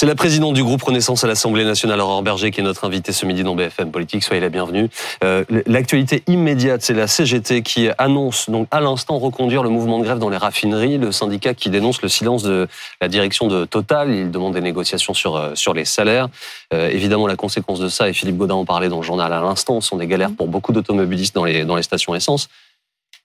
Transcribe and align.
C'est 0.00 0.06
la 0.06 0.14
présidente 0.14 0.54
du 0.54 0.62
groupe 0.62 0.80
Renaissance 0.80 1.24
à 1.24 1.26
l'Assemblée 1.26 1.64
nationale, 1.64 2.00
Aurore 2.00 2.22
Berger, 2.22 2.52
qui 2.52 2.60
est 2.60 2.62
notre 2.62 2.84
invitée 2.84 3.10
ce 3.10 3.26
midi 3.26 3.42
dans 3.42 3.56
BFM 3.56 3.90
Politique. 3.90 4.22
Soyez 4.22 4.40
la 4.40 4.48
bienvenue. 4.48 4.88
Euh, 5.24 5.42
L'actualité 5.66 6.22
immédiate, 6.28 6.82
c'est 6.82 6.94
la 6.94 7.08
CGT 7.08 7.62
qui 7.62 7.88
annonce 7.98 8.48
donc 8.48 8.68
à 8.70 8.80
l'instant 8.80 9.18
reconduire 9.18 9.64
le 9.64 9.70
mouvement 9.70 9.98
de 9.98 10.04
grève 10.04 10.20
dans 10.20 10.28
les 10.28 10.36
raffineries. 10.36 10.98
Le 10.98 11.10
syndicat 11.10 11.52
qui 11.52 11.68
dénonce 11.68 12.00
le 12.00 12.08
silence 12.08 12.44
de 12.44 12.68
la 13.00 13.08
direction 13.08 13.48
de 13.48 13.64
Total. 13.64 14.12
Il 14.12 14.30
demande 14.30 14.54
des 14.54 14.60
négociations 14.60 15.14
sur, 15.14 15.34
euh, 15.34 15.56
sur 15.56 15.74
les 15.74 15.84
salaires. 15.84 16.28
Euh, 16.72 16.90
évidemment, 16.90 17.26
la 17.26 17.34
conséquence 17.34 17.80
de 17.80 17.88
ça, 17.88 18.08
et 18.08 18.12
Philippe 18.12 18.36
Godin 18.36 18.54
en 18.54 18.64
parlait 18.64 18.88
dans 18.88 18.98
le 18.98 19.02
journal 19.04 19.32
à 19.32 19.40
l'instant, 19.40 19.80
sont 19.80 19.96
des 19.96 20.06
galères 20.06 20.30
pour 20.30 20.46
beaucoup 20.46 20.70
d'automobilistes 20.70 21.34
dans 21.34 21.44
les, 21.44 21.64
dans 21.64 21.74
les 21.74 21.82
stations 21.82 22.14
essence. 22.14 22.48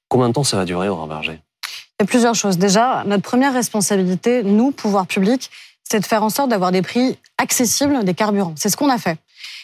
Combien 0.08 0.30
de 0.30 0.33
temps 0.33 0.44
ça 0.44 0.58
va 0.58 0.66
durer, 0.66 0.89
Aurore 0.89 1.05
Berger? 1.05 1.39
Il 1.99 2.02
y 2.02 2.03
a 2.05 2.08
plusieurs 2.08 2.33
choses. 2.33 2.58
Déjà, 2.58 3.03
notre 3.05 3.21
première 3.21 3.53
responsabilité, 3.53 4.41
nous, 4.41 4.71
pouvoir 4.71 5.05
public, 5.05 5.52
c'est 5.89 5.99
de 5.99 6.05
faire 6.05 6.23
en 6.23 6.29
sorte 6.29 6.49
d'avoir 6.49 6.71
des 6.71 6.81
prix 6.81 7.17
accessibles 7.37 8.03
des 8.03 8.13
carburants. 8.13 8.53
C'est 8.57 8.69
ce 8.69 8.77
qu'on 8.77 8.89
a 8.89 8.97
fait. 8.97 9.17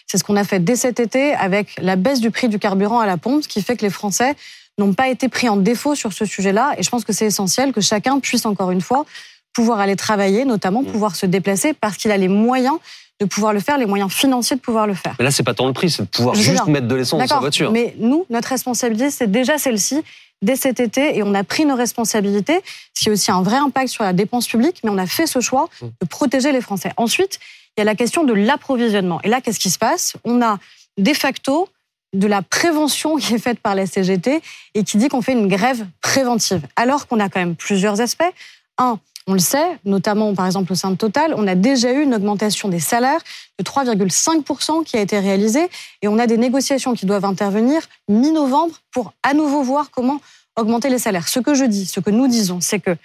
C'est 0.07 0.17
ce 0.17 0.23
qu'on 0.23 0.35
a 0.35 0.43
fait 0.43 0.59
dès 0.59 0.75
cet 0.75 0.99
été 0.99 1.33
avec 1.33 1.79
la 1.79 1.95
baisse 1.95 2.19
du 2.19 2.31
prix 2.31 2.49
du 2.49 2.59
carburant 2.59 2.99
à 2.99 3.05
la 3.05 3.17
pompe, 3.17 3.43
ce 3.43 3.47
qui 3.47 3.61
fait 3.61 3.77
que 3.77 3.83
les 3.83 3.91
Français 3.91 4.35
n'ont 4.77 4.93
pas 4.93 5.09
été 5.09 5.29
pris 5.29 5.49
en 5.49 5.57
défaut 5.57 5.95
sur 5.95 6.13
ce 6.13 6.25
sujet-là. 6.25 6.73
Et 6.77 6.83
je 6.83 6.89
pense 6.89 7.03
que 7.03 7.13
c'est 7.13 7.25
essentiel 7.25 7.73
que 7.73 7.81
chacun 7.81 8.19
puisse, 8.19 8.45
encore 8.45 8.71
une 8.71 8.81
fois, 8.81 9.05
pouvoir 9.53 9.79
aller 9.79 9.95
travailler, 9.95 10.45
notamment 10.45 10.81
mmh. 10.81 10.91
pouvoir 10.91 11.15
se 11.15 11.25
déplacer, 11.25 11.73
parce 11.73 11.97
qu'il 11.97 12.11
a 12.11 12.17
les 12.17 12.27
moyens 12.27 12.77
de 13.19 13.25
pouvoir 13.25 13.53
le 13.53 13.59
faire, 13.59 13.77
les 13.77 13.85
moyens 13.85 14.11
financiers 14.11 14.55
de 14.55 14.61
pouvoir 14.61 14.87
le 14.87 14.93
faire. 14.93 15.15
Mais 15.19 15.25
là, 15.25 15.31
c'est 15.31 15.43
pas 15.43 15.53
tant 15.53 15.67
le 15.67 15.73
prix, 15.73 15.89
c'est 15.89 16.03
de 16.03 16.07
pouvoir 16.07 16.35
juste 16.35 16.67
mettre 16.67 16.87
de 16.87 16.95
l'essence 16.95 17.19
dans 17.19 17.27
sa 17.27 17.39
voiture. 17.39 17.71
Mais 17.71 17.95
nous, 17.97 18.25
notre 18.29 18.49
responsabilité, 18.49 19.09
c'est 19.09 19.29
déjà 19.29 19.57
celle-ci 19.57 20.01
dès 20.41 20.55
cet 20.55 20.79
été 20.79 21.17
et 21.17 21.23
on 21.23 21.33
a 21.33 21.43
pris 21.43 21.65
nos 21.65 21.75
responsabilités, 21.75 22.61
ce 22.94 23.03
qui 23.03 23.09
a 23.09 23.11
aussi 23.11 23.29
un 23.31 23.41
vrai 23.41 23.57
impact 23.57 23.89
sur 23.89 24.05
la 24.05 24.13
dépense 24.13 24.47
publique, 24.47 24.79
mais 24.83 24.89
on 24.89 24.97
a 24.97 25.05
fait 25.05 25.27
ce 25.27 25.41
choix 25.41 25.67
mmh. 25.81 25.85
de 26.02 26.07
protéger 26.07 26.52
les 26.53 26.61
Français. 26.61 26.91
Ensuite, 26.95 27.39
il 27.77 27.81
y 27.81 27.83
a 27.83 27.85
la 27.85 27.95
question 27.95 28.23
de 28.23 28.33
l'approvisionnement. 28.33 29.19
Et 29.23 29.29
là, 29.29 29.41
qu'est-ce 29.41 29.59
qui 29.59 29.69
se 29.69 29.77
passe? 29.77 30.13
On 30.23 30.41
a 30.41 30.57
de 30.97 31.13
facto 31.13 31.67
de 32.13 32.27
la 32.27 32.41
prévention 32.41 33.16
qui 33.17 33.33
est 33.33 33.39
faite 33.39 33.59
par 33.59 33.75
la 33.75 33.85
CGT 33.85 34.41
et 34.73 34.83
qui 34.83 34.97
dit 34.97 35.09
qu'on 35.09 35.22
fait 35.22 35.33
une 35.33 35.47
grève 35.47 35.85
préventive, 36.01 36.61
alors 36.75 37.07
qu'on 37.07 37.19
a 37.19 37.29
quand 37.29 37.39
même 37.39 37.55
plusieurs 37.55 38.01
aspects. 38.01 38.31
Un, 38.80 38.97
on 39.27 39.33
le 39.33 39.39
sait, 39.39 39.77
notamment 39.85 40.33
par 40.33 40.47
exemple 40.47 40.72
au 40.72 40.75
sein 40.75 40.89
de 40.89 40.95
Total, 40.95 41.35
on 41.38 41.45
a 41.45 41.53
déjà 41.53 41.94
eu 41.94 42.02
une 42.02 42.16
augmentation 42.16 42.67
des 42.67 42.80
salaires 42.80 43.22
de 43.59 43.63
3,5% 43.63 44.83
qui 44.83 44.97
a 44.97 45.02
été 45.02 45.19
réalisée 45.19 45.69
et 46.02 46.08
on 46.08 46.17
a 46.17 46.25
des 46.25 46.38
négociations 46.38 46.95
qui 46.95 47.05
doivent 47.05 47.25
intervenir 47.25 47.83
mi-novembre 48.07 48.73
pour 48.91 49.13
à 49.22 49.35
nouveau 49.35 49.61
voir 49.61 49.91
comment 49.91 50.19
augmenter 50.55 50.89
les 50.89 50.97
salaires. 50.97 51.27
Ce 51.27 51.39
que 51.39 51.53
je 51.53 51.66
dis, 51.66 51.85
ce 51.85 52.00
que 52.00 52.09
nous 52.09 52.27
disons, 52.27 52.59
c'est 52.59 52.80
que 52.80 52.95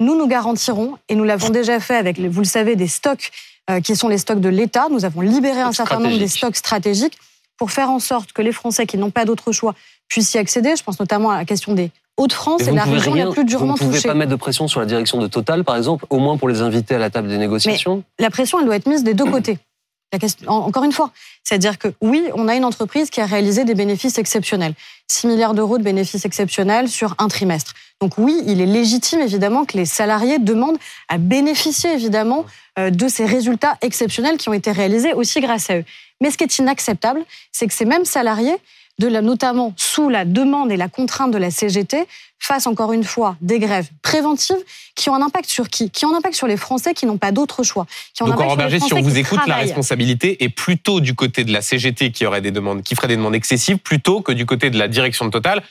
nous 0.00 0.16
nous 0.16 0.26
garantirons, 0.26 0.98
et 1.08 1.14
nous 1.14 1.24
l'avons 1.24 1.50
déjà 1.50 1.78
fait 1.80 1.96
avec, 1.96 2.18
vous 2.18 2.40
le 2.40 2.46
savez, 2.46 2.76
des 2.76 2.88
stocks 2.88 3.30
euh, 3.70 3.80
qui 3.80 3.94
sont 3.94 4.08
les 4.08 4.18
stocks 4.18 4.40
de 4.40 4.48
l'État. 4.48 4.88
Nous 4.90 5.04
avons 5.04 5.20
libéré 5.20 5.60
un 5.60 5.72
certain 5.72 6.00
nombre 6.00 6.18
des 6.18 6.28
stocks 6.28 6.56
stratégiques 6.56 7.16
pour 7.56 7.70
faire 7.70 7.90
en 7.90 8.00
sorte 8.00 8.32
que 8.32 8.42
les 8.42 8.52
Français 8.52 8.86
qui 8.86 8.98
n'ont 8.98 9.10
pas 9.10 9.24
d'autre 9.24 9.52
choix 9.52 9.74
puissent 10.08 10.34
y 10.34 10.38
accéder. 10.38 10.74
Je 10.76 10.82
pense 10.82 10.98
notamment 10.98 11.30
à 11.30 11.36
la 11.36 11.44
question 11.44 11.74
des 11.74 11.90
Hauts-de-France 12.16 12.62
c'est 12.64 12.72
la 12.72 12.84
région 12.84 13.14
la 13.14 13.30
plus 13.30 13.44
durement 13.44 13.74
touchée. 13.74 13.84
Vous 13.84 13.90
ne 13.92 13.96
pouvez 13.96 14.08
pas 14.08 14.14
mettre 14.14 14.30
de 14.30 14.36
pression 14.36 14.68
sur 14.68 14.80
la 14.80 14.86
direction 14.86 15.18
de 15.18 15.26
Total, 15.26 15.64
par 15.64 15.76
exemple, 15.76 16.06
au 16.10 16.18
moins 16.18 16.36
pour 16.36 16.48
les 16.48 16.60
inviter 16.60 16.94
à 16.94 16.98
la 16.98 17.10
table 17.10 17.28
des 17.28 17.38
négociations 17.38 18.04
La 18.18 18.30
pression, 18.30 18.60
elle 18.60 18.66
doit 18.66 18.76
être 18.76 18.86
mise 18.86 19.02
des 19.02 19.14
deux 19.14 19.24
côtés. 19.24 19.58
encore 20.46 20.84
une 20.84 20.92
fois, 20.92 21.10
c'est-à-dire 21.42 21.78
que 21.78 21.88
oui, 22.00 22.24
on 22.34 22.48
a 22.48 22.54
une 22.54 22.64
entreprise 22.64 23.10
qui 23.10 23.20
a 23.20 23.26
réalisé 23.26 23.64
des 23.64 23.74
bénéfices 23.74 24.18
exceptionnels. 24.18 24.74
6 25.08 25.26
milliards 25.26 25.54
d'euros 25.54 25.78
de 25.78 25.82
bénéfices 25.82 26.24
exceptionnels 26.24 26.88
sur 26.88 27.14
un 27.18 27.28
trimestre. 27.28 27.74
Donc 28.00 28.18
oui, 28.18 28.42
il 28.46 28.60
est 28.60 28.66
légitime 28.66 29.20
évidemment 29.20 29.64
que 29.64 29.76
les 29.76 29.86
salariés 29.86 30.38
demandent 30.38 30.78
à 31.08 31.18
bénéficier 31.18 31.92
évidemment 31.92 32.44
euh, 32.78 32.90
de 32.90 33.08
ces 33.08 33.24
résultats 33.24 33.76
exceptionnels 33.82 34.36
qui 34.36 34.48
ont 34.48 34.52
été 34.52 34.72
réalisés 34.72 35.12
aussi 35.14 35.40
grâce 35.40 35.70
à 35.70 35.78
eux. 35.78 35.84
Mais 36.20 36.30
ce 36.30 36.38
qui 36.38 36.44
est 36.44 36.58
inacceptable, 36.58 37.24
c'est 37.52 37.66
que 37.66 37.74
ces 37.74 37.84
mêmes 37.84 38.04
salariés 38.04 38.56
de 38.98 39.08
la, 39.08 39.22
notamment 39.22 39.72
sous 39.76 40.08
la 40.08 40.24
demande 40.24 40.70
et 40.70 40.76
la 40.76 40.88
contrainte 40.88 41.30
de 41.32 41.38
la 41.38 41.50
CGT, 41.50 42.06
fassent 42.38 42.66
encore 42.66 42.92
une 42.92 43.04
fois 43.04 43.36
des 43.40 43.58
grèves 43.58 43.88
préventives 44.02 44.62
qui 44.94 45.08
ont 45.08 45.14
un 45.14 45.22
impact 45.22 45.48
sur 45.48 45.68
qui? 45.68 45.90
Qui 45.90 46.04
ont 46.04 46.14
un 46.14 46.18
impact 46.18 46.34
sur 46.34 46.46
les 46.46 46.56
Français 46.56 46.94
qui 46.94 47.06
n'ont 47.06 47.16
pas 47.16 47.32
d'autre 47.32 47.62
choix. 47.62 47.86
Qui 48.14 48.22
ont 48.22 48.26
Donc, 48.26 48.40
en 48.40 48.56
Berger, 48.56 48.80
si 48.80 48.92
on 48.92 49.00
vous 49.00 49.18
écoute, 49.18 49.40
la 49.46 49.56
responsabilité 49.56 50.44
est 50.44 50.48
plutôt 50.48 51.00
du 51.00 51.14
côté 51.14 51.44
de 51.44 51.52
la 51.52 51.62
CGT 51.62 52.12
qui 52.12 52.26
aurait 52.26 52.42
des 52.42 52.50
demandes, 52.50 52.82
qui 52.82 52.94
ferait 52.94 53.08
des 53.08 53.16
demandes 53.16 53.34
excessives, 53.34 53.78
plutôt 53.78 54.20
que 54.20 54.32
du 54.32 54.46
côté 54.46 54.70
de 54.70 54.78
la 54.78 54.88
direction 54.88 55.24
de 55.24 55.30
Total 55.30 55.62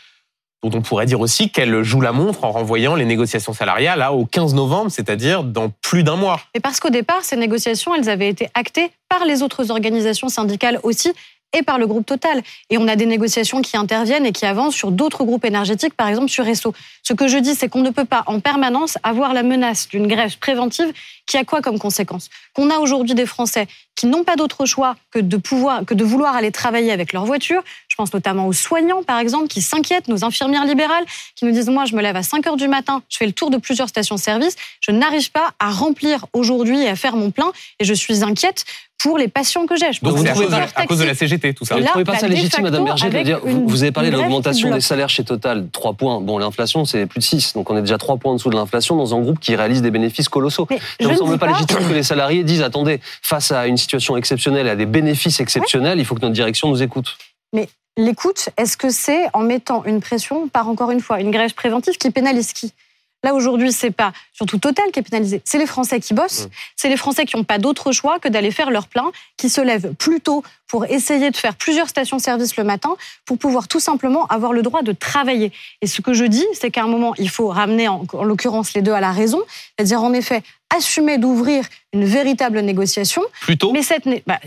dont 0.63 0.77
on 0.77 0.81
pourrait 0.81 1.05
dire 1.05 1.19
aussi 1.19 1.49
qu'elle 1.49 1.83
joue 1.83 2.01
la 2.01 2.11
montre 2.11 2.45
en 2.45 2.51
renvoyant 2.51 2.95
les 2.95 3.05
négociations 3.05 3.53
salariales 3.53 3.99
là, 3.99 4.13
au 4.13 4.25
15 4.25 4.53
novembre, 4.53 4.89
c'est-à-dire 4.89 5.43
dans 5.43 5.69
plus 5.69 6.03
d'un 6.03 6.15
mois. 6.15 6.39
Et 6.53 6.59
parce 6.59 6.79
qu'au 6.79 6.89
départ, 6.89 7.23
ces 7.23 7.35
négociations, 7.35 7.93
elles 7.93 8.09
avaient 8.09 8.29
été 8.29 8.49
actées 8.53 8.91
par 9.09 9.25
les 9.25 9.43
autres 9.43 9.71
organisations 9.71 10.29
syndicales 10.29 10.79
aussi, 10.83 11.11
et 11.53 11.63
par 11.63 11.77
le 11.77 11.87
groupe 11.87 12.05
Total. 12.05 12.41
Et 12.69 12.77
on 12.77 12.87
a 12.87 12.95
des 12.95 13.05
négociations 13.05 13.61
qui 13.61 13.77
interviennent 13.77 14.25
et 14.25 14.31
qui 14.31 14.45
avancent 14.45 14.75
sur 14.75 14.91
d'autres 14.91 15.23
groupes 15.23 15.45
énergétiques, 15.45 15.93
par 15.93 16.07
exemple 16.07 16.29
sur 16.29 16.47
Esso. 16.47 16.73
Ce 17.03 17.13
que 17.13 17.27
je 17.27 17.37
dis, 17.37 17.55
c'est 17.55 17.69
qu'on 17.69 17.81
ne 17.81 17.91
peut 17.91 18.05
pas 18.05 18.23
en 18.25 18.39
permanence 18.39 18.97
avoir 19.03 19.33
la 19.33 19.43
menace 19.43 19.87
d'une 19.87 20.07
grève 20.07 20.37
préventive 20.39 20.91
qui 21.25 21.37
a 21.37 21.45
quoi 21.45 21.61
comme 21.61 21.79
conséquence? 21.79 22.29
Qu'on 22.53 22.69
a 22.69 22.79
aujourd'hui 22.79 23.15
des 23.15 23.25
Français 23.25 23.67
qui 23.95 24.07
n'ont 24.07 24.23
pas 24.23 24.35
d'autre 24.35 24.65
choix 24.65 24.95
que 25.11 25.19
de 25.19 25.37
pouvoir, 25.37 25.85
que 25.85 25.93
de 25.93 26.03
vouloir 26.03 26.35
aller 26.35 26.51
travailler 26.51 26.91
avec 26.91 27.13
leur 27.13 27.25
voiture. 27.25 27.63
Je 27.87 27.95
pense 27.95 28.13
notamment 28.13 28.47
aux 28.47 28.53
soignants, 28.53 29.03
par 29.03 29.19
exemple, 29.19 29.47
qui 29.47 29.61
s'inquiètent, 29.61 30.07
nos 30.07 30.25
infirmières 30.25 30.65
libérales, 30.65 31.05
qui 31.35 31.45
nous 31.45 31.51
disent 31.51 31.69
Moi, 31.69 31.85
je 31.85 31.95
me 31.95 32.01
lève 32.01 32.15
à 32.15 32.23
5 32.23 32.45
heures 32.47 32.57
du 32.57 32.67
matin, 32.67 33.03
je 33.09 33.17
fais 33.17 33.25
le 33.25 33.31
tour 33.31 33.49
de 33.49 33.57
plusieurs 33.57 33.89
stations-service, 33.89 34.55
je 34.81 34.91
n'arrive 34.91 35.31
pas 35.31 35.51
à 35.59 35.69
remplir 35.69 36.25
aujourd'hui 36.33 36.81
et 36.81 36.89
à 36.89 36.95
faire 36.95 37.15
mon 37.15 37.31
plein, 37.31 37.51
et 37.79 37.85
je 37.85 37.93
suis 37.93 38.23
inquiète 38.23 38.65
pour 39.03 39.17
les 39.17 39.27
patients 39.27 39.65
que 39.65 39.75
j'ai. 39.75 39.87
Donc 40.01 40.15
vous 40.15 40.23
trouvez 40.23 40.47
à 40.75 40.85
cause 40.85 40.99
de 40.99 41.03
la 41.03 41.13
CGT, 41.13 41.53
tout 41.53 41.65
ça. 41.65 41.75
Vous 41.75 41.81
ne 41.81 41.87
trouvez 41.87 42.05
pas 42.05 42.17
ça 42.17 42.27
légitime, 42.27 42.63
Madame 42.63 42.85
Berger, 42.85 43.09
de 43.09 43.21
dire, 43.21 43.41
vous, 43.43 43.83
avez 43.83 43.91
parlé 43.91 44.09
de 44.09 44.15
l'augmentation 44.15 44.71
des 44.71 44.81
salaires 44.81 45.09
chez 45.09 45.23
Total, 45.23 45.67
3 45.71 45.93
points. 45.93 46.21
Bon, 46.21 46.37
l'inflation, 46.37 46.85
c'est 46.85 47.05
plus 47.05 47.19
de 47.19 47.23
6, 47.23 47.53
donc 47.53 47.69
on 47.69 47.77
est 47.77 47.81
déjà 47.81 47.97
3 47.97 48.17
points 48.17 48.31
en 48.31 48.35
dessous 48.35 48.49
de 48.49 48.55
l'inflation 48.55 48.95
dans 48.95 49.13
un 49.13 49.19
groupe 49.19 49.39
qui 49.39 49.55
réalise 49.55 49.81
des 49.81 49.91
bénéfices 49.91 50.29
colossaux. 50.29 50.67
Ça 50.99 51.07
ne 51.07 51.15
semble 51.15 51.37
pas, 51.37 51.47
légitime 51.47 51.79
que 51.87 51.93
les 51.93 52.03
salariés 52.03 52.43
disent, 52.43 52.61
attendez, 52.61 53.01
face 53.21 53.51
à 53.51 53.67
une 53.67 53.77
situation 53.77 54.15
exceptionnelle, 54.15 54.69
à 54.69 54.75
des 54.75 54.85
bénéfices 54.85 55.39
exceptionnels, 55.39 55.99
il 55.99 56.05
faut 56.05 56.15
que 56.15 56.21
notre 56.21 56.33
direction 56.33 56.69
nous 56.69 56.81
écoute. 56.81 57.17
Mais 57.53 57.67
l'écoute, 57.97 58.49
est-ce 58.57 58.77
que 58.77 58.89
c'est 58.89 59.27
en 59.33 59.41
mettant 59.41 59.83
une 59.83 59.99
pression 59.99 60.47
par, 60.47 60.69
encore 60.69 60.91
une 60.91 61.01
fois, 61.01 61.19
une 61.19 61.31
grève 61.31 61.53
préventive 61.53 61.97
qui 61.97 62.09
pénalise 62.09 62.53
qui? 62.53 62.73
Là, 63.23 63.33
aujourd'hui, 63.33 63.71
c'est 63.71 63.91
pas 63.91 64.11
surtout 64.33 64.57
Total 64.57 64.91
qui 64.91 64.99
est 64.99 65.03
pénalisé. 65.03 65.41
C'est 65.45 65.57
les 65.57 65.65
Français 65.65 65.99
qui 65.99 66.13
bossent. 66.13 66.45
Mmh. 66.45 66.49
C'est 66.75 66.89
les 66.89 66.97
Français 66.97 67.25
qui 67.25 67.37
n'ont 67.37 67.43
pas 67.43 67.57
d'autre 67.57 67.91
choix 67.91 68.19
que 68.19 68.27
d'aller 68.27 68.51
faire 68.51 68.69
leur 68.69 68.87
plein, 68.87 69.11
qui 69.37 69.49
se 69.49 69.61
lèvent 69.61 69.93
plus 69.93 70.19
tôt 70.19 70.43
pour 70.67 70.85
essayer 70.85 71.29
de 71.31 71.37
faire 71.37 71.55
plusieurs 71.55 71.87
stations-service 71.87 72.57
le 72.57 72.63
matin 72.63 72.95
pour 73.25 73.37
pouvoir 73.37 73.67
tout 73.67 73.79
simplement 73.79 74.25
avoir 74.27 74.53
le 74.53 74.61
droit 74.61 74.81
de 74.81 74.91
travailler. 74.91 75.51
Et 75.81 75.87
ce 75.87 76.01
que 76.01 76.13
je 76.13 76.25
dis, 76.25 76.45
c'est 76.53 76.71
qu'à 76.71 76.83
un 76.83 76.87
moment, 76.87 77.13
il 77.17 77.29
faut 77.29 77.47
ramener 77.47 77.87
en, 77.87 78.03
l'occurrence 78.23 78.73
les 78.73 78.81
deux 78.81 78.91
à 78.91 78.99
la 78.99 79.11
raison, 79.11 79.39
c'est-à-dire 79.77 80.01
en 80.01 80.13
effet 80.13 80.41
assumer 80.75 81.19
d'ouvrir 81.19 81.65
une 81.93 82.05
véritable 82.05 82.59
négociation. 82.61 83.21
Plus 83.41 83.57
tôt 83.57 83.71
Mais 83.71 83.83
cette, 83.83 84.07
bah, 84.25 84.39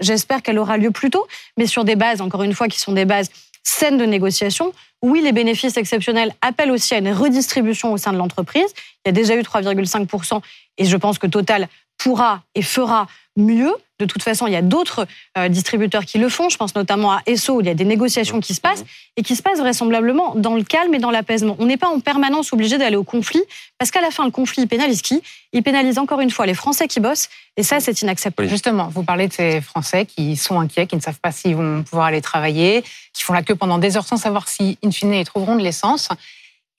j'espère 0.00 0.42
qu'elle 0.42 0.58
aura 0.58 0.76
lieu 0.76 0.92
plus 0.92 1.10
tôt, 1.10 1.26
mais 1.56 1.66
sur 1.66 1.84
des 1.84 1.96
bases, 1.96 2.20
encore 2.20 2.44
une 2.44 2.54
fois, 2.54 2.68
qui 2.68 2.78
sont 2.78 2.92
des 2.92 3.04
bases 3.04 3.30
saines 3.64 3.98
de 3.98 4.04
négociation 4.04 4.72
oui, 5.02 5.22
les 5.22 5.32
bénéfices 5.32 5.76
exceptionnels 5.76 6.32
appellent 6.42 6.70
aussi 6.70 6.94
à 6.94 6.98
une 6.98 7.12
redistribution 7.12 7.92
au 7.92 7.96
sein 7.96 8.12
de 8.12 8.18
l'entreprise. 8.18 8.66
Il 9.04 9.08
y 9.08 9.10
a 9.10 9.12
déjà 9.12 9.34
eu 9.36 9.40
3,5% 9.40 10.40
et 10.78 10.84
je 10.84 10.96
pense 10.96 11.18
que 11.18 11.26
Total 11.26 11.68
pourra 12.00 12.42
et 12.54 12.62
fera 12.62 13.06
mieux. 13.36 13.72
De 14.00 14.06
toute 14.06 14.22
façon, 14.22 14.46
il 14.46 14.52
y 14.54 14.56
a 14.56 14.62
d'autres 14.62 15.06
euh, 15.36 15.48
distributeurs 15.48 16.06
qui 16.06 16.18
le 16.18 16.30
font. 16.30 16.48
Je 16.48 16.56
pense 16.56 16.74
notamment 16.74 17.12
à 17.12 17.20
ESSO, 17.26 17.56
où 17.56 17.60
il 17.60 17.66
y 17.66 17.70
a 17.70 17.74
des 17.74 17.84
négociations 17.84 18.40
qui 18.40 18.54
se 18.54 18.60
passent 18.60 18.84
et 19.18 19.22
qui 19.22 19.36
se 19.36 19.42
passent 19.42 19.58
vraisemblablement 19.58 20.34
dans 20.34 20.54
le 20.54 20.62
calme 20.62 20.94
et 20.94 20.98
dans 20.98 21.10
l'apaisement. 21.10 21.54
On 21.58 21.66
n'est 21.66 21.76
pas 21.76 21.88
en 21.88 22.00
permanence 22.00 22.54
obligé 22.54 22.78
d'aller 22.78 22.96
au 22.96 23.04
conflit, 23.04 23.42
parce 23.78 23.90
qu'à 23.90 24.00
la 24.00 24.10
fin, 24.10 24.24
le 24.24 24.30
conflit, 24.30 24.62
il 24.62 24.68
pénalise 24.68 25.02
qui? 25.02 25.22
Il 25.52 25.62
pénalise 25.62 25.98
encore 25.98 26.20
une 26.20 26.30
fois 26.30 26.46
les 26.46 26.54
Français 26.54 26.88
qui 26.88 26.98
bossent, 26.98 27.28
et 27.58 27.62
ça, 27.62 27.78
c'est 27.78 28.00
inacceptable. 28.00 28.48
Justement, 28.48 28.88
vous 28.88 29.02
parlez 29.02 29.28
de 29.28 29.34
ces 29.34 29.60
Français 29.60 30.06
qui 30.06 30.36
sont 30.36 30.58
inquiets, 30.58 30.86
qui 30.86 30.96
ne 30.96 31.02
savent 31.02 31.20
pas 31.20 31.30
s'ils 31.30 31.56
vont 31.56 31.82
pouvoir 31.82 32.06
aller 32.06 32.22
travailler, 32.22 32.82
qui 33.12 33.22
font 33.22 33.34
la 33.34 33.42
queue 33.42 33.54
pendant 33.54 33.76
des 33.76 33.98
heures 33.98 34.06
sans 34.06 34.16
savoir 34.16 34.48
si, 34.48 34.78
in 34.82 34.90
fine, 34.90 35.12
ils 35.12 35.26
trouveront 35.26 35.56
de 35.56 35.62
l'essence. 35.62 36.08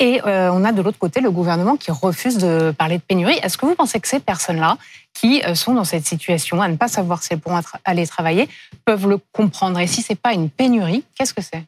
Et 0.02 0.20
euh, 0.26 0.52
on 0.52 0.64
a 0.64 0.72
de 0.72 0.82
l'autre 0.82 0.98
côté 0.98 1.22
le 1.22 1.30
gouvernement 1.30 1.78
qui 1.78 1.92
refuse 1.92 2.40
de 2.40 2.72
parler 2.72 2.98
de 2.98 3.04
pénurie. 3.04 3.38
Est-ce 3.44 3.56
que 3.56 3.68
vous 3.68 3.76
pensez 3.76 4.00
que 4.00 4.08
ces 4.08 4.20
personnes-là, 4.20 4.80
qui 5.14 5.44
euh, 5.44 5.54
sont 5.54 5.76
dans 5.76 5.84
cette 5.84 6.08
situation 6.08 6.60
à 6.60 6.68
ne 6.68 6.76
pas 6.76 6.88
savoir 6.88 7.22
si 7.22 7.34
elles 7.34 7.40
pourront 7.40 7.62
aller 7.86 8.08
travailler, 8.08 8.50
peuvent 8.84 9.08
le 9.08 9.20
comprendre? 9.32 9.80
Et 9.80 9.86
si 9.86 10.02
ce 10.02 10.14
n'est 10.14 10.18
pas 10.18 10.34
une 10.34 10.50
pénurie, 10.50 11.04
qu'est-ce 11.14 11.36
que 11.36 11.44
c'est? 11.44 11.64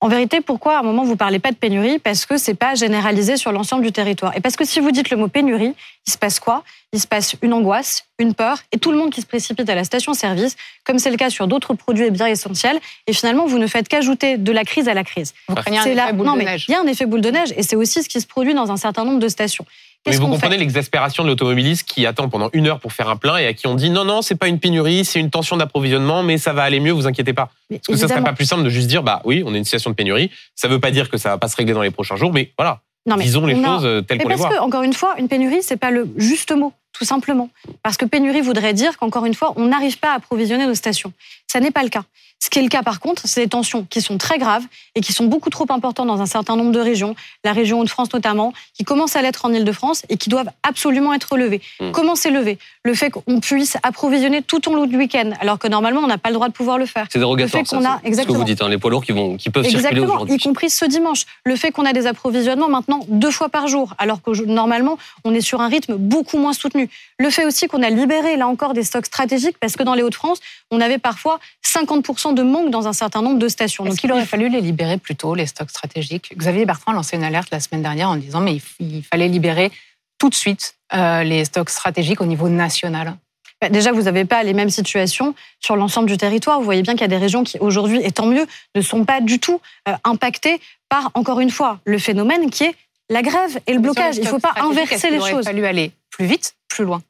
En 0.00 0.08
vérité, 0.08 0.40
pourquoi 0.40 0.76
à 0.76 0.80
un 0.80 0.82
moment 0.82 1.04
vous 1.04 1.16
parlez 1.16 1.38
pas 1.38 1.50
de 1.50 1.56
pénurie? 1.56 1.98
Parce 1.98 2.26
que 2.26 2.36
c'est 2.36 2.54
pas 2.54 2.74
généralisé 2.74 3.36
sur 3.36 3.52
l'ensemble 3.52 3.82
du 3.82 3.92
territoire. 3.92 4.36
Et 4.36 4.40
parce 4.40 4.56
que 4.56 4.64
si 4.64 4.80
vous 4.80 4.90
dites 4.90 5.10
le 5.10 5.16
mot 5.16 5.28
pénurie, 5.28 5.74
il 6.06 6.12
se 6.12 6.18
passe 6.18 6.40
quoi? 6.40 6.62
Il 6.92 7.00
se 7.00 7.06
passe 7.06 7.34
une 7.42 7.52
angoisse, 7.52 8.04
une 8.18 8.34
peur, 8.34 8.58
et 8.72 8.78
tout 8.78 8.92
le 8.92 8.98
monde 8.98 9.10
qui 9.10 9.20
se 9.20 9.26
précipite 9.26 9.68
à 9.68 9.74
la 9.74 9.84
station-service, 9.84 10.56
comme 10.84 10.98
c'est 10.98 11.10
le 11.10 11.16
cas 11.16 11.30
sur 11.30 11.46
d'autres 11.48 11.74
produits 11.74 12.06
et 12.06 12.10
biens 12.10 12.26
essentiels. 12.26 12.78
Et 13.06 13.12
finalement, 13.12 13.46
vous 13.46 13.58
ne 13.58 13.66
faites 13.66 13.88
qu'ajouter 13.88 14.38
de 14.38 14.52
la 14.52 14.64
crise 14.64 14.88
à 14.88 14.94
la 14.94 15.04
crise. 15.04 15.34
Vous 15.48 15.56
craignez 15.56 15.78
un 15.78 15.84
effet 15.84 16.12
boule 16.12 16.26
de 16.26 16.44
neige 16.44 16.64
Il 16.68 16.72
y 16.72 16.74
a 16.74 16.80
un 16.80 16.86
effet 16.86 17.06
boule 17.06 17.20
de 17.20 17.30
neige, 17.30 17.52
et 17.56 17.62
c'est 17.62 17.76
aussi 17.76 18.02
ce 18.02 18.08
qui 18.08 18.20
se 18.20 18.26
produit 18.26 18.54
dans 18.54 18.70
un 18.70 18.76
certain 18.76 19.04
nombre 19.04 19.18
de 19.18 19.28
stations. 19.28 19.66
Mais 20.06 20.16
vous 20.16 20.28
comprenez 20.28 20.56
l'exaspération 20.56 21.22
de 21.24 21.28
l'automobiliste 21.28 21.88
qui 21.88 22.06
attend 22.06 22.28
pendant 22.28 22.50
une 22.52 22.66
heure 22.66 22.80
pour 22.80 22.92
faire 22.92 23.08
un 23.08 23.16
plein 23.16 23.36
et 23.36 23.46
à 23.46 23.52
qui 23.52 23.66
on 23.66 23.74
dit 23.74 23.90
non, 23.90 24.04
non, 24.04 24.22
c'est 24.22 24.34
pas 24.34 24.48
une 24.48 24.58
pénurie, 24.58 25.04
c'est 25.04 25.20
une 25.20 25.30
tension 25.30 25.56
d'approvisionnement, 25.56 26.22
mais 26.22 26.38
ça 26.38 26.52
va 26.52 26.62
aller 26.62 26.80
mieux, 26.80 26.92
vous 26.92 27.06
inquiétez 27.06 27.32
pas. 27.32 27.50
Parce 27.68 27.86
que 27.86 27.96
ça 27.96 28.08
serait 28.08 28.22
pas 28.22 28.32
plus 28.32 28.46
simple 28.46 28.62
de 28.62 28.70
juste 28.70 28.86
dire 28.88 29.02
bah 29.02 29.20
oui, 29.24 29.42
on 29.44 29.54
est 29.54 29.58
une 29.58 29.64
situation 29.64 29.90
de 29.90 29.96
pénurie. 29.96 30.30
Ça 30.54 30.68
veut 30.68 30.80
pas 30.80 30.90
dire 30.90 31.10
que 31.10 31.18
ça 31.18 31.30
va 31.30 31.38
pas 31.38 31.48
se 31.48 31.56
régler 31.56 31.74
dans 31.74 31.82
les 31.82 31.90
prochains 31.90 32.16
jours, 32.16 32.32
mais 32.32 32.52
voilà. 32.56 32.80
Non, 33.06 33.16
mais 33.16 33.24
Disons 33.24 33.46
les 33.46 33.54
choses 33.54 33.84
euh, 33.84 34.00
telles 34.00 34.18
qu'on 34.18 34.28
les 34.28 34.34
voit. 34.34 34.48
Parce 34.48 34.58
que, 34.58 34.64
encore 34.64 34.82
une 34.82 34.92
fois, 34.92 35.14
une 35.18 35.28
pénurie, 35.28 35.62
c'est 35.62 35.76
pas 35.76 35.92
le 35.92 36.08
juste 36.16 36.50
mot 36.52 36.72
tout 36.96 37.04
simplement. 37.04 37.50
Parce 37.82 37.96
que 37.96 38.04
pénurie 38.04 38.40
voudrait 38.40 38.74
dire 38.74 38.96
qu'encore 38.96 39.26
une 39.26 39.34
fois, 39.34 39.52
on 39.56 39.66
n'arrive 39.66 39.98
pas 39.98 40.12
à 40.12 40.14
approvisionner 40.14 40.66
nos 40.66 40.74
stations. 40.74 41.12
Ça 41.46 41.60
n'est 41.60 41.70
pas 41.70 41.82
le 41.82 41.90
cas. 41.90 42.04
Ce 42.38 42.50
qui 42.50 42.58
est 42.58 42.62
le 42.62 42.68
cas 42.68 42.82
par 42.82 43.00
contre, 43.00 43.22
c'est 43.26 43.42
des 43.42 43.48
tensions 43.48 43.86
qui 43.88 44.02
sont 44.02 44.18
très 44.18 44.38
graves 44.38 44.64
et 44.94 45.00
qui 45.00 45.12
sont 45.12 45.24
beaucoup 45.24 45.48
trop 45.48 45.66
importantes 45.70 46.06
dans 46.06 46.20
un 46.20 46.26
certain 46.26 46.54
nombre 46.54 46.70
de 46.70 46.78
régions, 46.78 47.16
la 47.44 47.52
région 47.52 47.80
Hauts-de-France 47.80 48.12
notamment, 48.12 48.52
qui 48.74 48.84
commencent 48.84 49.16
à 49.16 49.22
l'être 49.22 49.46
en 49.46 49.52
Ile-de-France 49.52 50.02
et 50.10 50.16
qui 50.18 50.28
doivent 50.28 50.50
absolument 50.62 51.14
être 51.14 51.32
relevées. 51.32 51.62
Hmm. 51.80 51.92
Comment 51.92 52.14
c'est 52.14 52.30
levé? 52.30 52.58
Le 52.82 52.94
fait 52.94 53.10
qu'on 53.10 53.40
puisse 53.40 53.78
approvisionner 53.82 54.42
tout 54.42 54.70
au 54.70 54.74
long 54.74 54.86
du 54.86 54.98
week-end, 54.98 55.30
alors 55.40 55.58
que 55.58 55.66
normalement 55.66 56.02
on 56.02 56.06
n'a 56.06 56.18
pas 56.18 56.28
le 56.28 56.34
droit 56.34 56.48
de 56.48 56.52
pouvoir 56.52 56.76
le 56.76 56.84
faire. 56.84 57.06
C'est 57.10 57.18
dérogatoire. 57.18 57.62
Le 57.62 57.66
fait 57.66 57.76
qu'on 57.76 57.84
a, 57.84 58.00
exactement. 58.04 58.34
Ce 58.34 58.38
que 58.38 58.38
vous 58.38 58.44
dites, 58.44 58.62
hein, 58.62 58.68
les 58.68 58.78
poids 58.78 58.90
lourds 58.90 59.04
qui, 59.04 59.12
vont, 59.12 59.36
qui 59.38 59.48
peuvent 59.48 59.66
circuler 59.66 60.00
aujourd'hui. 60.00 60.34
Y 60.34 60.38
compris 60.38 60.68
ce 60.68 60.84
dimanche. 60.84 61.24
Le 61.44 61.56
fait 61.56 61.70
qu'on 61.70 61.86
a 61.86 61.94
des 61.94 62.06
approvisionnements 62.06 62.68
maintenant 62.68 63.00
deux 63.08 63.30
fois 63.30 63.48
par 63.48 63.66
jour, 63.66 63.94
alors 63.96 64.20
que 64.20 64.30
normalement 64.44 64.98
on 65.24 65.34
est 65.34 65.40
sur 65.40 65.62
un 65.62 65.68
rythme 65.68 65.96
beaucoup 65.96 66.36
moins 66.36 66.52
soutenu. 66.52 66.85
Le 67.18 67.30
fait 67.30 67.44
aussi 67.44 67.66
qu'on 67.66 67.82
a 67.82 67.90
libéré 67.90 68.36
là 68.36 68.48
encore 68.48 68.74
des 68.74 68.82
stocks 68.82 69.06
stratégiques, 69.06 69.56
parce 69.58 69.76
que 69.76 69.82
dans 69.82 69.94
les 69.94 70.02
Hauts-de-France, 70.02 70.38
on 70.70 70.80
avait 70.80 70.98
parfois 70.98 71.40
50% 71.64 72.34
de 72.34 72.42
manque 72.42 72.70
dans 72.70 72.88
un 72.88 72.92
certain 72.92 73.22
nombre 73.22 73.38
de 73.38 73.48
stations. 73.48 73.84
Donc 73.84 74.02
il 74.02 74.12
aurait 74.12 74.26
fallu 74.26 74.48
les 74.48 74.60
libérer 74.60 74.98
plus 74.98 75.16
tôt, 75.16 75.34
les 75.34 75.46
stocks 75.46 75.70
stratégiques? 75.70 76.36
Xavier 76.36 76.64
Bertrand 76.64 76.92
a 76.92 76.94
lancé 76.94 77.16
une 77.16 77.24
alerte 77.24 77.48
la 77.50 77.60
semaine 77.60 77.82
dernière 77.82 78.10
en 78.10 78.16
disant 78.16 78.40
mais 78.40 78.58
il 78.80 79.02
fallait 79.02 79.28
libérer 79.28 79.70
tout 80.18 80.30
de 80.30 80.34
suite 80.34 80.74
euh, 80.94 81.22
les 81.22 81.44
stocks 81.44 81.70
stratégiques 81.70 82.20
au 82.20 82.26
niveau 82.26 82.48
national. 82.48 83.16
Bah, 83.60 83.70
déjà, 83.70 83.92
vous 83.92 84.02
n'avez 84.02 84.24
pas 84.24 84.42
les 84.42 84.52
mêmes 84.52 84.70
situations 84.70 85.34
sur 85.60 85.76
l'ensemble 85.76 86.08
du 86.08 86.16
territoire. 86.16 86.58
Vous 86.58 86.64
voyez 86.64 86.82
bien 86.82 86.92
qu'il 86.92 87.02
y 87.02 87.04
a 87.04 87.08
des 87.08 87.16
régions 87.16 87.42
qui, 87.42 87.58
aujourd'hui, 87.58 88.00
et 88.02 88.10
tant 88.10 88.26
mieux, 88.26 88.46
ne 88.74 88.80
sont 88.82 89.04
pas 89.04 89.20
du 89.20 89.38
tout 89.38 89.60
euh, 89.88 89.94
impactées 90.04 90.60
par, 90.88 91.10
encore 91.14 91.40
une 91.40 91.50
fois, 91.50 91.80
le 91.84 91.98
phénomène 91.98 92.50
qui 92.50 92.64
est 92.64 92.74
la 93.08 93.22
grève 93.22 93.58
et 93.66 93.72
le 93.72 93.78
blocage. 93.78 94.16
Il 94.16 94.24
ne 94.24 94.28
faut 94.28 94.38
pas 94.38 94.54
inverser 94.56 95.10
les 95.10 95.18
choses. 95.18 95.28
Il 95.28 95.34
aurait 95.34 95.44
fallu 95.44 95.66
aller 95.66 95.92
plus 96.10 96.26
vite, 96.26 96.55
plus 96.68 96.84
loin. 96.84 97.02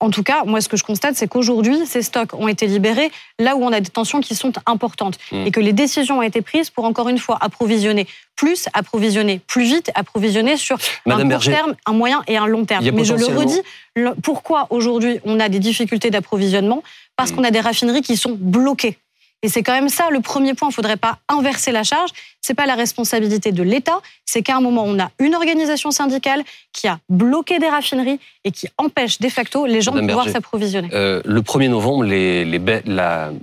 En 0.00 0.10
tout 0.10 0.22
cas, 0.22 0.44
moi, 0.44 0.60
ce 0.60 0.68
que 0.68 0.76
je 0.76 0.84
constate, 0.84 1.16
c'est 1.16 1.26
qu'aujourd'hui, 1.26 1.84
ces 1.84 2.02
stocks 2.02 2.32
ont 2.34 2.46
été 2.46 2.68
libérés 2.68 3.10
là 3.40 3.56
où 3.56 3.64
on 3.64 3.72
a 3.72 3.80
des 3.80 3.90
tensions 3.90 4.20
qui 4.20 4.36
sont 4.36 4.52
importantes 4.66 5.18
mmh. 5.32 5.46
et 5.46 5.50
que 5.50 5.58
les 5.58 5.72
décisions 5.72 6.18
ont 6.18 6.22
été 6.22 6.40
prises 6.40 6.70
pour, 6.70 6.84
encore 6.84 7.08
une 7.08 7.18
fois, 7.18 7.36
approvisionner 7.40 8.06
plus, 8.36 8.68
approvisionner 8.74 9.40
plus 9.44 9.64
vite, 9.64 9.90
approvisionner 9.96 10.56
sur 10.56 10.78
un 11.06 11.28
court 11.28 11.40
terme, 11.40 11.74
un 11.84 11.92
moyen 11.92 12.22
et 12.28 12.36
un 12.36 12.46
long 12.46 12.64
terme. 12.64 12.88
Mais 12.92 13.04
je 13.04 13.14
le 13.14 13.26
redis, 13.26 13.60
pourquoi 14.22 14.68
aujourd'hui 14.70 15.18
on 15.24 15.40
a 15.40 15.48
des 15.48 15.58
difficultés 15.58 16.10
d'approvisionnement? 16.10 16.84
Parce 17.16 17.32
mmh. 17.32 17.34
qu'on 17.34 17.44
a 17.44 17.50
des 17.50 17.60
raffineries 17.60 18.02
qui 18.02 18.16
sont 18.16 18.36
bloquées. 18.38 18.98
Et 19.42 19.48
c'est 19.48 19.62
quand 19.62 19.72
même 19.72 19.88
ça 19.88 20.10
le 20.10 20.20
premier 20.20 20.54
point. 20.54 20.68
Il 20.68 20.72
ne 20.72 20.74
faudrait 20.74 20.96
pas 20.96 21.18
inverser 21.28 21.70
la 21.70 21.84
charge. 21.84 22.10
C'est 22.40 22.54
pas 22.54 22.66
la 22.66 22.74
responsabilité 22.74 23.52
de 23.52 23.62
l'État. 23.62 24.00
C'est 24.24 24.42
qu'à 24.42 24.56
un 24.56 24.60
moment, 24.60 24.84
on 24.84 24.98
a 24.98 25.10
une 25.18 25.34
organisation 25.34 25.90
syndicale 25.90 26.42
qui 26.72 26.88
a 26.88 26.98
bloqué 27.08 27.58
des 27.58 27.68
raffineries 27.68 28.18
et 28.44 28.50
qui 28.50 28.68
empêche 28.78 29.20
de 29.20 29.28
facto 29.28 29.66
les 29.66 29.80
gens 29.80 29.92
de 29.92 30.00
pouvoir 30.00 30.28
s'approvisionner. 30.28 30.88
Euh, 30.92 31.22
le 31.24 31.40
1er 31.42 31.68
novembre, 31.68 32.04
les, 32.04 32.44
les, 32.44 32.60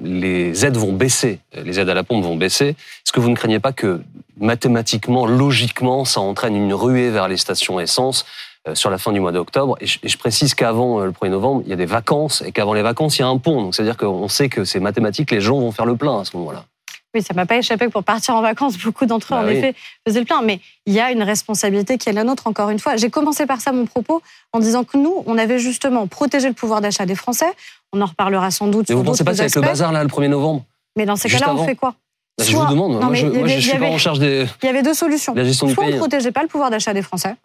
les 0.04 0.66
aides 0.66 0.78
vont 0.78 0.94
baisser. 0.94 1.40
Les 1.54 1.80
aides 1.80 1.90
à 1.90 1.94
la 1.94 2.04
pompe 2.04 2.24
vont 2.24 2.36
baisser. 2.36 2.70
Est-ce 2.70 3.14
que 3.14 3.20
vous 3.20 3.30
ne 3.30 3.36
craignez 3.36 3.60
pas 3.60 3.72
que 3.72 4.02
mathématiquement, 4.38 5.26
logiquement, 5.26 6.06
ça 6.06 6.20
entraîne 6.20 6.56
une 6.56 6.74
ruée 6.74 7.10
vers 7.10 7.28
les 7.28 7.38
stations 7.38 7.80
essence 7.80 8.24
euh, 8.24 8.45
sur 8.74 8.90
la 8.90 8.98
fin 8.98 9.12
du 9.12 9.20
mois 9.20 9.32
d'octobre. 9.32 9.78
Et, 9.82 9.86
je 9.86 10.18
précise 10.18 10.56
qu'avant 10.56 11.02
euh, 11.02 11.06
le 11.06 11.12
1er 11.12 11.30
novembre, 11.30 11.62
il 11.66 11.70
y 11.70 11.74
a 11.74 11.76
des 11.76 11.86
vacances 11.86 12.42
et 12.46 12.52
qu'avant 12.52 12.74
les 12.74 12.82
vacances, 12.82 13.18
il 13.18 13.22
y 13.22 13.26
a 13.26 13.28
un 13.28 13.38
pont. 13.38 13.62
Donc 13.62 13.76
c'est-à-dire 13.76 13.98
qu'on 13.98 14.28
sait 14.28 14.50
que 14.50 14.66
c'est 14.66 14.80
mathématique, 14.80 15.32
les 15.32 15.42
gens 15.42 15.60
vont 15.60 15.72
faire 15.72 15.86
le 15.86 15.96
plein 15.96 16.20
à 16.20 16.26
ce 16.26 16.36
moment-là. 16.38 16.66
Oui, 17.14 17.22
ça 17.22 17.34
m'a 17.34 17.46
pas 17.46 17.56
échappé 17.56 17.86
que 17.86 17.92
pour 17.92 18.04
partir 18.04 18.36
en 18.36 18.42
vacances, 18.42 18.78
beaucoup 18.78 19.06
d'entre 19.06 19.34
eux, 19.34 19.38
bah 19.38 19.44
en 19.46 19.48
effet, 19.48 19.74
faisaient 20.06 20.20
le 20.20 20.26
plein. 20.26 20.42
Mais 20.42 20.60
il 20.86 20.94
y 20.94 21.00
a 21.00 21.12
une 21.12 21.24
responsabilité 21.24 21.98
qui 21.98 22.10
est 22.10 22.14
la 22.14 22.26
nôtre, 22.26 22.48
encore 22.48 22.70
une 22.70 22.80
fois. 22.80 22.98
J'ai 22.98 23.10
commencé 23.10 23.46
par 23.46 23.62
ça 23.62 23.72
mon 23.72 23.86
propos 23.86 24.22
en 24.52 24.60
disant 24.60 24.84
que 24.84 24.98
nous, 24.98 25.24
on 25.26 25.38
avait 25.38 25.58
justement 25.58 26.08
protégé 26.08 26.50
le 26.50 26.54
pouvoir 26.54 26.82
d'achat 26.82 27.06
des 27.06 27.16
Français. 27.16 27.50
On 27.94 28.02
en 28.02 28.06
reparlera 28.06 28.52
sans 28.52 28.68
doute. 28.68 28.90
Mais 28.90 28.96
vous 28.96 29.04
pensez 29.04 29.24
pas 29.24 29.32
que 29.32 29.38
c'est 29.38 29.44
avec 29.44 29.56
le 29.56 29.62
bazar, 29.62 29.94
là, 29.94 30.04
le 30.04 30.10
1er 30.10 30.28
novembre? 30.28 30.66
Mais 30.98 31.06
dans 31.06 31.16
ces 31.16 31.30
cas-là, 31.30 31.54
on 31.54 31.66
fait 31.66 31.76
quoi? 31.76 31.96
Bah, 32.38 32.44
je 32.46 32.56
vous 32.56 32.66
demande. 32.66 33.02
moi, 33.02 33.14
je, 33.14 33.28
ne 33.28 33.60
suis 33.60 33.78
pas 33.78 33.86
en 33.86 33.98
charge 33.98 34.20
des. 34.20 34.46
Il 34.62 34.66
y 34.66 34.70
avait 34.70 34.84
deux 34.84 34.94
solutions. 34.94 35.34
La 35.34 35.46
gestion 35.46 35.68
Soit 35.68 35.86
du 35.86 35.90
pays. 35.92 35.94
on 35.94 35.96
ne 35.96 36.00
protégeait 36.00 36.34
pas 36.34 36.42
le 36.42 36.50
pouvoir 36.50 36.70
d'achat 36.70 36.94
des 36.94 37.02
Français. 37.02 37.36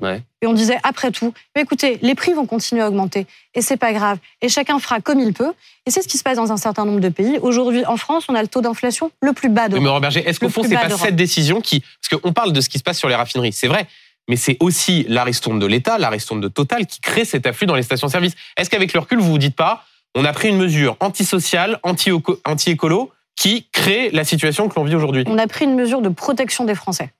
Et 0.42 0.46
on 0.46 0.52
disait, 0.52 0.78
après 0.82 1.12
tout, 1.12 1.32
mais 1.54 1.62
écoutez, 1.62 1.98
les 2.02 2.14
prix 2.16 2.32
vont 2.32 2.46
continuer 2.46 2.82
à 2.82 2.88
augmenter. 2.88 3.26
Et 3.54 3.62
c'est 3.62 3.76
pas 3.76 3.92
grave. 3.92 4.18
Et 4.42 4.48
chacun 4.48 4.78
fera 4.80 5.00
comme 5.00 5.20
il 5.20 5.32
peut. 5.32 5.52
Et 5.86 5.90
c'est 5.90 6.02
ce 6.02 6.08
qui 6.08 6.18
se 6.18 6.22
passe 6.24 6.36
dans 6.36 6.50
un 6.50 6.56
certain 6.56 6.84
nombre 6.84 7.00
de 7.00 7.08
pays. 7.08 7.38
Aujourd'hui, 7.40 7.84
en 7.86 7.96
France, 7.96 8.24
on 8.28 8.34
a 8.34 8.42
le 8.42 8.48
taux 8.48 8.60
d'inflation 8.60 9.12
le 9.22 9.32
plus 9.32 9.48
bas 9.48 9.68
de 9.68 9.78
Mais 9.78 10.00
Berger, 10.00 10.28
est-ce 10.28 10.40
qu'au 10.40 10.48
fond, 10.48 10.62
c'est 10.64 10.74
pas 10.74 10.90
cette 10.90 11.16
décision 11.16 11.60
qui. 11.60 11.80
Parce 11.80 12.20
qu'on 12.20 12.32
parle 12.32 12.52
de 12.52 12.60
ce 12.60 12.68
qui 12.68 12.78
se 12.78 12.82
passe 12.82 12.98
sur 12.98 13.08
les 13.08 13.14
raffineries, 13.14 13.52
c'est 13.52 13.68
vrai. 13.68 13.86
Mais 14.28 14.36
c'est 14.36 14.56
aussi 14.60 15.06
la 15.08 15.24
ristourne 15.24 15.58
de 15.58 15.66
l'État, 15.66 15.98
la 15.98 16.08
ristourne 16.08 16.40
de 16.40 16.48
Total 16.48 16.86
qui 16.86 17.00
crée 17.00 17.24
cet 17.24 17.46
afflux 17.46 17.66
dans 17.66 17.74
les 17.74 17.82
stations-service. 17.82 18.34
Est-ce 18.56 18.70
qu'avec 18.70 18.92
le 18.92 19.00
recul, 19.00 19.18
vous 19.18 19.30
vous 19.30 19.38
dites 19.38 19.56
pas, 19.56 19.84
on 20.14 20.24
a 20.24 20.32
pris 20.32 20.48
une 20.48 20.56
mesure 20.56 20.96
antisociale, 21.00 21.78
anti-écolo, 21.82 23.10
qui 23.40 23.66
crée 23.72 24.10
la 24.10 24.24
situation 24.24 24.68
que 24.68 24.74
l'on 24.76 24.84
vit 24.84 24.94
aujourd'hui. 24.94 25.24
On 25.26 25.38
a 25.38 25.46
pris 25.46 25.64
une 25.64 25.74
mesure 25.74 26.02
de 26.02 26.10
protection 26.10 26.64
des 26.64 26.74
Français. 26.74 27.10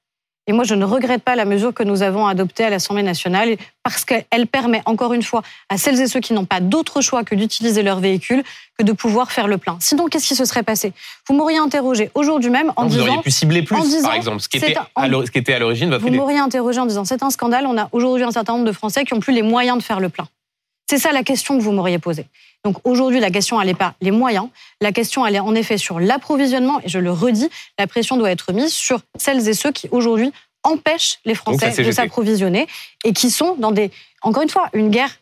Et 0.47 0.53
moi, 0.53 0.65
je 0.65 0.75
ne 0.75 0.85
regrette 0.85 1.23
pas 1.23 1.35
la 1.35 1.47
mesure 1.47 1.73
que 1.73 1.83
nous 1.83 2.03
avons 2.03 2.27
adoptée 2.27 2.63
à 2.63 2.69
l'Assemblée 2.69 3.03
nationale 3.03 3.57
parce 3.83 4.05
qu'elle 4.05 4.47
permet, 4.47 4.83
encore 4.85 5.15
une 5.15 5.23
fois, 5.23 5.43
à 5.71 5.79
celles 5.79 5.99
et 5.99 6.07
ceux 6.09 6.21
qui 6.21 6.35
n'ont 6.35 6.45
pas 6.45 6.61
d'autre 6.61 7.01
choix 7.01 7.25
que 7.25 7.35
d'utiliser 7.35 7.83
leur 7.83 8.01
véhicule 8.01 8.43
que 8.79 8.85
de 8.85 8.93
pouvoir 8.93 9.33
faire 9.33 9.49
le 9.49 9.57
plein. 9.57 9.79
Sinon, 9.81 10.09
qu'est-ce 10.09 10.29
qui 10.29 10.35
se 10.35 10.45
serait 10.45 10.63
passé? 10.63 10.93
Vous 11.27 11.35
m'auriez 11.35 11.59
interrogé 11.59 12.11
aujourd'hui 12.15 12.51
même 12.51 12.71
en 12.77 12.85
disant... 12.85 13.05
Vous 13.05 13.09
auriez 13.09 13.23
pu 13.23 13.31
cibler 13.31 13.63
plus, 13.63 13.77
par 14.03 14.13
exemple, 14.13 14.41
ce 14.41 14.49
qui, 14.51 14.59
était 14.59 14.77
à 15.55 15.59
l'origine 15.59 15.89
de 15.89 15.97
votre 15.97 16.07
Vous 16.07 16.15
m'auriez 16.15 16.39
interrogé 16.39 16.81
en 16.81 16.87
disant 16.87 17.07
c'est 17.07 17.23
un 17.23 17.31
scandale, 17.31 17.65
on 17.67 17.79
a 17.79 17.89
aujourd'hui 17.93 18.25
un 18.25 18.33
certain 18.33 18.53
nombre 18.55 18.67
de 18.67 18.73
Français 18.73 19.05
qui 19.05 19.15
n'ont 19.15 19.21
plus 19.21 19.33
les 19.33 19.43
moyens 19.43 19.79
de 19.79 19.83
faire 19.83 20.01
le 20.01 20.11
plein. 20.11 20.27
C'est 20.91 20.99
ça 20.99 21.13
la 21.13 21.23
question 21.23 21.57
que 21.57 21.63
vous 21.63 21.71
m'auriez 21.71 22.01
posée. 22.01 22.27
Donc 22.65 22.79
aujourd'hui, 22.83 23.21
la 23.21 23.31
question, 23.31 23.61
elle 23.61 23.69
n'est 23.69 23.75
pas 23.75 23.95
les 24.01 24.11
moyens. 24.11 24.49
La 24.81 24.91
question, 24.91 25.25
elle 25.25 25.37
est 25.37 25.39
en 25.39 25.55
effet 25.55 25.79
sur 25.79 26.01
l'approvisionnement. 26.01 26.81
Et 26.81 26.89
je 26.89 26.99
le 26.99 27.13
redis, 27.13 27.49
la 27.79 27.87
pression 27.87 28.17
doit 28.17 28.33
être 28.33 28.53
mise 28.53 28.73
sur 28.73 28.99
celles 29.17 29.49
et 29.49 29.55
ceux 29.55 29.71
qui 29.71 29.87
aujourd'hui 29.93 30.33
empêchent 30.65 31.21
les 31.25 31.37
Français 31.37 31.81
de 31.81 31.93
s'approvisionner 31.93 32.67
et 33.05 33.13
qui 33.13 33.31
sont 33.31 33.55
dans 33.55 33.71
des, 33.71 33.93
encore 34.23 34.43
une 34.43 34.49
fois, 34.49 34.69
une 34.73 34.91
guerre 34.91 35.17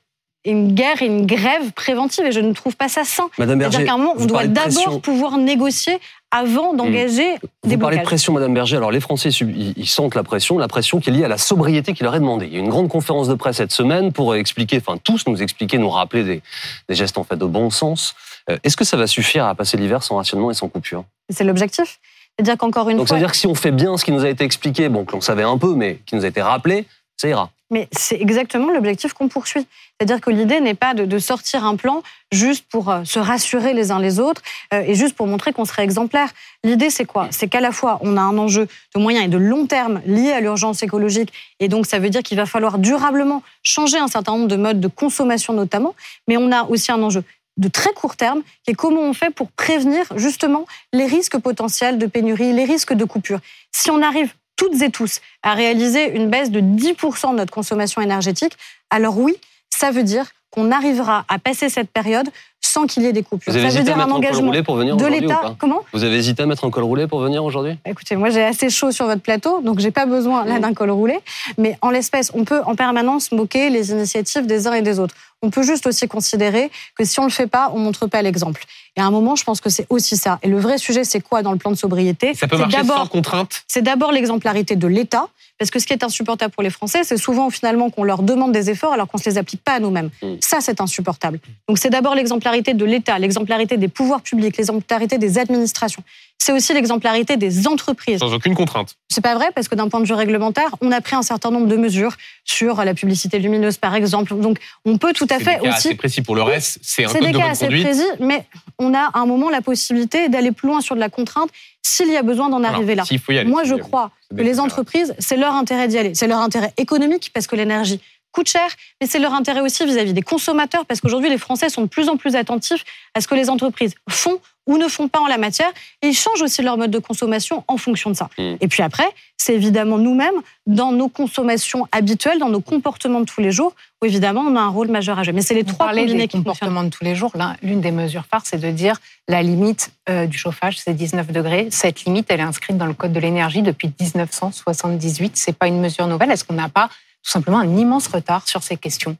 une 0.50 0.72
guerre 0.72 1.02
et 1.02 1.06
une 1.06 1.26
grève 1.26 1.72
préventive 1.72 2.26
et 2.26 2.32
je 2.32 2.40
ne 2.40 2.52
trouve 2.52 2.76
pas 2.76 2.88
ça 2.88 3.04
sain. 3.04 3.28
Madame 3.38 3.58
Berger, 3.58 3.84
qu'à 3.84 3.94
un 3.94 3.98
moment, 3.98 4.14
on 4.18 4.26
doit 4.26 4.46
d'abord 4.46 5.00
pouvoir 5.00 5.38
négocier 5.38 5.98
avant 6.30 6.74
d'engager 6.74 7.34
mmh. 7.34 7.38
des 7.68 7.74
Vous 7.76 7.80
parlez 7.80 7.98
de 7.98 8.02
pression, 8.02 8.32
Madame 8.32 8.54
Berger. 8.54 8.76
Alors 8.76 8.90
les 8.90 9.00
Français, 9.00 9.30
ils 9.30 9.88
sentent 9.88 10.14
la 10.14 10.22
pression, 10.22 10.58
la 10.58 10.68
pression 10.68 11.00
qui 11.00 11.10
est 11.10 11.12
liée 11.12 11.24
à 11.24 11.28
la 11.28 11.38
sobriété 11.38 11.92
qui 11.94 12.02
leur 12.02 12.14
est 12.14 12.20
demandée. 12.20 12.46
Il 12.46 12.54
y 12.54 12.56
a 12.56 12.60
une 12.60 12.68
grande 12.68 12.88
conférence 12.88 13.28
de 13.28 13.34
presse 13.34 13.56
cette 13.56 13.72
semaine 13.72 14.12
pour 14.12 14.34
expliquer, 14.34 14.78
enfin 14.78 14.98
tous 15.02 15.26
nous 15.26 15.42
expliquer, 15.42 15.78
nous 15.78 15.90
rappeler 15.90 16.24
des, 16.24 16.42
des 16.88 16.94
gestes 16.94 17.18
en 17.18 17.24
fait 17.24 17.36
de 17.36 17.46
bon 17.46 17.70
sens. 17.70 18.14
Euh, 18.50 18.58
est-ce 18.64 18.76
que 18.76 18.84
ça 18.84 18.96
va 18.96 19.06
suffire 19.06 19.46
à 19.46 19.54
passer 19.54 19.76
l'hiver 19.76 20.02
sans 20.02 20.16
rationnement 20.16 20.50
et 20.50 20.54
sans 20.54 20.68
coupure? 20.68 21.04
C'est 21.30 21.44
l'objectif. 21.44 21.98
C'est-à-dire 22.36 22.56
qu'encore 22.56 22.88
une 22.88 22.98
Donc, 22.98 23.08
fois. 23.08 23.16
Donc 23.16 23.20
ça 23.20 23.20
veut 23.20 23.20
dire 23.20 23.32
que 23.32 23.36
si 23.36 23.46
on 23.46 23.54
fait 23.54 23.72
bien 23.72 23.96
ce 23.96 24.04
qui 24.04 24.12
nous 24.12 24.24
a 24.24 24.28
été 24.28 24.44
expliqué, 24.44 24.88
bon, 24.88 25.04
que 25.04 25.12
l'on 25.12 25.20
savait 25.20 25.42
un 25.42 25.58
peu, 25.58 25.74
mais 25.74 26.00
qui 26.06 26.14
nous 26.14 26.24
a 26.24 26.28
été 26.28 26.40
rappelé, 26.40 26.86
ça 27.16 27.28
ira. 27.28 27.50
Mais 27.70 27.88
c'est 27.92 28.20
exactement 28.20 28.72
l'objectif 28.72 29.12
qu'on 29.12 29.28
poursuit. 29.28 29.66
C'est-à-dire 29.98 30.20
que 30.20 30.30
l'idée 30.30 30.60
n'est 30.60 30.74
pas 30.74 30.94
de, 30.94 31.18
sortir 31.18 31.64
un 31.64 31.76
plan 31.76 32.02
juste 32.32 32.64
pour 32.70 32.88
euh, 32.88 33.04
se 33.04 33.18
rassurer 33.18 33.74
les 33.74 33.90
uns 33.90 33.98
les 33.98 34.20
autres 34.20 34.42
euh, 34.72 34.82
et 34.86 34.94
juste 34.94 35.14
pour 35.14 35.26
montrer 35.26 35.52
qu'on 35.52 35.64
serait 35.64 35.82
exemplaire. 35.82 36.30
L'idée, 36.64 36.88
c'est 36.88 37.04
quoi? 37.04 37.28
C'est 37.30 37.48
qu'à 37.48 37.60
la 37.60 37.72
fois, 37.72 37.98
on 38.02 38.16
a 38.16 38.20
un 38.20 38.38
enjeu 38.38 38.68
de 38.94 39.00
moyen 39.00 39.22
et 39.22 39.28
de 39.28 39.38
long 39.38 39.66
terme 39.66 40.00
lié 40.06 40.32
à 40.32 40.40
l'urgence 40.40 40.82
écologique. 40.82 41.32
Et 41.60 41.68
donc, 41.68 41.86
ça 41.86 41.98
veut 41.98 42.10
dire 42.10 42.22
qu'il 42.22 42.36
va 42.36 42.46
falloir 42.46 42.78
durablement 42.78 43.42
changer 43.62 43.98
un 43.98 44.08
certain 44.08 44.32
nombre 44.32 44.48
de 44.48 44.56
modes 44.56 44.80
de 44.80 44.88
consommation 44.88 45.52
notamment. 45.52 45.94
Mais 46.26 46.36
on 46.36 46.52
a 46.52 46.64
aussi 46.64 46.92
un 46.92 47.02
enjeu 47.02 47.24
de 47.58 47.68
très 47.68 47.92
court 47.92 48.16
terme, 48.16 48.42
qui 48.64 48.70
est 48.70 48.74
comment 48.74 49.02
on 49.02 49.12
fait 49.12 49.30
pour 49.30 49.50
prévenir 49.50 50.06
justement 50.16 50.64
les 50.92 51.06
risques 51.06 51.38
potentiels 51.38 51.98
de 51.98 52.06
pénurie, 52.06 52.52
les 52.52 52.64
risques 52.64 52.94
de 52.94 53.04
coupure. 53.04 53.40
Si 53.72 53.90
on 53.90 54.00
arrive 54.00 54.32
toutes 54.58 54.82
et 54.82 54.90
tous 54.90 55.20
à 55.42 55.54
réaliser 55.54 56.10
une 56.14 56.28
baisse 56.28 56.50
de 56.50 56.60
10% 56.60 57.30
de 57.30 57.36
notre 57.36 57.52
consommation 57.52 58.02
énergétique, 58.02 58.52
alors 58.90 59.18
oui, 59.18 59.36
ça 59.70 59.90
veut 59.90 60.02
dire 60.02 60.26
qu'on 60.50 60.70
arrivera 60.70 61.24
à 61.28 61.38
passer 61.38 61.68
cette 61.68 61.90
période 61.90 62.28
sans 62.60 62.86
qu'il 62.86 63.04
y 63.04 63.06
ait 63.06 63.12
des 63.12 63.22
coupures. 63.22 63.52
Vous 63.52 63.58
avez 63.58 63.70
ça 63.70 63.78
veut 63.78 63.84
dire 63.84 63.98
un 63.98 64.10
engagement 64.10 64.52
pour 64.64 64.76
venir 64.76 64.96
de 64.96 65.06
l'État. 65.06 65.54
Comment 65.58 65.82
Vous 65.92 66.04
avez 66.04 66.16
hésité 66.16 66.42
à 66.42 66.46
mettre 66.46 66.64
un 66.64 66.70
col 66.70 66.84
roulé 66.84 67.06
pour 67.06 67.20
venir 67.20 67.44
aujourd'hui? 67.44 67.78
Écoutez, 67.86 68.16
moi 68.16 68.30
j'ai 68.30 68.42
assez 68.42 68.68
chaud 68.68 68.90
sur 68.90 69.06
votre 69.06 69.22
plateau, 69.22 69.60
donc 69.60 69.78
j'ai 69.78 69.90
pas 69.90 70.06
besoin 70.06 70.44
là 70.44 70.58
mmh. 70.58 70.62
d'un 70.62 70.74
col 70.74 70.90
roulé. 70.90 71.18
Mais 71.56 71.78
en 71.82 71.90
l'espèce, 71.90 72.32
on 72.34 72.44
peut 72.44 72.60
en 72.64 72.74
permanence 72.74 73.30
moquer 73.30 73.70
les 73.70 73.90
initiatives 73.92 74.46
des 74.46 74.66
uns 74.66 74.72
et 74.72 74.82
des 74.82 74.98
autres. 74.98 75.14
on 75.42 75.50
peut 75.50 75.62
juste 75.62 75.86
aussi 75.86 76.08
considérer 76.08 76.70
que 76.96 77.04
si 77.04 77.20
on 77.20 77.24
le 77.24 77.30
fait 77.30 77.46
pas, 77.46 77.70
on 77.74 77.78
montre 77.78 78.06
pas 78.06 78.22
l'exemple. 78.22 78.64
Et 78.98 79.00
à 79.00 79.06
un 79.06 79.12
moment, 79.12 79.36
je 79.36 79.44
pense 79.44 79.60
que 79.60 79.70
c'est 79.70 79.86
aussi 79.90 80.16
ça. 80.16 80.40
Et 80.42 80.48
le 80.48 80.58
vrai 80.58 80.76
sujet, 80.76 81.04
c'est 81.04 81.20
quoi 81.20 81.42
dans 81.42 81.52
le 81.52 81.58
plan 81.58 81.70
de 81.70 81.76
sobriété 81.76 82.34
Ça 82.34 82.48
peut 82.48 82.58
marcher 82.58 82.84
sans 82.84 83.06
contrainte 83.06 83.62
C'est 83.68 83.82
d'abord 83.82 84.10
l'exemplarité 84.10 84.74
de 84.74 84.88
l'État, 84.88 85.28
parce 85.56 85.70
que 85.70 85.78
ce 85.78 85.86
qui 85.86 85.92
est 85.92 86.02
insupportable 86.02 86.52
pour 86.52 86.64
les 86.64 86.70
Français, 86.70 87.04
c'est 87.04 87.16
souvent 87.16 87.48
finalement 87.48 87.90
qu'on 87.90 88.02
leur 88.02 88.22
demande 88.22 88.50
des 88.50 88.70
efforts 88.70 88.92
alors 88.92 89.06
qu'on 89.06 89.18
ne 89.18 89.22
se 89.22 89.30
les 89.30 89.38
applique 89.38 89.62
pas 89.62 89.74
à 89.74 89.80
nous-mêmes. 89.80 90.10
Mm. 90.20 90.34
Ça, 90.40 90.58
c'est 90.60 90.80
insupportable. 90.80 91.38
Donc 91.68 91.78
c'est 91.78 91.90
d'abord 91.90 92.16
l'exemplarité 92.16 92.74
de 92.74 92.84
l'État, 92.84 93.16
l'exemplarité 93.20 93.76
des 93.76 93.88
pouvoirs 93.88 94.20
publics, 94.20 94.56
l'exemplarité 94.56 95.16
des 95.16 95.38
administrations. 95.38 96.02
C'est 96.40 96.52
aussi 96.52 96.72
l'exemplarité 96.72 97.36
des 97.36 97.66
entreprises. 97.66 98.20
Sans 98.20 98.32
aucune 98.32 98.54
contrainte. 98.54 98.94
C'est 99.08 99.20
pas 99.20 99.34
vrai 99.34 99.50
parce 99.54 99.68
que 99.68 99.74
d'un 99.74 99.88
point 99.88 100.00
de 100.00 100.06
vue 100.06 100.14
réglementaire, 100.14 100.70
on 100.80 100.92
a 100.92 101.00
pris 101.00 101.16
un 101.16 101.22
certain 101.22 101.50
nombre 101.50 101.66
de 101.66 101.76
mesures 101.76 102.14
sur 102.44 102.82
la 102.84 102.94
publicité 102.94 103.38
lumineuse, 103.38 103.76
par 103.76 103.94
exemple. 103.94 104.34
Donc, 104.34 104.58
on 104.84 104.98
peut 104.98 105.12
tout 105.12 105.26
à 105.30 105.38
fait 105.38 105.56
des 105.56 105.68
cas 105.68 105.76
aussi. 105.76 105.88
C'est 105.88 105.94
précis 105.96 106.22
pour 106.22 106.36
le 106.36 106.42
reste. 106.42 106.78
C'est 106.80 107.04
un 107.04 107.12
code 107.12 107.22
des 107.22 107.32
de 107.32 107.38
cas 107.38 107.48
assez 107.50 107.66
précis, 107.66 108.06
mais 108.20 108.46
on 108.78 108.94
a 108.94 109.10
à 109.12 109.18
un 109.18 109.26
moment 109.26 109.50
la 109.50 109.60
possibilité 109.60 110.28
d'aller 110.28 110.52
plus 110.52 110.68
loin 110.68 110.80
sur 110.80 110.94
de 110.94 111.00
la 111.00 111.08
contrainte 111.08 111.50
s'il 111.82 112.08
y 112.08 112.16
a 112.16 112.22
besoin 112.22 112.48
d'en 112.48 112.62
arriver 112.62 112.94
là. 112.94 113.04
Moi, 113.44 113.64
je 113.64 113.74
crois 113.74 114.10
que 114.30 114.42
les 114.42 114.60
entreprises, 114.60 115.14
c'est 115.18 115.36
leur 115.36 115.54
intérêt 115.54 115.88
d'y 115.88 115.98
aller. 115.98 116.14
C'est 116.14 116.28
leur 116.28 116.40
intérêt 116.40 116.72
économique 116.76 117.30
parce 117.34 117.46
que 117.46 117.56
l'énergie 117.56 118.00
coûte 118.30 118.48
cher, 118.48 118.68
mais 119.00 119.06
c'est 119.06 119.18
leur 119.18 119.32
intérêt 119.32 119.60
aussi 119.60 119.84
vis-à-vis 119.86 120.12
des 120.12 120.22
consommateurs, 120.22 120.84
parce 120.86 121.00
qu'aujourd'hui, 121.00 121.30
les 121.30 121.38
Français 121.38 121.70
sont 121.70 121.82
de 121.82 121.86
plus 121.86 122.08
en 122.10 122.16
plus 122.16 122.36
attentifs 122.36 122.84
à 123.14 123.20
ce 123.20 123.26
que 123.26 123.34
les 123.34 123.48
entreprises 123.48 123.94
font 124.08 124.38
ou 124.68 124.78
ne 124.78 124.86
font 124.86 125.08
pas 125.08 125.18
en 125.18 125.26
la 125.26 125.38
matière, 125.38 125.70
et 126.02 126.08
ils 126.08 126.14
changent 126.14 126.42
aussi 126.42 126.62
leur 126.62 126.76
mode 126.76 126.92
de 126.92 126.98
consommation 126.98 127.64
en 127.66 127.78
fonction 127.78 128.10
de 128.10 128.16
ça. 128.16 128.28
Mmh. 128.38 128.54
Et 128.60 128.68
puis 128.68 128.82
après, 128.82 129.08
c'est 129.38 129.54
évidemment 129.54 129.96
nous-mêmes, 129.96 130.34
dans 130.66 130.92
nos 130.92 131.08
consommations 131.08 131.88
habituelles, 131.90 132.38
dans 132.38 132.50
nos 132.50 132.60
comportements 132.60 133.20
de 133.20 133.24
tous 133.24 133.40
les 133.40 133.50
jours, 133.50 133.74
où 134.02 134.06
évidemment 134.06 134.42
on 134.42 134.54
a 134.56 134.60
un 134.60 134.68
rôle 134.68 134.88
majeur 134.88 135.18
à 135.18 135.22
jouer. 135.22 135.32
Mais 135.32 135.40
c'est 135.40 135.54
les 135.54 135.64
trois 135.64 135.88
combinés 135.88 136.26
des 136.26 136.28
comportements 136.28 136.84
de 136.84 136.90
tous 136.90 137.02
les 137.02 137.14
jours. 137.14 137.32
L'une 137.62 137.80
des 137.80 137.90
mesures 137.90 138.26
phares, 138.26 138.42
c'est 138.44 138.58
de 138.58 138.70
dire 138.70 139.00
la 139.26 139.42
limite 139.42 139.92
euh, 140.10 140.26
du 140.26 140.36
chauffage, 140.36 140.78
c'est 140.78 140.92
19 140.92 141.32
degrés. 141.32 141.68
Cette 141.70 142.04
limite, 142.04 142.26
elle 142.28 142.40
est 142.40 142.44
inscrite 142.44 142.76
dans 142.76 142.86
le 142.86 142.94
Code 142.94 143.14
de 143.14 143.20
l'énergie 143.20 143.62
depuis 143.62 143.90
1978. 143.98 145.36
C'est 145.36 145.56
pas 145.56 145.66
une 145.66 145.80
mesure 145.80 146.06
nouvelle. 146.06 146.30
Est-ce 146.30 146.44
qu'on 146.44 146.54
n'a 146.54 146.68
pas 146.68 146.88
tout 147.22 147.30
simplement 147.30 147.58
un 147.58 147.76
immense 147.76 148.06
retard 148.08 148.46
sur 148.46 148.62
ces 148.62 148.76
questions? 148.76 149.16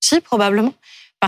Si, 0.00 0.20
probablement 0.20 0.74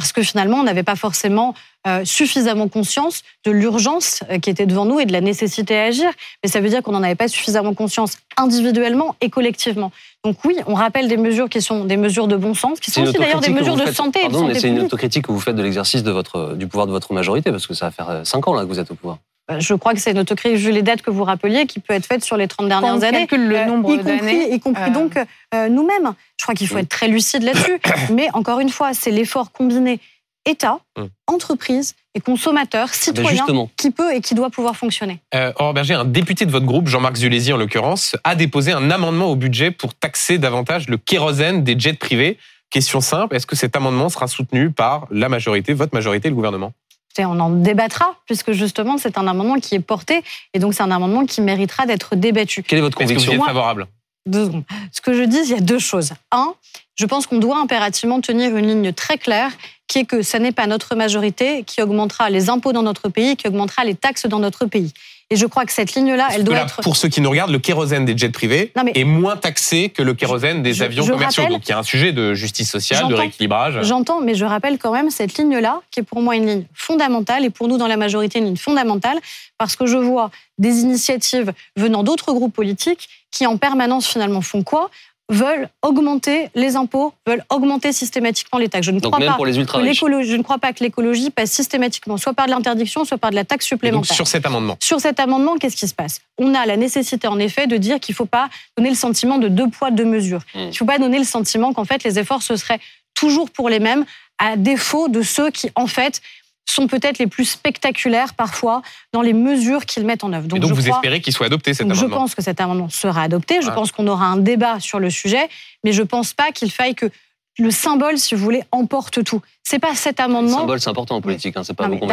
parce 0.01 0.13
que 0.13 0.23
finalement, 0.23 0.59
on 0.59 0.63
n'avait 0.63 0.83
pas 0.83 0.97
forcément 0.97 1.55
euh, 1.87 2.05
suffisamment 2.05 2.69
conscience 2.69 3.23
de 3.45 3.51
l'urgence 3.51 4.23
euh, 4.31 4.39
qui 4.39 4.51
était 4.51 4.67
devant 4.67 4.85
nous 4.85 5.01
et 5.01 5.07
de 5.07 5.13
la 5.13 5.21
nécessité 5.21 5.77
à 5.79 5.85
agir. 5.85 6.11
Mais 6.43 6.51
ça 6.51 6.61
veut 6.61 6.69
dire 6.69 6.83
qu'on 6.83 6.93
n'en 6.93 7.03
avait 7.03 7.15
pas 7.15 7.29
suffisamment 7.29 7.75
conscience 7.75 8.19
individuellement 8.37 9.17
et 9.21 9.31
collectivement. 9.31 9.91
Donc 10.25 10.37
oui, 10.45 10.57
on 10.67 10.75
rappelle 10.75 11.09
des 11.09 11.17
mesures 11.17 11.49
qui 11.49 11.61
sont 11.63 11.85
des 11.85 11.97
mesures 11.97 12.29
de 12.29 12.37
bon 12.37 12.55
sens, 12.55 12.81
qui 12.81 12.91
sont 12.91 13.03
aussi 13.03 13.19
d'ailleurs 13.19 13.41
des 13.41 13.51
mesures 13.51 13.77
de 13.77 13.91
santé. 13.91 14.21
Pardon, 14.23 14.47
mais 14.47 14.55
c'est 14.55 14.69
une 14.69 14.81
autocritique 14.81 15.27
que 15.27 15.33
vous 15.33 15.41
faites 15.41 15.57
de 15.57 15.63
l'exercice 15.63 16.03
de 16.03 16.11
votre, 16.11 16.55
du 16.55 16.67
pouvoir 16.67 16.87
de 16.87 16.93
votre 16.93 17.13
majorité, 17.13 17.51
parce 17.51 17.67
que 17.67 17.75
ça 17.75 17.87
va 17.87 17.91
faire 17.91 18.21
5 18.25 18.49
ans 18.49 18.55
là 18.55 18.63
que 18.63 18.69
vous 18.69 18.79
êtes 18.79 18.91
au 18.91 18.95
pouvoir. 18.95 19.19
Euh, 19.51 19.61
je 19.61 19.75
crois 19.75 19.95
que 19.95 20.01
c'est 20.01 20.11
une 20.11 20.19
autocritique, 20.19 20.59
vu 20.59 20.71
les 20.71 20.83
dates 20.83 21.03
que 21.03 21.11
vous 21.11 21.25
rappeliez, 21.25 21.67
qui 21.67 21.81
peut 21.81 21.95
être 21.95 22.07
faite 22.07 22.25
sur 22.25 22.37
les 22.37 22.49
30 22.49 22.69
dernières 22.69 23.03
années. 23.03 23.27
le 23.31 23.57
euh, 23.57 23.65
nombre. 23.67 23.91
Y 23.93 24.61
compris 24.61 24.91
donc 24.91 25.19
euh, 25.55 25.69
nous-mêmes. 25.69 26.13
Je 26.37 26.45
crois 26.45 26.55
qu'il 26.55 26.69
faut 26.69 26.79
être 26.79 26.89
très 26.89 27.09
lucide 27.09 27.43
là-dessus. 27.43 27.81
Mais 28.13 28.29
encore 28.35 28.61
une 28.61 28.71
fois, 28.71 28.93
c'est 28.95 29.11
l'effort 29.11 29.53
combiné 29.53 30.01
État, 30.49 30.79
mm. 30.97 31.05
entreprise 31.27 31.95
et 32.15 32.21
consommateur, 32.21 32.89
ah 32.89 33.13
ben 33.13 33.33
citoyen, 33.33 33.69
qui 33.77 33.91
peut 33.91 34.15
et 34.15 34.21
qui 34.21 34.35
doit 34.35 34.51
pouvoir 34.51 34.77
fonctionner. 34.77 35.21
Euh, 35.35 35.53
Aurore 35.57 35.75
Berger, 35.75 35.95
un 35.95 36.05
député 36.05 36.47
de 36.47 36.51
votre 36.51 36.65
groupe, 36.65 36.89
Jean-Marc 36.89 37.17
Zulési 37.17 37.53
en 37.53 37.57
l'occurrence, 37.57 38.17
a 38.25 38.35
déposé 38.35 38.73
un 38.73 38.91
amendement 38.91 39.27
au 39.27 39.37
budget 39.37 39.71
pour 39.71 39.95
taxer 39.95 40.39
davantage 40.39 40.89
le 40.89 40.97
kérosène 40.97 41.63
des 41.65 41.79
jets 41.79 41.93
privés. 41.93 42.39
Question 42.71 43.01
simple, 43.01 43.37
est-ce 43.37 43.47
que 43.47 43.57
cet 43.57 43.77
amendement 43.77 44.09
sera 44.09 44.27
soutenu 44.27 44.71
par 44.71 45.07
la 45.11 45.29
majorité, 45.29 45.73
votre 45.75 45.95
majorité, 45.95 46.29
le 46.29 46.35
gouvernement? 46.35 46.73
On 47.19 47.41
en 47.41 47.51
débattra, 47.51 48.17
puisque 48.27 48.53
justement, 48.53 48.99
c'est 48.99 49.19
un 49.19 49.27
amendement 49.27 49.59
qui 49.59 49.75
est 49.75 49.81
porté, 49.81 50.23
et 50.55 50.59
donc 50.59 50.75
c'est 50.75 50.83
un 50.83 50.91
amendement 50.91 51.27
qui 51.27 51.41
méritera 51.41 51.87
d'être 51.87 52.17
débattu. 52.17 52.63
Quelle 52.63 52.79
est 52.79 52.83
votre 52.83 52.97
conviction 52.97 53.19
Est-ce 53.19 53.31
que 53.31 53.37
vous 53.37 53.43
êtes 53.43 53.47
favorable? 53.47 53.87
Deux 54.27 54.47
secondes. 54.47 54.65
Ce 54.93 55.01
que 55.01 55.15
je 55.15 55.23
dis, 55.23 55.39
il 55.45 55.51
y 55.51 55.55
a 55.55 55.61
deux 55.61 55.79
choses. 55.79 56.13
Un, 56.33 56.55
je 56.97 57.07
pense 57.07 57.27
qu'on 57.27 57.39
doit 57.39 57.59
impérativement 57.59 58.21
tenir 58.21 58.57
une 58.57 58.67
ligne 58.67 58.93
très 58.93 59.19
claire, 59.19 59.53
qui 59.87 60.01
est 60.01 60.05
que 60.05 60.23
ce 60.23 60.37
n'est 60.37 60.53
pas 60.53 60.67
notre 60.67 60.95
majorité 60.95 61.65
qui 61.65 61.81
augmentera 61.81 62.29
les 62.29 62.51
impôts 62.51 62.73
dans 62.73 62.83
notre 62.83 63.09
pays, 63.09 63.37
qui 63.37 63.49
augmentera 63.49 63.85
les 63.85 63.95
taxes 63.95 64.27
dans 64.27 64.39
notre 64.39 64.67
pays. 64.67 64.93
Et 65.31 65.37
je 65.37 65.45
crois 65.45 65.67
que 65.67 65.73
cette 65.73 65.95
ligne-là, 65.95 66.29
elle 66.33 66.43
doit 66.43 66.57
être. 66.57 66.81
Pour 66.81 66.97
ceux 66.97 67.09
qui 67.09 67.21
nous 67.21 67.29
regardent, 67.29 67.51
le 67.51 67.59
kérosène 67.59 68.07
des 68.07 68.17
jets 68.17 68.31
privés 68.31 68.73
est 68.95 69.05
moins 69.05 69.37
taxé 69.37 69.91
que 69.91 70.03
le 70.03 70.15
kérosène 70.15 70.63
des 70.63 70.81
avions 70.83 71.07
commerciaux. 71.07 71.47
Donc 71.49 71.67
il 71.67 71.71
y 71.71 71.73
a 71.73 71.79
un 71.79 71.83
sujet 71.83 72.13
de 72.13 72.33
justice 72.35 72.71
sociale, 72.71 73.09
de 73.09 73.15
rééquilibrage. 73.15 73.83
J'entends, 73.83 74.21
mais 74.21 74.35
je 74.35 74.45
rappelle 74.45 74.79
quand 74.79 74.93
même 74.93 75.11
cette 75.11 75.37
ligne-là, 75.37 75.81
qui 75.91 76.01
est 76.01 76.03
pour 76.03 76.23
moi 76.23 76.35
une 76.37 76.47
ligne 76.47 76.65
fondamentale, 76.75 77.45
et 77.45 77.51
pour 77.51 77.69
nous 77.69 77.77
dans 77.77 77.89
la 77.89 77.97
majorité 77.97 78.39
une 78.39 78.47
ligne 78.47 78.57
fondamentale, 78.57 79.19
parce 79.59 79.77
que 79.77 79.87
je 79.87 79.99
vois 79.99 80.31
des 80.57 80.81
initiatives 80.81 81.53
venant 81.77 82.03
d'autres 82.03 82.33
groupes 82.33 82.55
politiques 82.55 83.09
qui 83.31 83.47
en 83.47 83.59
permanence 83.59 84.07
finalement 84.07 84.41
font 84.41 84.63
quoi? 84.63 84.91
Veulent 85.29 85.69
augmenter 85.83 86.49
les 86.55 86.77
impôts, 86.77 87.13
veulent 87.27 87.45
augmenter 87.51 87.93
systématiquement 87.93 88.59
les 88.59 88.69
taxes. 88.69 88.87
Je 88.87 88.93
ne, 88.93 89.01
crois, 89.01 89.19
pas 89.19 89.35
pour 89.35 89.45
les 89.45 89.59
ultra 89.59 89.81
je 89.81 90.37
ne 90.37 90.43
crois 90.43 90.59
pas 90.59 90.73
que 90.73 90.83
l'écologie 90.83 91.31
passe 91.31 91.51
systématiquement 91.51 92.17
soit 92.17 92.33
par 92.33 92.47
de 92.47 92.51
l'interdiction, 92.51 93.05
soit 93.05 93.19
par 93.19 93.31
de 93.31 93.35
la 93.35 93.45
taxe 93.45 93.67
supplémentaire. 93.67 94.09
Donc 94.09 94.17
sur 94.17 94.27
cet 94.27 94.47
amendement 94.47 94.77
Sur 94.81 95.01
cet 95.01 95.21
amendement, 95.21 95.57
qu'est-ce 95.59 95.77
qui 95.77 95.87
se 95.87 95.95
passe? 95.95 96.23
On 96.39 96.55
a 96.55 96.65
la 96.65 96.77
nécessité, 96.77 97.29
en 97.29 97.39
effet, 97.39 97.67
de 97.67 97.77
dire 97.77 98.01
qu'il 98.01 98.15
ne 98.15 98.17
faut 98.17 98.27
pas 98.27 98.49
donner 98.77 98.91
le 98.91 98.97
sentiment 98.97 99.39
de 99.39 99.49
deux 99.49 99.69
poids, 99.69 99.91
deux 99.91 100.05
mesures. 100.05 100.41
Hmm. 100.55 100.61
Il 100.61 100.69
ne 100.69 100.73
faut 100.73 100.87
pas 100.87 100.99
donner 100.99 101.19
le 101.19 101.25
sentiment 101.25 101.73
qu'en 101.75 101.85
fait, 101.85 102.05
les 102.05 102.19
efforts, 102.19 102.43
ce 102.43 102.57
seraient 102.57 102.81
toujours 103.15 103.51
pour 103.51 103.69
les 103.69 103.81
mêmes, 103.81 104.05
à 104.39 104.57
défaut 104.57 105.09
de 105.09 105.23
ceux 105.23 105.51
qui, 105.51 105.71
en 105.75 105.87
fait, 105.87 106.23
sont 106.71 106.87
peut-être 106.87 107.19
les 107.19 107.27
plus 107.27 107.45
spectaculaires 107.45 108.35
parfois 108.35 108.83
dans 109.13 109.23
les 109.23 109.33
mesures 109.33 109.87
qu'ils 109.87 110.05
mettent 110.05 110.25
en 110.25 110.33
œuvre. 110.33 110.47
Donc, 110.47 110.59
Et 110.59 110.61
donc 110.61 110.73
vous 110.73 110.89
espérez 110.89 111.21
qu'il 111.21 111.33
soit 111.33 111.47
adopté 111.47 111.75
cet 111.75 111.83
amendement 111.83 112.01
Je 112.03 112.07
pense 112.07 112.35
que 112.35 112.43
cet 112.43 112.61
amendement 112.61 112.89
sera 112.89 113.23
adopté. 113.23 113.61
Je 113.63 113.71
pense 113.71 113.93
qu'on 113.93 114.07
aura 114.07 114.27
un 114.27 114.37
débat 114.37 114.81
sur 114.81 114.99
le 114.99 115.11
sujet, 115.11 115.49
mais 115.85 115.93
je 115.93 116.03
ne 116.03 116.07
pense 116.07 116.33
pas 116.33 116.53
qu'il 116.53 116.71
faille 116.71 116.95
que 116.95 117.11
le 117.59 117.71
symbole, 117.71 118.19
si 118.19 118.35
vous 118.35 118.43
voulez, 118.43 118.63
emporte 118.71 119.25
tout. 119.25 119.43
C'est 119.65 119.81
pas 119.81 119.95
cet 119.95 120.21
amendement. 120.21 120.59
Le 120.59 120.61
symbole, 120.61 120.81
c'est 120.81 120.91
important 120.91 121.17
en 121.17 121.21
politique. 121.21 121.57
Hein, 121.57 121.63
c'est 121.65 121.75
pas 121.75 121.89
vous 121.89 121.99
qu'on. 121.99 122.09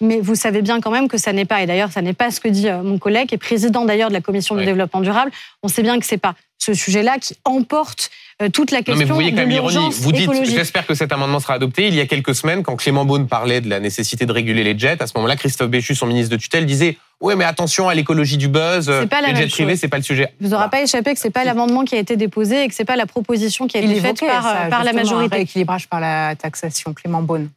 Mais 0.00 0.20
vous 0.20 0.34
savez 0.34 0.60
bien 0.60 0.80
quand 0.80 0.90
même 0.90 1.08
que 1.08 1.16
ça 1.16 1.32
n'est 1.32 1.46
pas. 1.46 1.62
Et 1.62 1.66
d'ailleurs, 1.66 1.90
ça 1.90 2.02
n'est 2.02 2.12
pas 2.12 2.30
ce 2.30 2.40
que 2.40 2.48
dit 2.48 2.68
euh, 2.68 2.82
mon 2.82 2.98
collègue, 2.98 3.32
est 3.32 3.38
président 3.38 3.84
d'ailleurs 3.86 4.08
de 4.10 4.14
la 4.14 4.20
commission 4.20 4.54
du 4.54 4.64
développement 4.64 5.00
durable. 5.00 5.30
On 5.62 5.68
sait 5.68 5.82
bien 5.82 5.98
que 5.98 6.04
c'est 6.04 6.18
pas 6.18 6.34
ce 6.58 6.74
sujet-là 6.74 7.18
qui 7.18 7.36
emporte 7.44 8.10
euh, 8.42 8.50
toute 8.50 8.70
la 8.70 8.78
question 8.78 8.94
non, 8.94 8.98
mais 8.98 9.04
vous 9.06 9.14
voyez 9.14 9.30
quand 9.30 9.38
même 9.38 9.48
l'ironie. 9.48 9.88
Vous 9.92 10.12
dites, 10.12 10.30
j'espère 10.44 10.86
que 10.86 10.94
cet 10.94 11.10
amendement 11.10 11.40
sera 11.40 11.54
adopté. 11.54 11.88
Il 11.88 11.94
y 11.94 12.00
a 12.00 12.06
quelques 12.06 12.34
semaines, 12.34 12.62
quand 12.62 12.76
Clément 12.76 13.06
Beaune 13.06 13.28
parlait 13.28 13.62
de 13.62 13.70
la 13.70 13.80
nécessité 13.80 14.26
de 14.26 14.32
réguler 14.32 14.62
les 14.62 14.78
jets, 14.78 15.02
à 15.02 15.06
ce 15.06 15.12
moment-là, 15.16 15.36
Christophe 15.36 15.70
Béchu, 15.70 15.94
son 15.94 16.06
ministre 16.06 16.30
de 16.30 16.40
tutelle, 16.40 16.66
disait 16.66 16.98
oui, 17.22 17.34
mais 17.36 17.44
attention 17.44 17.88
à 17.88 17.94
l'écologie 17.94 18.36
du 18.36 18.48
buzz. 18.48 18.90
les 18.90 19.34
jets 19.34 19.48
privés, 19.48 19.76
c'est 19.76 19.88
pas 19.88 19.96
le 19.96 20.02
sujet. 20.02 20.34
Vous 20.40 20.50
n'aurez 20.50 20.68
pas 20.68 20.82
échappé 20.82 21.14
que 21.14 21.20
c'est 21.20 21.30
pas 21.30 21.44
l'amendement 21.44 21.84
qui 21.84 21.94
a 21.94 21.98
été 21.98 22.16
déposé 22.16 22.64
et 22.64 22.68
que 22.68 22.74
c'est 22.74 22.84
pas 22.84 22.96
la 22.96 23.06
proposition 23.06 23.66
qui 23.66 23.78
a 23.78 23.80
été 23.80 24.00
faite 24.00 24.20
par, 24.20 24.46
euh, 24.46 24.68
par 24.68 24.84
la 24.84 24.92
majorité. 24.92 25.40
Équilibrage 25.40 25.88
par 25.88 26.00
la 26.00 26.34
taxation, 26.36 26.92
Clément 26.92 27.22
Beaune. 27.22 27.48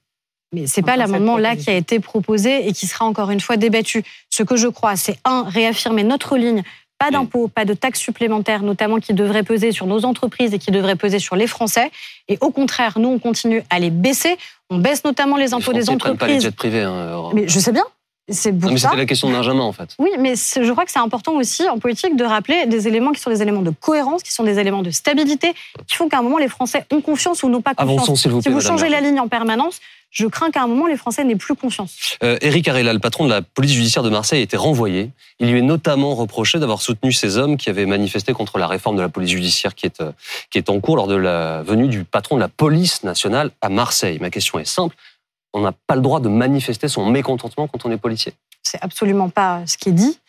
Mais 0.54 0.66
c'est 0.66 0.82
pas 0.82 0.96
l'amendement 0.96 1.38
là 1.38 1.56
qui 1.56 1.70
a 1.70 1.74
été 1.74 2.00
proposé 2.00 2.68
et 2.68 2.74
qui 2.74 2.88
sera 2.88 3.06
encore 3.06 3.32
une 3.32 3.42
fois 3.42 3.58
débattu. 3.58 4.04
Ce 4.30 4.44
que 4.44 4.56
je 4.56 4.68
crois, 4.68 4.96
c'est 4.96 5.18
un 5.26 5.44
réaffirmer 5.44 6.04
notre 6.04 6.38
ligne 6.38 6.64
pas 6.98 7.12
d'impôts, 7.12 7.48
pas 7.48 7.64
de 7.64 7.74
taxes 7.74 8.02
supplémentaires, 8.02 8.62
notamment 8.62 9.00
qui 9.00 9.14
devraient 9.14 9.44
peser 9.44 9.72
sur 9.72 9.88
nos 9.88 10.04
entreprises 10.04 10.54
et 10.54 10.60
qui 10.60 10.70
devraient 10.70 10.98
peser 10.98 11.18
sur 11.18 11.38
les 11.38 11.48
Français. 11.48 11.92
Et 12.28 12.38
au 12.42 12.52
contraire, 12.52 13.00
nous, 13.00 13.08
on 13.08 13.20
continue 13.20 13.64
à 13.70 13.80
les 13.80 13.90
baisser. 13.90 14.38
On 14.70 14.80
baisse 14.80 15.06
notamment 15.06 15.38
les 15.38 15.54
impôts 15.54 15.72
des 15.72 15.90
entreprises. 15.90 16.20
pas 16.20 16.28
les 16.28 16.40
jets 16.42 16.52
privés. 16.52 16.84
Hein, 16.84 17.30
mais 17.34 17.48
je 17.48 17.58
sais 17.58 17.72
bien. 17.72 17.86
C'est 18.32 18.54
pour 18.54 18.72
mais 18.72 18.78
C'était 18.78 18.96
la 18.96 19.06
question 19.06 19.30
de 19.30 19.34
Benjamin, 19.34 19.64
en 19.64 19.72
fait. 19.72 19.96
Oui, 20.00 20.12
mais 20.20 20.36
je 20.36 20.72
crois 20.72 20.86
que 20.86 20.92
c'est 20.92 21.00
important 21.00 21.34
aussi 21.34 21.68
en 21.68 21.80
politique 21.80 22.16
de 22.16 22.24
rappeler 22.24 22.66
des 22.68 22.88
éléments 22.88 23.12
qui 23.12 23.22
sont 23.22 23.30
des 23.30 23.42
éléments 23.42 23.62
de 23.62 23.72
cohérence, 23.72 24.24
qui 24.24 24.32
sont 24.32 24.44
des 24.44 24.60
éléments 24.60 24.84
de 24.84 24.92
stabilité, 24.92 25.54
qui 25.88 25.96
font 25.96 26.10
qu'à 26.10 26.20
un 26.20 26.22
moment 26.22 26.38
les 26.38 26.48
Français 26.48 26.86
ont 26.92 27.02
confiance 27.02 27.44
ou 27.44 27.50
n'ont 27.50 27.62
pas 27.62 27.74
confiance. 27.74 27.98
Avançons, 27.98 28.16
s'il 28.16 28.32
vous 28.32 28.42
plaît. 28.42 28.52
Si 28.52 28.54
vous 28.54 28.62
changez 28.62 28.90
la 28.90 29.02
ligne 29.02 29.20
en 29.20 29.28
permanence, 29.28 29.80
je 30.12 30.26
crains 30.26 30.50
qu'à 30.50 30.64
un 30.64 30.68
moment, 30.68 30.88
les 30.88 30.98
Français 30.98 31.24
n'aient 31.24 31.36
plus 31.36 31.56
confiance. 31.56 32.18
Euh, 32.24 32.38
Éric 32.42 32.68
Arella, 32.68 32.94
le 32.94 33.00
patron 33.00 33.26
de 33.26 33.30
la 33.30 33.42
police 33.42 33.74
judiciaire 33.74 34.04
de 34.04 34.10
Marseille, 34.10 34.40
a 34.40 34.44
été 34.44 34.58
renvoyé. 34.58 35.12
Il 35.40 35.52
lui 35.52 35.60
est 35.60 35.64
notamment 35.64 36.16
reproché 36.16 36.58
d'avoir 36.58 36.82
soutenu 36.82 37.12
ces 37.12 37.38
hommes 37.38 37.58
qui 37.58 37.70
avaient 37.70 37.86
manifesté 37.86 38.34
contre 38.34 38.58
la 38.58 38.68
réforme 38.68 38.96
de 38.96 39.02
la 39.02 39.10
police 39.10 39.30
judiciaire 39.30 39.76
qui 39.76 39.86
est, 39.86 40.02
euh, 40.02 40.12
qui 40.50 40.58
est 40.58 40.70
en 40.70 40.80
cours 40.80 40.96
lors 40.96 41.08
de 41.08 41.16
la 41.16 41.62
venue 41.62 41.88
du 41.88 42.06
patron 42.06 42.36
de 42.36 42.42
la 42.42 42.48
police 42.48 43.04
nationale 43.04 43.52
à 43.62 43.70
Marseille. 43.70 44.18
Ma 44.20 44.32
question 44.32 44.58
est 44.58 44.66
simple. 44.66 44.96
On 45.54 45.62
n'a 45.62 45.72
pas 45.72 45.96
le 45.96 46.02
droit 46.02 46.20
de 46.20 46.30
manifester 46.30 46.88
son 46.88 47.06
mécontentement 47.06 47.68
quand 47.68 47.86
on 47.86 47.92
est 47.92 47.98
policier. 47.98 48.34
C'est 48.64 48.82
absolument 48.82 49.30
pas 49.30 49.62
ce 49.66 49.78
qui 49.78 49.90
est 49.90 49.94
dit. 49.94 50.20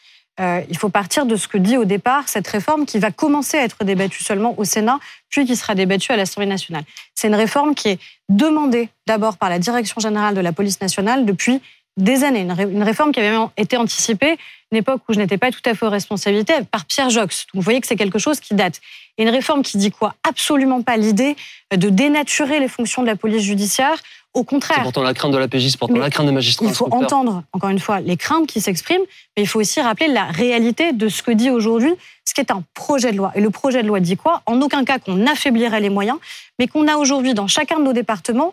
Euh, 0.41 0.63
il 0.71 0.79
faut 0.79 0.89
partir 0.89 1.27
de 1.27 1.37
ce 1.37 1.49
que 1.49 1.59
dit 1.59 1.77
au 1.77 1.85
départ 1.85 2.29
cette 2.29 2.47
réforme 2.49 2.87
qui 2.87 2.99
va 2.99 3.11
commencer 3.11 3.59
à 3.59 3.65
être 3.65 3.85
débattue 3.85 4.23
seulement 4.23 4.55
au 4.59 4.65
Sénat, 4.65 4.99
puis 5.29 5.45
qui 5.45 5.55
sera 5.57 5.75
débattue 5.75 6.13
à 6.13 6.17
l'Assemblée 6.17 6.47
nationale. 6.47 6.85
C'est 7.15 7.29
une 7.29 7.35
réforme 7.35 7.75
qui 7.75 7.89
est 7.89 7.99
demandée 8.31 8.89
d'abord 9.07 9.37
par 9.37 9.51
la 9.51 9.59
Direction 9.59 10.01
générale 10.01 10.35
de 10.35 10.41
la 10.41 10.53
police 10.53 10.81
nationale 10.81 11.27
depuis 11.27 11.61
des 12.01 12.25
années. 12.25 12.47
Une 12.71 12.83
réforme 12.83 13.13
qui 13.13 13.21
avait 13.21 13.37
été 13.57 13.77
anticipée 13.77 14.39
une 14.73 14.79
époque 14.79 15.03
où 15.09 15.13
je 15.13 15.19
n'étais 15.19 15.39
pas 15.39 15.51
tout 15.51 15.61
à 15.65 15.75
fait 15.75 15.85
aux 15.85 15.91
responsabilités, 15.91 16.55
par 16.71 16.85
Pierre 16.85 17.11
Jox. 17.11 17.47
Donc 17.47 17.57
vous 17.57 17.63
voyez 17.63 17.81
que 17.81 17.87
c'est 17.87 17.97
quelque 17.97 18.19
chose 18.21 18.39
qui 18.39 18.55
date. 18.55 18.81
Et 19.19 19.25
une 19.25 19.29
réforme 19.29 19.63
qui 19.63 19.79
dit 19.79 19.91
quoi? 19.91 20.15
Absolument 20.29 20.83
pas 20.83 20.97
l'idée 20.97 21.35
de 21.75 21.89
dénaturer 21.89 22.61
les 22.61 22.69
fonctions 22.69 23.03
de 23.03 23.09
la 23.09 23.17
police 23.17 23.43
judiciaire. 23.43 23.97
Au 24.33 24.45
contraire. 24.45 24.77
C'est 24.77 24.85
pourtant 24.85 25.03
la 25.03 25.13
crainte 25.13 25.33
de 25.33 25.39
la 25.39 25.49
PJ, 25.49 25.71
c'est 25.71 25.77
pourtant 25.77 25.97
la 25.97 26.09
crainte 26.09 26.27
des 26.27 26.33
magistrats. 26.33 26.65
Il 26.65 26.73
faut 26.73 26.87
entendre, 26.95 27.43
encore 27.53 27.71
une 27.71 27.81
fois, 27.81 28.01
les 28.01 28.17
craintes 28.17 28.47
qui 28.47 28.61
s'expriment, 28.61 29.03
mais 29.37 29.43
il 29.43 29.47
faut 29.49 29.59
aussi 29.59 29.81
rappeler 29.81 30.07
la 30.07 30.27
réalité 30.27 30.93
de 30.93 31.09
ce 31.09 31.25
que 31.25 31.33
dit 31.33 31.51
aujourd'hui 31.51 31.93
ce 32.25 32.33
qui 32.33 32.41
est 32.41 32.53
un 32.53 32.63
projet 32.75 33.11
de 33.11 33.17
loi. 33.17 33.33
Et 33.35 33.41
le 33.41 33.51
projet 33.51 33.83
de 33.83 33.89
loi 33.89 33.99
dit 33.99 34.17
quoi? 34.17 34.43
En 34.47 34.61
aucun 34.61 34.85
cas 34.85 35.01
qu'on 35.01 35.27
affaiblirait 35.27 35.81
les 35.81 35.91
moyens, 35.91 36.19
mais 36.61 36.69
qu'on 36.69 36.87
a 36.87 36.95
aujourd'hui 36.95 37.35
dans 37.35 37.49
chacun 37.49 37.81
de 37.81 37.83
nos 37.83 37.93
départements 37.93 38.53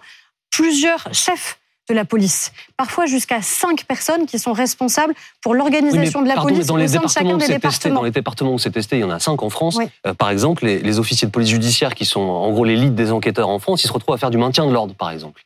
plusieurs 0.49 1.13
chefs 1.13 1.59
de 1.89 1.93
la 1.93 2.05
police. 2.05 2.51
Parfois 2.75 3.05
jusqu'à 3.05 3.41
cinq 3.41 3.85
personnes 3.85 4.25
qui 4.25 4.39
sont 4.39 4.53
responsables 4.53 5.13
pour 5.41 5.55
l'organisation 5.55 6.21
de 6.21 6.27
la 6.27 6.35
police 6.35 6.67
dans 6.67 6.75
les 6.75 6.87
chacun 6.87 7.37
des 7.37 7.47
départements. 7.47 7.95
dans 7.95 8.03
les 8.03 8.11
départements 8.11 8.53
où 8.53 8.59
c'est 8.59 8.71
testé, 8.71 8.97
il 8.97 9.01
y 9.01 9.03
en 9.03 9.09
a 9.09 9.19
cinq 9.19 9.41
en 9.43 9.49
France. 9.49 9.77
Euh, 10.05 10.13
par 10.13 10.29
exemple, 10.29 10.65
les, 10.65 10.99
officiers 10.99 11.27
de 11.27 11.31
police 11.31 11.49
judiciaire, 11.49 11.95
qui 11.95 12.05
sont 12.05 12.21
en 12.21 12.51
gros 12.51 12.65
l'élite 12.65 12.95
des 12.95 13.11
enquêteurs 13.11 13.49
en 13.49 13.59
France, 13.59 13.83
ils 13.83 13.87
se 13.87 13.93
retrouvent 13.93 14.15
à 14.15 14.17
faire 14.17 14.31
du 14.31 14.37
maintien 14.37 14.65
de 14.65 14.71
l'ordre, 14.71 14.93
par 14.95 15.11
exemple. 15.11 15.43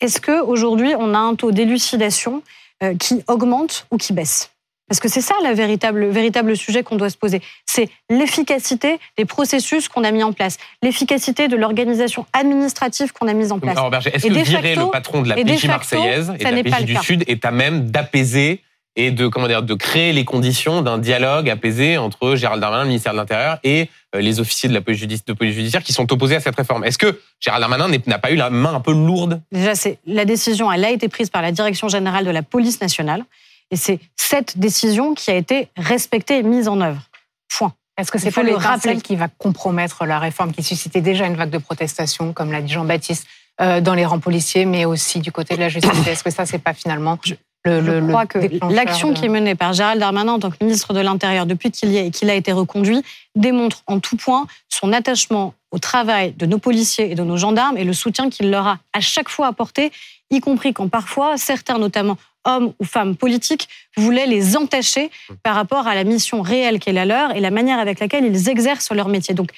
Est-ce 0.00 0.20
qu'aujourd'hui, 0.20 0.94
on 0.98 1.14
a 1.14 1.18
un 1.18 1.34
taux 1.34 1.52
d'élucidation 1.52 2.42
euh, 2.82 2.94
qui 2.96 3.22
augmente 3.28 3.86
ou 3.90 3.96
qui 3.96 4.12
baisse? 4.12 4.51
Parce 4.92 5.00
que 5.00 5.08
c'est 5.08 5.22
ça 5.22 5.34
le 5.42 5.54
véritable, 5.54 6.04
véritable 6.08 6.54
sujet 6.54 6.82
qu'on 6.82 6.96
doit 6.96 7.08
se 7.08 7.16
poser. 7.16 7.40
C'est 7.64 7.88
l'efficacité 8.10 8.98
des 9.16 9.24
processus 9.24 9.88
qu'on 9.88 10.04
a 10.04 10.10
mis 10.10 10.22
en 10.22 10.34
place, 10.34 10.58
l'efficacité 10.82 11.48
de 11.48 11.56
l'organisation 11.56 12.26
administrative 12.34 13.10
qu'on 13.14 13.26
a 13.26 13.32
mise 13.32 13.52
en 13.52 13.58
place. 13.58 13.78
est-ce 14.12 14.26
que 14.26 14.32
virer 14.34 14.74
le 14.74 14.90
patron 14.90 15.22
de 15.22 15.30
la 15.30 15.36
PJ 15.36 15.64
marseillaise 15.64 16.34
et 16.38 16.44
de 16.44 16.56
la 16.56 16.62
PJ 16.62 16.84
du 16.84 16.96
Sud 16.96 17.24
est 17.26 17.42
à 17.46 17.50
même 17.50 17.90
d'apaiser 17.90 18.60
et 18.94 19.12
de 19.12 19.28
comment 19.28 19.48
dire 19.48 19.62
de 19.62 19.72
créer 19.72 20.12
les 20.12 20.26
conditions 20.26 20.82
d'un 20.82 20.98
dialogue 20.98 21.48
apaisé 21.48 21.96
entre 21.96 22.36
Gérald 22.36 22.60
Darmanin, 22.60 22.82
le 22.82 22.88
ministère 22.88 23.12
de 23.12 23.16
l'Intérieur, 23.16 23.60
et 23.64 23.88
euh, 24.14 24.20
les 24.20 24.40
officiers 24.40 24.68
de 24.68 24.74
la 24.74 24.82
police 24.82 25.00
judiciaire 25.00 25.82
qui 25.82 25.94
sont 25.94 26.12
opposés 26.12 26.36
à 26.36 26.40
cette 26.40 26.56
réforme. 26.56 26.84
Est-ce 26.84 26.98
que 26.98 27.18
Gérald 27.40 27.62
Darmanin 27.62 27.96
n'a 28.06 28.18
pas 28.18 28.30
eu 28.30 28.36
la 28.36 28.50
main 28.50 28.74
un 28.74 28.80
peu 28.80 28.92
lourde? 28.92 29.40
Déjà, 29.52 29.72
la 30.06 30.26
décision, 30.26 30.70
elle 30.70 30.84
a 30.84 30.90
été 30.90 31.08
prise 31.08 31.30
par 31.30 31.40
la 31.40 31.50
direction 31.50 31.88
générale 31.88 32.26
de 32.26 32.30
la 32.30 32.42
police 32.42 32.82
nationale. 32.82 33.24
Et 33.72 33.76
c'est 33.76 33.98
cette 34.16 34.58
décision 34.58 35.14
qui 35.14 35.30
a 35.30 35.34
été 35.34 35.68
respectée 35.76 36.38
et 36.38 36.42
mise 36.42 36.68
en 36.68 36.80
œuvre. 36.80 37.02
Point. 37.48 37.72
Est-ce 37.98 38.12
que 38.12 38.18
c'est 38.18 38.30
pas 38.30 38.42
le 38.42 38.54
rappel 38.54 39.02
qui 39.02 39.16
va 39.16 39.28
compromettre 39.28 40.04
la 40.04 40.18
réforme 40.18 40.52
qui 40.52 40.62
suscitait 40.62 41.00
déjà 41.00 41.26
une 41.26 41.34
vague 41.34 41.50
de 41.50 41.58
protestation, 41.58 42.32
comme 42.32 42.52
l'a 42.52 42.60
dit 42.60 42.72
Jean-Baptiste, 42.72 43.26
euh, 43.60 43.80
dans 43.80 43.94
les 43.94 44.04
rangs 44.04 44.20
policiers, 44.20 44.66
mais 44.66 44.84
aussi 44.84 45.20
du 45.20 45.32
côté 45.32 45.56
de 45.56 45.60
la 45.60 45.68
justice? 45.68 46.06
Est-ce 46.06 46.22
que 46.22 46.30
ça, 46.30 46.46
c'est 46.46 46.58
pas 46.58 46.74
finalement 46.74 47.18
le, 47.64 47.80
Je 47.80 48.08
crois 48.08 48.26
que 48.26 48.38
l'action 48.72 49.14
qui 49.14 49.24
est 49.24 49.28
menée 49.28 49.54
par 49.54 49.72
Gérald 49.72 50.00
Darmanin 50.00 50.32
en 50.32 50.38
tant 50.38 50.50
que 50.50 50.56
ministre 50.60 50.92
de 50.92 51.00
l'Intérieur 51.00 51.46
depuis 51.46 51.70
qu'il 51.70 51.90
y 51.90 51.96
est 51.96 52.06
et 52.08 52.10
qu'il 52.10 52.28
a 52.28 52.34
été 52.34 52.52
reconduit 52.52 53.02
démontre 53.36 53.82
en 53.86 54.00
tout 54.00 54.16
point 54.16 54.46
son 54.68 54.92
attachement 54.92 55.54
au 55.70 55.78
travail 55.78 56.32
de 56.32 56.44
nos 56.44 56.58
policiers 56.58 57.12
et 57.12 57.14
de 57.14 57.22
nos 57.22 57.36
gendarmes 57.36 57.78
et 57.78 57.84
le 57.84 57.92
soutien 57.92 58.28
qu'il 58.28 58.50
leur 58.50 58.66
a 58.66 58.78
à 58.92 59.00
chaque 59.00 59.28
fois 59.28 59.46
apporté, 59.46 59.92
y 60.30 60.40
compris 60.40 60.74
quand 60.74 60.88
parfois 60.88 61.36
certains, 61.36 61.78
notamment 61.78 62.18
hommes 62.44 62.72
ou 62.78 62.84
femmes 62.84 63.16
politiques, 63.16 63.68
voulaient 63.96 64.26
les 64.26 64.56
entacher 64.56 65.10
par 65.42 65.54
rapport 65.54 65.86
à 65.86 65.94
la 65.94 66.04
mission 66.04 66.42
réelle 66.42 66.78
qu'est 66.78 66.92
la 66.92 67.04
leur 67.04 67.36
et 67.36 67.40
la 67.40 67.50
manière 67.50 67.78
avec 67.78 68.00
laquelle 68.00 68.24
ils 68.24 68.48
exercent 68.48 68.92
leur 68.92 69.08
métier. 69.08 69.34
Donc, 69.34 69.50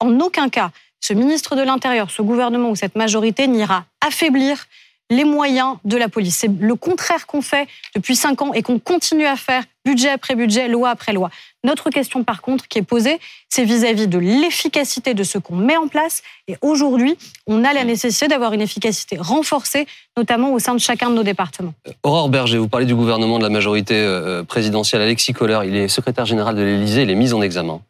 en 0.00 0.20
aucun 0.20 0.48
cas, 0.48 0.70
ce 1.00 1.12
ministre 1.12 1.56
de 1.56 1.62
l'Intérieur, 1.62 2.10
ce 2.10 2.22
gouvernement 2.22 2.70
ou 2.70 2.76
cette 2.76 2.96
majorité 2.96 3.46
n'ira 3.46 3.84
affaiblir 4.06 4.66
les 5.10 5.24
moyens 5.24 5.76
de 5.84 5.96
la 5.96 6.08
police. 6.08 6.36
C'est 6.36 6.50
le 6.60 6.74
contraire 6.74 7.26
qu'on 7.26 7.40
fait 7.40 7.66
depuis 7.94 8.14
cinq 8.14 8.42
ans 8.42 8.52
et 8.52 8.62
qu'on 8.62 8.78
continue 8.78 9.26
à 9.26 9.36
faire, 9.36 9.64
budget 9.84 10.10
après 10.10 10.34
budget, 10.34 10.68
loi 10.68 10.90
après 10.90 11.12
loi. 11.12 11.30
Notre 11.64 11.90
question, 11.90 12.22
par 12.22 12.40
contre, 12.40 12.68
qui 12.68 12.78
est 12.78 12.82
posée, 12.82 13.18
c'est 13.48 13.64
vis-à-vis 13.64 14.06
de 14.06 14.18
l'efficacité 14.18 15.14
de 15.14 15.24
ce 15.24 15.38
qu'on 15.38 15.56
met 15.56 15.76
en 15.76 15.88
place. 15.88 16.22
Et 16.46 16.56
aujourd'hui, 16.62 17.18
on 17.48 17.64
a 17.64 17.72
la 17.72 17.82
nécessité 17.82 18.28
d'avoir 18.28 18.52
une 18.52 18.60
efficacité 18.60 19.16
renforcée, 19.18 19.88
notamment 20.16 20.52
au 20.52 20.60
sein 20.60 20.74
de 20.74 20.78
chacun 20.78 21.10
de 21.10 21.16
nos 21.16 21.24
départements. 21.24 21.74
Euh, 21.88 21.92
Aurore 22.04 22.28
Berger, 22.28 22.58
vous 22.58 22.68
parlez 22.68 22.86
du 22.86 22.94
gouvernement 22.94 23.38
de 23.38 23.42
la 23.42 23.48
majorité 23.50 23.96
euh, 23.96 24.44
présidentielle. 24.44 25.02
Alexis 25.02 25.32
Kohler, 25.32 25.60
il 25.64 25.74
est 25.74 25.88
secrétaire 25.88 26.26
général 26.26 26.54
de 26.54 26.62
l'Élysée, 26.62 27.02
il 27.02 27.10
est 27.10 27.16
mis 27.16 27.32
en 27.32 27.42
examen, 27.42 27.80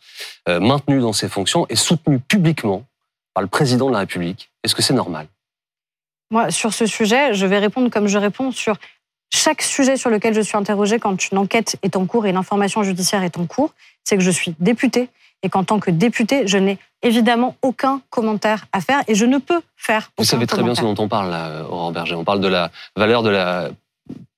euh, 0.49 0.61
maintenu 0.61 1.01
dans 1.01 1.13
ses 1.13 1.29
fonctions 1.29 1.67
et 1.69 1.77
soutenu 1.77 2.21
publiquement 2.21 2.85
par 3.35 3.43
le 3.43 3.49
président 3.49 3.89
de 3.89 3.93
la 3.93 4.01
République. 4.01 4.51
Est-ce 4.65 4.75
que 4.75 4.83
c'est 4.83 4.95
normal? 4.95 5.27
Moi, 6.31 6.51
sur 6.51 6.73
ce 6.73 6.87
sujet, 6.87 7.35
je 7.35 7.47
vais 7.47 7.59
répondre 7.59 7.91
comme 7.91 8.07
je 8.07 8.19
réponds 8.19 8.51
sur 8.51 8.77
chaque 9.31 9.63
sujet 9.63 9.97
sur 9.97 10.11
lequel 10.11 10.35
je 10.35 10.41
suis 10.41 10.57
interrogée 10.57 10.99
quand 10.99 11.31
une 11.31 11.39
enquête 11.39 11.77
est 11.83 11.97
en 11.97 12.07
cours 12.07 12.27
et 12.27 12.31
une 12.31 12.37
information 12.37 12.83
judiciaire 12.83 13.23
est 13.23 13.39
en 13.39 13.47
cours, 13.47 13.73
c'est 14.05 14.17
que 14.17 14.23
je 14.23 14.31
suis 14.31 14.55
députée 14.59 15.09
et 15.43 15.49
qu'en 15.49 15.65
tant 15.65 15.79
que 15.79 15.91
députée, 15.91 16.47
je 16.47 16.59
n'ai 16.59 16.79
évidemment 17.03 17.57
aucun 17.63 18.01
commentaire 18.11 18.67
à 18.73 18.81
faire 18.81 19.03
et 19.07 19.15
je 19.15 19.25
ne 19.25 19.39
peux 19.39 19.61
faire. 19.77 20.11
Vous 20.19 20.25
savez 20.25 20.47
très 20.47 20.63
bien 20.63 20.75
ce 20.75 20.83
dont 20.83 20.97
on 20.99 21.09
parle, 21.09 21.31
là, 21.31 21.65
Aurore 21.69 21.93
Berger. 21.93 22.15
On 22.15 22.25
parle 22.25 22.41
de 22.41 22.49
la 22.49 22.71
valeur 22.97 23.23
de 23.23 23.31
la 23.31 23.71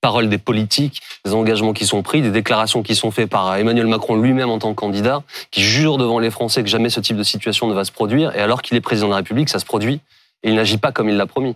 parole 0.00 0.29
des 0.29 0.38
politiques, 0.38 1.00
des 1.24 1.35
engagements 1.35 1.72
qui 1.72 1.87
sont 1.87 2.03
pris, 2.03 2.22
des 2.22 2.31
déclarations 2.31 2.83
qui 2.83 2.94
sont 2.94 3.11
faites 3.11 3.29
par 3.29 3.55
Emmanuel 3.57 3.87
Macron 3.87 4.16
lui-même 4.16 4.50
en 4.50 4.59
tant 4.59 4.70
que 4.70 4.81
candidat, 4.81 5.22
qui 5.50 5.62
jure 5.62 5.98
devant 5.98 6.18
les 6.18 6.31
Français 6.31 6.62
que 6.62 6.68
jamais 6.68 6.90
ce 6.90 7.00
type 7.00 7.16
de 7.16 7.22
situation 7.22 7.66
ne 7.66 7.74
va 7.74 7.85
se 7.85 7.92
produire, 7.92 8.35
et 8.35 8.40
alors 8.40 8.62
qu'il 8.62 8.76
est 8.76 8.81
président 8.81 9.09
de 9.09 9.12
la 9.12 9.18
République, 9.18 9.48
ça 9.48 9.59
se 9.59 9.66
produit, 9.66 10.00
et 10.42 10.48
il 10.48 10.55
n'agit 10.55 10.79
pas 10.79 10.92
comme 10.92 11.09
il 11.09 11.16
l'a 11.16 11.26
promis. 11.26 11.55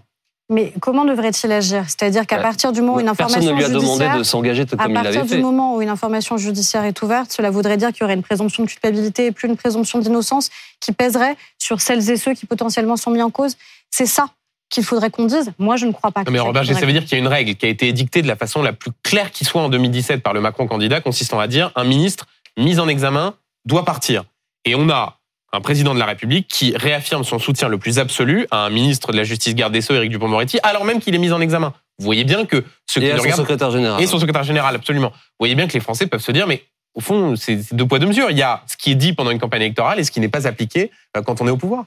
Mais 0.51 0.75
comment 0.81 1.07
devrait-il 1.07 1.51
agir? 1.53 1.85
C'est-à-dire 1.87 2.27
qu'à 2.27 2.39
partir 2.39 2.73
du 2.73 2.83
moment 2.83 2.97
où 2.97 3.01
une 3.01 3.09
information 3.09 3.41
Personne 3.41 3.55
ne 3.55 3.59
lui 3.59 3.65
a 3.65 3.81
demandé 3.81 4.19
de 4.19 4.23
s'engager 4.23 4.67
comme 4.67 4.79
il 4.79 4.95
l'avait 4.95 5.05
fait. 5.05 5.17
À 5.17 5.21
partir 5.21 5.37
du 5.37 5.43
moment 5.43 5.77
où 5.77 5.83
une 5.83 5.89
information 5.89 6.37
judiciaire 6.37 6.85
est 6.85 7.01
ouverte, 7.03 7.33
cela 7.33 7.51
voudrait 7.51 7.79
dire 7.79 7.93
qu'il 7.93 8.03
y 8.03 8.05
aurait 8.05 8.15
une 8.15 8.23
présomption 8.23 8.63
de 8.63 8.69
culpabilité 8.69 9.27
et 9.27 9.33
plus 9.33 9.49
une 9.49 9.57
présomption 9.57 10.01
d'innocence 10.01 10.51
qui 10.81 10.93
pèserait 10.93 11.37
sur 11.59 11.81
celles 11.81 12.11
et 12.11 12.19
ceux 12.19 12.35
qui 12.35 12.45
potentiellement 12.45 12.97
sont 12.99 13.11
mis 13.11 13.23
en 13.23 13.31
cause. 13.31 13.57
C'est 13.91 14.07
ça 14.07 14.29
qu'il 14.69 14.85
faudrait 14.85 15.11
qu'on 15.11 15.25
dise? 15.25 15.53
Moi, 15.59 15.77
je 15.77 15.87
ne 15.87 15.93
crois 15.93 16.11
pas. 16.11 16.25
que 16.25 16.31
mais 16.31 16.41
Robert, 16.41 16.67
ça 16.67 16.75
veut 16.75 16.93
dire 16.93 17.05
qu'il 17.05 17.13
y 17.13 17.15
a 17.15 17.19
une 17.19 17.29
règle 17.29 17.55
qui 17.55 17.65
a 17.65 17.69
été 17.69 17.89
édictée 17.89 18.21
de 18.21 18.29
la 18.29 18.37
façon 18.37 18.63
la 18.63 18.73
plus 18.73 18.91
claire 19.03 19.31
qui 19.31 19.45
soit 19.45 19.63
en 19.63 19.69
2017 19.69 20.23
par 20.23 20.35
le 20.35 20.41
Macron 20.41 20.67
candidat, 20.67 21.01
consistant 21.01 21.39
à 21.39 21.47
dire 21.47 21.71
un 21.75 21.85
ministre 21.85 22.27
mis 22.59 22.79
en 22.79 22.89
examen 22.89 23.35
doit 23.65 23.85
partir. 23.85 24.25
Et 24.65 24.75
on 24.75 24.91
a 24.91 25.19
un 25.55 25.61
président 25.61 25.95
de 25.95 26.01
la 26.01 26.07
République 26.07 26.49
qui 26.49 26.77
réaffirme 26.77 27.23
son 27.23 27.39
soutien 27.39 27.69
le 27.69 27.79
plus 27.79 28.01
absolu 28.01 28.47
à 28.51 28.65
un 28.65 28.71
ministre 28.71 29.13
de 29.13 29.17
la 29.17 29.23
Justice 29.23 29.55
garde 29.55 29.73
des 29.73 29.81
Sceaux, 29.81 29.95
Éric 29.95 30.11
Dupond-Moretti, 30.11 30.59
alors 30.65 30.85
même 30.85 31.01
qu'il 31.01 31.15
est 31.15 31.19
mis 31.19 31.31
en 31.31 31.41
examen. 31.41 31.73
Vous 31.99 32.05
voyez 32.05 32.25
bien 32.25 32.45
que 32.45 32.65
ce 32.87 32.99
qui 32.99 33.07
et 33.07 33.17
son 33.17 33.37
secrétaire 33.37 33.71
général. 33.71 34.03
Et 34.03 34.07
son 34.07 34.19
secrétaire 34.19 34.43
général, 34.43 34.75
absolument. 34.75 35.11
Vous 35.11 35.37
voyez 35.39 35.55
bien 35.55 35.69
que 35.69 35.73
les 35.73 35.81
Français 35.81 36.09
peuvent 36.09 36.21
se 36.21 36.33
dire, 36.33 36.49
mais 36.49 36.65
au 36.95 37.01
fond, 37.01 37.37
c'est 37.37 37.73
deux 37.73 37.87
poids, 37.87 38.01
deux 38.01 38.07
mesures. 38.07 38.31
Il 38.31 38.39
y 38.39 38.43
a 38.43 38.65
ce 38.67 38.77
qui 38.77 38.91
est 38.91 38.97
dit 38.97 39.13
pendant 39.13 39.31
une 39.31 39.39
campagne 39.39 39.63
électorale 39.63 40.01
et 40.01 40.05
ce 40.05 40.11
qui 40.11 40.19
n'est 40.19 40.29
pas 40.29 40.49
appliqué 40.49 40.91
euh, 41.17 41.23
quand 41.23 41.41
on 41.41 41.47
est 41.47 41.51
au 41.51 41.57
pouvoir. 41.57 41.85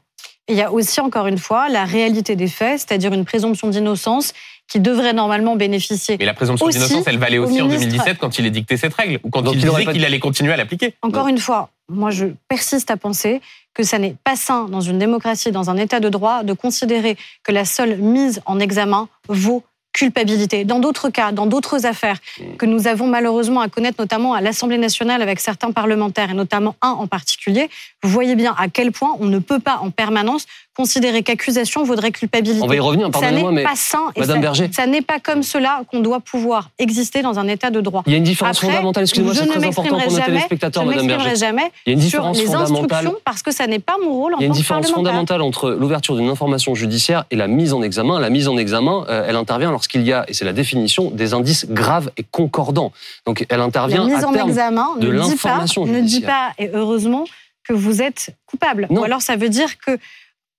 Il 0.50 0.56
y 0.56 0.62
a 0.62 0.72
aussi, 0.72 1.02
encore 1.02 1.28
une 1.28 1.38
fois, 1.38 1.68
la 1.70 1.84
réalité 1.84 2.36
des 2.36 2.48
faits, 2.48 2.80
c'est-à-dire 2.80 3.14
une 3.14 3.26
présomption 3.26 3.68
d'innocence 3.68 4.34
qui 4.68 4.80
devrait 4.80 5.14
normalement 5.14 5.56
bénéficier. 5.56 6.18
Mais 6.20 6.26
la 6.26 6.34
présomption 6.34 6.68
d'innocence, 6.68 7.04
elle 7.08 7.18
valait 7.18 7.38
aussi 7.38 7.62
en 7.62 7.68
2017 7.68 8.18
quand 8.18 8.38
il 8.40 8.46
a 8.46 8.50
dicté 8.50 8.78
cette 8.78 8.94
règle, 8.94 9.20
ou 9.24 9.30
quand 9.30 9.44
il 9.52 9.60
disait 9.60 9.86
qu'il 9.86 10.06
allait 10.06 10.20
continuer 10.20 10.54
à 10.54 10.58
l'appliquer. 10.58 10.94
Encore 11.02 11.28
une 11.28 11.38
fois, 11.38 11.70
moi 11.90 12.12
je 12.12 12.28
persiste 12.48 12.92
à 12.92 12.98
penser 12.98 13.42
que 13.74 13.84
ça 13.84 14.00
n'est 14.00 14.16
pas 14.24 14.36
sain 14.36 14.66
dans 14.66 14.82
une 14.82 15.00
démocratie, 15.00 15.52
dans 15.52 15.70
un 15.70 15.78
état 15.78 16.00
de 16.00 16.10
droit, 16.10 16.44
de 16.44 16.54
considérer 16.54 17.16
que 17.44 17.52
la 17.52 17.64
seule 17.64 17.98
mise 17.98 18.42
en 18.46 18.60
examen 18.60 19.08
vaut 19.30 19.64
culpabilité. 19.98 20.64
Dans 20.64 20.80
d'autres 20.80 21.10
cas, 21.10 21.32
dans 21.32 21.48
d'autres 21.48 21.88
affaires 21.88 22.20
que 22.60 22.68
nous 22.68 22.88
avons 22.88 23.08
malheureusement 23.08 23.62
à 23.62 23.68
connaître, 23.68 24.00
notamment 24.00 24.36
à 24.36 24.42
l'Assemblée 24.42 24.78
nationale 24.78 25.24
avec 25.24 25.40
certains 25.40 25.72
parlementaires, 25.72 26.30
et 26.30 26.36
notamment 26.36 26.76
un 26.84 26.92
en 26.92 27.08
particulier, 27.08 27.68
vous 28.04 28.10
voyez 28.12 28.36
bien 28.36 28.54
à 28.60 28.68
quel 28.68 28.92
point 28.92 29.18
on 29.20 29.26
ne 29.26 29.40
peut 29.40 29.60
pas 29.60 29.78
en 29.82 29.90
permanence 29.90 30.46
considérer 30.78 31.24
qu'accusation 31.24 31.84
vaudrait 31.84 32.12
culpabilité. 32.12 32.62
On 32.62 32.68
va 32.68 32.76
y 32.76 32.80
revenir, 32.80 33.10
pardonnez-moi, 33.10 33.52
mais 33.52 33.64
pas 33.64 33.76
sain 33.76 34.12
Madame 34.16 34.36
ça, 34.36 34.42
Berger. 34.42 34.70
ça 34.72 34.86
n'est 34.86 35.02
pas 35.02 35.20
comme 35.20 35.42
cela 35.42 35.82
qu'on 35.90 36.02
doit 36.02 36.20
pouvoir 36.20 36.70
exister 36.78 37.24
dans 37.24 37.40
un 37.40 37.48
état 37.48 37.72
de 37.72 37.82
droit. 37.82 38.04
Il 38.06 38.12
y 38.12 38.16
a 38.16 38.20
une 38.20 38.24
différence 38.24 38.60
fondamentale, 38.60 39.04
excusez-moi, 39.04 39.34
c'est 39.34 39.48
très 39.48 39.66
important 39.66 39.98
pour 39.98 40.12
nos 40.12 40.20
téléspectateurs, 40.20 40.86
Madame 40.86 41.08
Berger. 41.08 41.36
jamais 41.36 41.72
Il 41.88 41.90
y 41.90 41.92
a 41.92 41.94
une 41.94 42.00
différence 42.00 42.38
sur 42.38 42.46
les 42.46 42.54
fondamentale. 42.54 43.10
parce 43.26 43.42
que 43.42 43.52
ça 43.52 43.66
n'est 43.66 43.80
pas 43.80 43.96
mon 44.04 44.14
rôle 44.14 44.36
en 44.36 44.38
Il 44.38 44.42
y 44.42 44.44
a 44.44 44.48
une 44.48 44.54
différence 44.54 44.92
fondamentale 44.92 45.42
entre 45.42 45.72
l'ouverture 45.72 46.16
d'une 46.16 46.30
information 46.30 46.76
judiciaire 46.76 47.26
et 47.32 47.36
la 47.36 47.48
mise 47.48 47.74
en 47.74 47.82
examen. 47.82 48.20
La 48.20 48.30
mise 48.30 48.48
en 48.48 48.56
examen, 48.56 49.04
euh, 49.10 49.26
elle 49.28 49.36
intervient 49.36 49.72
lorsqu'il 49.72 50.04
y 50.04 50.14
a, 50.14 50.26
et 50.28 50.34
c'est 50.36 50.46
la 50.46 50.54
définition, 50.54 51.10
des 51.10 51.34
indices 51.34 51.66
graves 51.68 52.12
et 52.18 52.24
concordants. 52.30 52.92
Donc 53.26 53.48
elle 53.50 53.62
intervient 53.62 54.06
la 54.06 54.14
mise 54.14 54.24
à 54.24 54.28
en 54.28 54.32
terme 54.32 54.50
examen 54.50 54.90
de 55.00 55.10
l'information 55.10 55.88
Ne 55.88 56.02
dit 56.02 56.22
pas, 56.22 56.52
et 56.60 56.70
heureusement, 56.72 57.26
que 57.68 57.74
vous 57.74 58.04
êtes 58.04 58.30
coupable. 58.46 58.86
Ou 58.92 59.04
alors 59.04 59.22
ça 59.24 59.36
veut 59.36 59.50
dire 59.50 59.80
que 59.80 59.98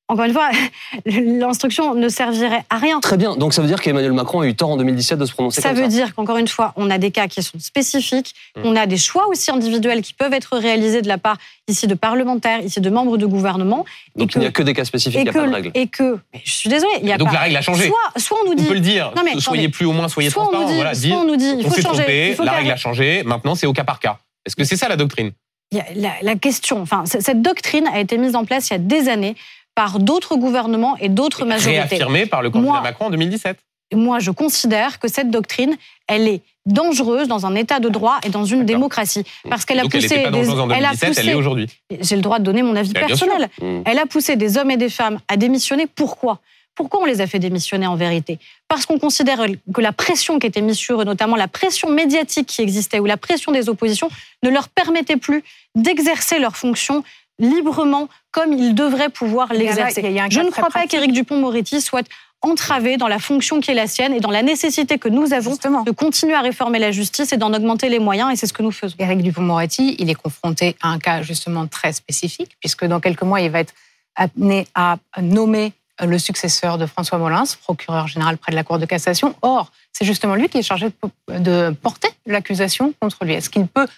encore 0.09 0.25
une 0.25 0.33
fois, 0.33 0.51
l'instruction 1.07 1.94
ne 1.94 2.09
servirait 2.09 2.64
à 2.71 2.79
rien. 2.79 3.01
Très 3.01 3.16
bien. 3.16 3.37
Donc 3.37 3.53
ça 3.53 3.61
veut 3.61 3.68
dire 3.68 3.81
qu'Emmanuel 3.81 4.12
Macron 4.12 4.40
a 4.40 4.47
eu 4.47 4.55
tort 4.55 4.71
en 4.71 4.77
2017 4.79 5.18
de 5.18 5.27
se 5.27 5.33
prononcer 5.33 5.61
ça 5.61 5.68
comme 5.68 5.77
ça. 5.77 5.83
Ça 5.83 5.88
veut 5.88 5.92
dire 5.92 6.14
qu'encore 6.14 6.38
une 6.38 6.49
fois, 6.49 6.73
on 6.77 6.90
a 6.90 6.99
des 6.99 7.11
cas 7.11 7.29
qui 7.29 7.42
sont 7.42 7.59
spécifiques, 7.59 8.35
mmh. 8.57 8.61
on 8.64 8.75
a 8.75 8.87
des 8.87 8.97
choix 8.97 9.29
aussi 9.29 9.51
individuels 9.51 10.01
qui 10.01 10.14
peuvent 10.14 10.33
être 10.33 10.57
réalisés 10.57 11.03
de 11.03 11.09
la 11.09 11.18
part 11.18 11.37
ici 11.68 11.87
de 11.87 11.94
parlementaires, 11.94 12.61
ici 12.61 12.81
de 12.81 12.90
membres 12.90 13.18
de 13.18 13.27
gouvernement. 13.27 13.85
Donc 14.16 14.35
il 14.35 14.40
n'y 14.40 14.47
a 14.47 14.51
que 14.51 14.62
des 14.62 14.73
cas 14.73 14.87
spécifiques, 14.87 15.21
il 15.21 15.25
n'y 15.25 15.29
a 15.29 15.33
pas 15.33 15.47
de 15.47 15.53
règle. 15.53 15.71
Et 15.75 15.87
que, 15.87 16.18
je 16.42 16.51
suis 16.51 16.71
désolée, 16.71 16.90
il 17.03 17.09
y 17.09 17.12
a 17.12 17.18
Donc 17.18 17.29
pas, 17.29 17.35
la 17.35 17.40
règle 17.40 17.57
a 17.57 17.62
changé. 17.62 17.88
Soit, 17.88 18.21
soit 18.21 18.38
on 18.44 18.49
nous 18.49 18.55
dit. 18.55 18.64
On 18.64 18.68
peut 18.68 18.75
le 18.75 18.81
dire. 18.81 19.12
Non 19.14 19.23
mais, 19.23 19.38
soyez 19.38 19.68
plus 19.68 19.85
au 19.85 19.92
moins, 19.92 20.09
soyez 20.09 20.31
soit 20.31 20.42
transparents. 20.42 20.64
On 20.64 20.66
nous 20.66 20.73
dit, 20.73 20.77
voilà, 20.77 20.94
soit 20.94 21.16
on 21.16 21.27
nous 21.27 21.37
dit, 21.37 21.55
il 21.59 21.64
faut 21.64 21.81
changer. 21.81 22.33
Trompé, 22.33 22.37
la 22.44 22.53
règle 22.53 22.71
a 22.71 22.77
changé. 22.77 23.23
Maintenant, 23.25 23.55
c'est 23.55 23.66
au 23.66 23.75
cas 23.75 23.85
par 23.85 24.01
cas. 24.01 24.18
Est-ce 24.47 24.57
que 24.57 24.64
c'est 24.64 24.77
ça 24.77 24.88
la 24.88 24.97
doctrine? 24.97 25.33
La, 25.71 26.14
la, 26.23 26.35
question, 26.35 26.81
enfin, 26.81 27.05
cette 27.05 27.42
doctrine 27.42 27.87
a 27.92 28.01
été 28.01 28.16
mise 28.16 28.35
en 28.35 28.47
place 28.47 28.71
il 28.71 28.73
y 28.73 28.77
a 28.77 28.79
des 28.79 29.11
années 29.11 29.37
par 29.79 30.01
d'autres 30.01 30.35
gouvernements 30.35 30.97
et 30.97 31.09
d'autres 31.09 31.45
majorités. 31.45 31.79
Réaffirmée 31.79 32.27
par 32.27 32.43
le 32.43 32.51
candidat 32.51 32.81
Macron 32.81 33.05
en 33.05 33.11
2017. 33.11 33.57
Moi, 33.95 34.19
je 34.19 34.33
considère 34.33 34.99
que 34.99 35.07
cette 35.07 35.31
doctrine, 35.31 35.77
elle 36.09 36.27
est 36.27 36.41
dangereuse 36.67 37.29
dans 37.29 37.47
un 37.47 37.55
État 37.55 37.79
de 37.79 37.88
droit 37.88 38.19
et 38.25 38.29
dans 38.29 38.45
une 38.45 38.64
démocratie, 38.64 39.23
parce 39.49 39.64
qu'elle 39.64 39.79
a 39.79 39.85
poussé 39.85 40.17
elle 40.17 40.33
des, 40.33 40.51
en 40.51 40.67
2017, 40.67 40.77
elle 40.77 40.85
a 40.85 40.91
poussé, 40.91 41.21
elle 41.21 41.29
est 41.29 41.35
aujourd'hui. 41.35 41.69
J'ai 42.01 42.17
le 42.17 42.23
droit 42.23 42.41
de 42.41 42.45
donner 42.45 42.64
mon 42.64 42.75
avis 42.75 42.93
Bien 42.93 43.07
personnel. 43.07 43.49
Elle 43.85 43.99
a 44.01 44.07
poussé 44.07 44.35
des 44.35 44.59
hommes 44.59 44.73
et 44.73 44.77
des 44.77 44.88
femmes 44.88 45.21
à 45.29 45.37
démissionner. 45.37 45.87
Pourquoi? 45.87 46.41
Pourquoi 46.75 47.01
on 47.01 47.05
les 47.05 47.21
a 47.21 47.29
fait 47.29 47.38
démissionner 47.38 47.87
en 47.87 47.95
vérité? 47.95 48.41
Parce 48.67 48.85
qu'on 48.85 48.99
considère 48.99 49.47
que 49.73 49.81
la 49.81 49.93
pression 49.93 50.41
qui 50.41 50.49
était 50.49 50.61
mise 50.61 50.77
sur 50.77 51.01
eux, 51.01 51.05
notamment 51.05 51.37
la 51.37 51.47
pression 51.47 51.88
médiatique 51.88 52.49
qui 52.49 52.62
existait 52.62 52.99
ou 52.99 53.05
la 53.05 53.17
pression 53.17 53.53
des 53.53 53.69
oppositions, 53.69 54.09
ne 54.43 54.51
leur 54.51 54.69
permettait 54.69 55.17
plus 55.19 55.45
d'exercer 55.77 56.41
leurs 56.41 56.57
fonctions 56.57 57.05
librement 57.38 58.09
comme 58.31 58.53
ils 58.53 58.74
devraient 58.74 59.09
pouvoir 59.09 59.53
l'exercer. 59.53 60.03
Je 60.31 60.40
ne 60.40 60.51
crois 60.51 60.70
pas 60.70 60.87
qu'Éric 60.87 61.12
Dupont-Moretti 61.12 61.81
soit 61.81 62.07
entravé 62.40 62.96
dans 62.96 63.09
la 63.09 63.18
fonction 63.18 63.61
qui 63.61 63.72
est 63.72 63.74
la 63.74 63.88
sienne 63.88 64.14
et 64.14 64.20
dans 64.20 64.31
la 64.31 64.42
nécessité 64.42 64.98
que 64.98 65.09
nous 65.09 65.33
avons 65.33 65.57
de 65.85 65.90
continuer 65.90 66.35
à 66.35 66.40
réformer 66.40 66.79
la 66.79 66.92
justice 66.92 67.33
et 67.33 67.37
d'en 67.37 67.53
augmenter 67.53 67.88
les 67.88 67.98
moyens, 67.98 68.33
et 68.33 68.37
c'est 68.37 68.46
ce 68.46 68.53
que 68.53 68.62
nous 68.62 68.70
faisons. 68.70 68.94
Éric 68.98 69.22
Dupont-Moretti, 69.22 69.96
il 69.98 70.09
est 70.09 70.14
confronté 70.14 70.77
à 70.81 70.88
un 70.88 70.98
cas 70.98 71.22
justement 71.22 71.66
très 71.66 71.92
spécifique, 71.92 72.57
puisque 72.61 72.85
dans 72.85 73.01
quelques 73.01 73.22
mois, 73.22 73.40
il 73.40 73.51
va 73.51 73.61
être 73.61 73.74
amené 74.14 74.68
à 74.74 74.98
nommer 75.20 75.72
le 76.01 76.16
successeur 76.18 76.79
de 76.79 76.87
François 76.87 77.18
Molins, 77.18 77.42
procureur 77.61 78.07
général 78.07 78.38
près 78.38 78.53
de 78.53 78.57
la 78.57 78.62
Cour 78.62 78.79
de 78.79 78.87
cassation. 78.87 79.35
Or, 79.42 79.72
c'est 79.92 80.05
justement 80.05 80.37
lui 80.37 80.48
qui 80.48 80.59
est 80.59 80.62
chargé 80.62 80.92
de 81.29 81.70
porter 81.83 82.09
l'accusation 82.24 82.94
contre 83.01 83.24
lui. 83.24 83.33
Est-ce 83.33 83.51
qu'il 83.51 83.66
peut 83.66 83.88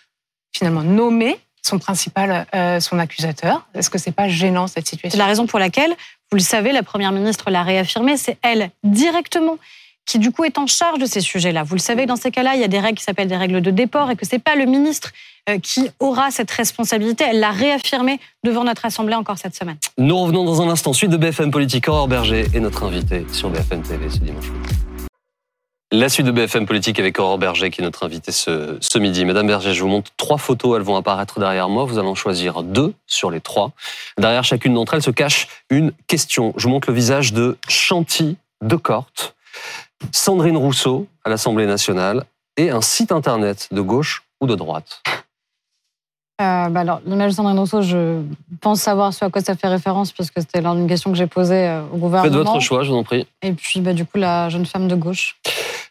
finalement 0.53 0.83
nommer 0.83 1.38
son 1.62 1.79
principal, 1.79 2.46
euh, 2.55 2.81
son 2.81 2.99
accusateur 2.99 3.66
Est-ce 3.75 3.90
que 3.90 3.99
c'est 3.99 4.12
pas 4.12 4.29
gênant 4.29 4.66
cette 4.66 4.87
situation? 4.87 5.11
C'est 5.11 5.23
la 5.23 5.27
raison 5.27 5.46
pour 5.46 5.59
laquelle, 5.59 5.90
vous 6.31 6.37
le 6.37 6.42
savez, 6.42 6.73
la 6.73 6.83
première 6.83 7.12
ministre 7.12 7.51
l'a 7.51 7.62
réaffirmé, 7.62 8.16
c'est 8.16 8.38
elle 8.42 8.70
directement 8.85 9.59
qui 10.07 10.18
du 10.18 10.33
coup 10.33 10.44
est 10.44 10.59
en 10.59 10.66
charge 10.66 10.99
de 10.99 11.07
ces 11.07 11.20
sujets-là. 11.20 11.62
Vous 11.62 11.75
le 11.75 11.81
savez, 11.81 12.07
dans 12.07 12.16
ces 12.16 12.31
cas-là, 12.31 12.55
il 12.55 12.61
y 12.61 12.64
a 12.64 12.68
des 12.68 12.81
règles 12.81 12.99
qui 12.99 13.05
s'appellent 13.05 13.29
des 13.29 13.37
règles 13.37 13.61
de 13.61 13.70
déport 13.70 14.11
et 14.11 14.16
que 14.16 14.27
c'est 14.27 14.40
pas 14.40 14.57
le 14.57 14.64
ministre 14.64 15.12
euh, 15.49 15.59
qui 15.59 15.88
aura 16.01 16.31
cette 16.31 16.51
responsabilité. 16.51 17.25
Elle 17.29 17.38
l'a 17.38 17.53
réaffirmé 17.53 18.18
devant 18.44 18.64
notre 18.64 18.85
Assemblée 18.87 19.14
encore 19.14 19.38
cette 19.38 19.55
semaine. 19.55 19.77
Nous 19.99 20.16
revenons 20.16 20.44
dans 20.44 20.62
un 20.62 20.68
instant. 20.68 20.92
Suite 20.92 21.11
de 21.11 21.16
BFM 21.16 21.51
Politique, 21.53 21.88
Aurore 21.88 22.09
Berger 22.09 22.46
est 22.53 22.61
notre 22.61 22.83
invité 22.85 23.25
sur 23.33 23.51
BFM 23.51 23.83
TV 23.83 24.11
ce 24.11 24.18
dimanche. 24.18 24.46
La 25.92 26.09
suite 26.09 26.26
de 26.26 26.31
BFM 26.31 26.66
Politique 26.66 27.00
avec 27.00 27.18
Aurore 27.18 27.38
Berger 27.38 27.68
qui 27.70 27.81
est 27.81 27.85
notre 27.85 28.05
invité 28.05 28.31
ce, 28.31 28.79
ce, 28.81 28.98
midi. 29.00 29.24
Madame 29.24 29.48
Berger, 29.48 29.74
je 29.74 29.83
vous 29.83 29.88
montre 29.88 30.12
trois 30.16 30.38
photos. 30.38 30.76
Elles 30.76 30.85
vont 30.85 30.94
apparaître 30.94 31.40
derrière 31.40 31.68
moi. 31.68 31.85
Vous 31.85 31.98
allez 31.98 32.07
en 32.07 32.14
choisir 32.14 32.62
deux 32.62 32.94
sur 33.09 33.33
les 33.33 33.40
trois. 33.40 33.72
Derrière 34.16 34.44
chacune 34.44 34.74
d'entre 34.74 34.94
elles 34.94 35.03
se 35.03 35.11
cache 35.11 35.48
une 35.68 35.90
question. 36.07 36.55
Je 36.57 36.64
vous 36.64 36.70
montre 36.70 36.90
le 36.90 36.94
visage 36.94 37.33
de 37.33 37.59
Chanty 37.68 38.37
de 38.62 38.76
Corte, 38.76 39.35
Sandrine 40.12 40.57
Rousseau 40.57 41.09
à 41.24 41.29
l'Assemblée 41.29 41.66
nationale 41.66 42.24
et 42.57 42.70
un 42.70 42.83
site 42.83 43.11
internet 43.11 43.66
de 43.72 43.81
gauche 43.81 44.22
ou 44.40 44.46
de 44.46 44.55
droite. 44.55 45.03
Euh, 46.40 46.68
bah 46.70 46.81
alors, 46.81 47.00
l'image 47.05 47.33
de 47.33 47.35
Sandrine 47.37 47.59
Rousseau, 47.59 47.83
je 47.83 48.22
pense 48.62 48.81
savoir 48.81 49.12
ce 49.12 49.26
à 49.26 49.31
quoi 49.31 49.42
ça 49.42 49.55
fait 49.55 49.68
référence, 49.68 50.11
puisque 50.11 50.40
c'était 50.40 50.62
l'une 50.62 50.87
question 50.87 51.11
que 51.11 51.18
j'ai 51.18 51.26
posée 51.26 51.68
euh, 51.68 51.83
au 51.92 51.98
gouvernement. 51.98 52.22
Faites 52.22 52.33
votre 52.33 52.61
choix, 52.61 52.83
je 52.83 52.90
vous 52.90 52.96
en 52.96 53.05
prie. 53.05 53.26
Et 53.42 53.53
puis, 53.53 53.81
bah, 53.81 53.92
du 53.92 54.07
coup, 54.07 54.16
la 54.16 54.48
jeune 54.48 54.64
femme 54.64 54.88
de 54.88 54.94
gauche. 54.94 55.37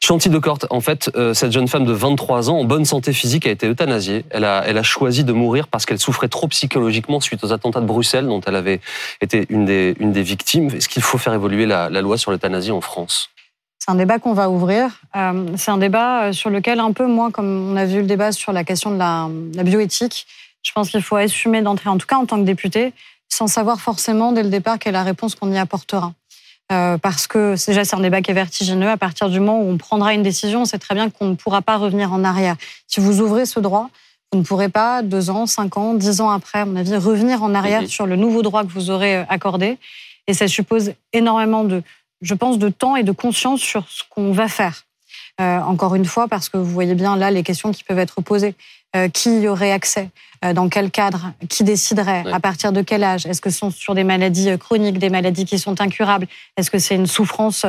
Chanty 0.01 0.29
de 0.29 0.39
Corte, 0.39 0.65
en 0.71 0.81
fait, 0.81 1.11
euh, 1.15 1.35
cette 1.35 1.51
jeune 1.51 1.67
femme 1.67 1.85
de 1.85 1.93
23 1.93 2.49
ans, 2.49 2.57
en 2.57 2.63
bonne 2.63 2.85
santé 2.85 3.13
physique, 3.13 3.45
a 3.45 3.51
été 3.51 3.67
euthanasiée. 3.67 4.25
Elle 4.31 4.43
a, 4.43 4.63
elle 4.65 4.79
a 4.79 4.83
choisi 4.83 5.23
de 5.23 5.33
mourir 5.33 5.67
parce 5.67 5.85
qu'elle 5.85 5.99
souffrait 5.99 6.29
trop 6.29 6.47
psychologiquement 6.47 7.19
suite 7.19 7.43
aux 7.43 7.53
attentats 7.53 7.81
de 7.81 7.85
Bruxelles, 7.85 8.25
dont 8.25 8.41
elle 8.41 8.55
avait 8.55 8.81
été 9.21 9.45
une 9.49 9.65
des, 9.65 9.95
une 9.99 10.11
des 10.11 10.23
victimes. 10.23 10.69
Est-ce 10.69 10.89
qu'il 10.89 11.03
faut 11.03 11.19
faire 11.19 11.33
évoluer 11.33 11.67
la, 11.67 11.91
la 11.91 12.01
loi 12.01 12.17
sur 12.17 12.31
l'euthanasie 12.31 12.71
en 12.71 12.81
France? 12.81 13.29
C'est 13.77 13.91
un 13.91 13.95
débat 13.95 14.17
qu'on 14.17 14.33
va 14.33 14.49
ouvrir. 14.49 14.99
Euh, 15.15 15.45
c'est 15.57 15.71
un 15.71 15.77
débat 15.77 16.33
sur 16.33 16.49
lequel, 16.49 16.79
un 16.79 16.91
peu, 16.91 17.05
moi, 17.05 17.29
comme 17.31 17.71
on 17.71 17.75
a 17.75 17.85
vu 17.85 17.99
le 17.99 18.07
débat 18.07 18.31
sur 18.31 18.51
la 18.51 18.63
question 18.63 18.91
de 18.91 18.97
la, 18.97 19.29
la 19.53 19.63
bioéthique, 19.63 20.25
je 20.63 20.71
pense 20.71 20.89
qu'il 20.89 21.01
faut 21.01 21.15
assumer 21.15 21.61
d'entrer, 21.61 21.89
en 21.89 21.97
tout 21.97 22.07
cas 22.07 22.17
en 22.17 22.25
tant 22.25 22.37
que 22.37 22.45
député, 22.45 22.93
sans 23.29 23.47
savoir 23.47 23.79
forcément 23.79 24.31
dès 24.31 24.43
le 24.43 24.49
départ 24.49 24.79
quelle 24.79 24.91
est 24.91 24.93
la 24.93 25.03
réponse 25.03 25.35
qu'on 25.35 25.51
y 25.51 25.57
apportera. 25.57 26.13
Euh, 26.71 26.99
parce 26.99 27.25
que 27.25 27.55
déjà 27.65 27.83
c'est 27.83 27.95
un 27.95 28.01
débat 28.01 28.21
qui 28.21 28.31
est 28.31 28.35
vertigineux. 28.35 28.89
À 28.89 28.97
partir 28.97 29.29
du 29.29 29.39
moment 29.39 29.61
où 29.61 29.69
on 29.69 29.77
prendra 29.77 30.13
une 30.13 30.21
décision, 30.21 30.61
on 30.61 30.65
sait 30.65 30.77
très 30.77 30.93
bien 30.93 31.09
qu'on 31.09 31.27
ne 31.29 31.35
pourra 31.35 31.61
pas 31.61 31.77
revenir 31.77 32.13
en 32.13 32.23
arrière. 32.23 32.55
Si 32.87 32.99
vous 32.99 33.21
ouvrez 33.21 33.45
ce 33.45 33.59
droit, 33.59 33.89
vous 34.31 34.39
ne 34.39 34.43
pourrez 34.43 34.69
pas 34.69 35.01
deux 35.01 35.31
ans, 35.31 35.47
cinq 35.47 35.77
ans, 35.77 35.95
dix 35.95 36.21
ans 36.21 36.29
après, 36.29 36.59
à 36.59 36.65
mon 36.65 36.75
avis, 36.75 36.95
revenir 36.95 37.41
en 37.41 37.55
arrière 37.55 37.87
sur 37.87 38.05
le 38.05 38.15
nouveau 38.15 38.43
droit 38.43 38.63
que 38.63 38.69
vous 38.69 38.91
aurez 38.91 39.17
euh, 39.17 39.23
accordé. 39.29 39.79
Et 40.27 40.33
ça 40.35 40.47
suppose 40.47 40.93
énormément 41.11 41.63
de, 41.63 41.81
je 42.21 42.35
pense, 42.35 42.59
de 42.59 42.69
temps 42.69 42.95
et 42.95 43.01
de 43.03 43.11
conscience 43.11 43.61
sur 43.61 43.89
ce 43.89 44.03
qu'on 44.07 44.31
va 44.31 44.47
faire. 44.47 44.83
Euh, 45.41 45.59
encore 45.61 45.95
une 45.95 46.05
fois, 46.05 46.27
parce 46.27 46.49
que 46.49 46.57
vous 46.57 46.71
voyez 46.71 46.93
bien 46.93 47.15
là 47.15 47.31
les 47.31 47.41
questions 47.41 47.71
qui 47.71 47.83
peuvent 47.83 47.97
être 47.97 48.21
posées. 48.21 48.53
Euh, 48.95 49.07
qui 49.07 49.41
y 49.41 49.47
aurait 49.47 49.71
accès 49.71 50.09
euh, 50.43 50.53
Dans 50.53 50.67
quel 50.67 50.89
cadre 50.89 51.31
Qui 51.47 51.63
déciderait 51.63 52.23
À 52.31 52.39
partir 52.39 52.71
de 52.71 52.81
quel 52.81 53.03
âge? 53.03 53.27
Est-ce 53.27 53.39
que 53.39 53.51
ce 53.51 53.59
sont 53.59 53.69
sur 53.69 53.93
des 53.93 54.03
maladies 54.03 54.57
chroniques, 54.57 54.97
des 54.97 55.11
maladies 55.11 55.45
qui 55.45 55.59
sont 55.59 55.79
incurables? 55.79 56.27
Est-ce 56.57 56.71
que 56.71 56.79
c'est 56.79 56.95
une 56.95 57.07
souffrance 57.07 57.65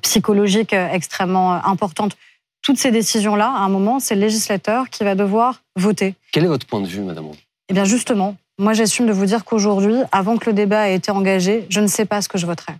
psychologique 0.00 0.72
extrêmement 0.72 1.52
importante? 1.66 2.16
Toutes 2.62 2.78
ces 2.78 2.90
décisions-là, 2.90 3.48
à 3.48 3.60
un 3.60 3.68
moment, 3.68 4.00
c'est 4.00 4.14
le 4.14 4.22
législateur 4.22 4.88
qui 4.88 5.04
va 5.04 5.14
devoir 5.14 5.62
voter. 5.76 6.14
Quel 6.32 6.44
est 6.44 6.48
votre 6.48 6.66
point 6.66 6.80
de 6.80 6.86
vue, 6.86 7.02
Madame 7.02 7.26
Eh 7.68 7.74
bien, 7.74 7.84
justement, 7.84 8.34
moi, 8.58 8.72
j'assume 8.72 9.06
de 9.06 9.12
vous 9.12 9.26
dire 9.26 9.44
qu'aujourd'hui, 9.44 9.98
avant 10.10 10.38
que 10.38 10.46
le 10.46 10.54
débat 10.54 10.88
ait 10.88 10.94
été 10.94 11.10
engagé, 11.10 11.66
je 11.68 11.80
ne 11.80 11.86
sais 11.86 12.06
pas 12.06 12.22
ce 12.22 12.28
que 12.28 12.38
je 12.38 12.46
voterai. 12.46 12.72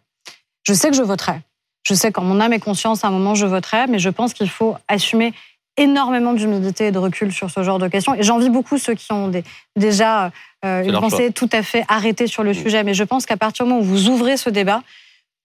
Je 0.62 0.72
sais 0.72 0.90
que 0.90 0.96
je 0.96 1.02
voterai. 1.02 1.40
Je 1.82 1.94
sais 1.94 2.10
qu'en 2.10 2.22
mon 2.22 2.40
âme 2.40 2.52
et 2.52 2.58
conscience, 2.58 3.04
à 3.04 3.08
un 3.08 3.10
moment, 3.10 3.34
je 3.34 3.46
voterai, 3.46 3.86
mais 3.86 3.98
je 3.98 4.08
pense 4.08 4.34
qu'il 4.34 4.48
faut 4.48 4.76
assumer 4.88 5.34
énormément 5.76 6.32
d'humilité 6.32 6.86
et 6.86 6.92
de 6.92 6.98
recul 6.98 7.32
sur 7.32 7.50
ce 7.50 7.62
genre 7.62 7.78
de 7.78 7.88
questions. 7.88 8.14
Et 8.14 8.22
j'envie 8.22 8.50
beaucoup 8.50 8.78
ceux 8.78 8.94
qui 8.94 9.12
ont 9.12 9.30
déjà 9.76 10.30
euh, 10.64 10.82
une 10.82 10.98
pensée 10.98 11.32
tout 11.32 11.48
à 11.52 11.62
fait 11.62 11.84
arrêtée 11.88 12.26
sur 12.26 12.42
le 12.42 12.50
mmh. 12.50 12.54
sujet. 12.54 12.84
Mais 12.84 12.94
je 12.94 13.04
pense 13.04 13.26
qu'à 13.26 13.36
partir 13.36 13.64
du 13.64 13.70
moment 13.70 13.82
où 13.82 13.84
vous 13.84 14.08
ouvrez 14.08 14.36
ce 14.36 14.50
débat, 14.50 14.82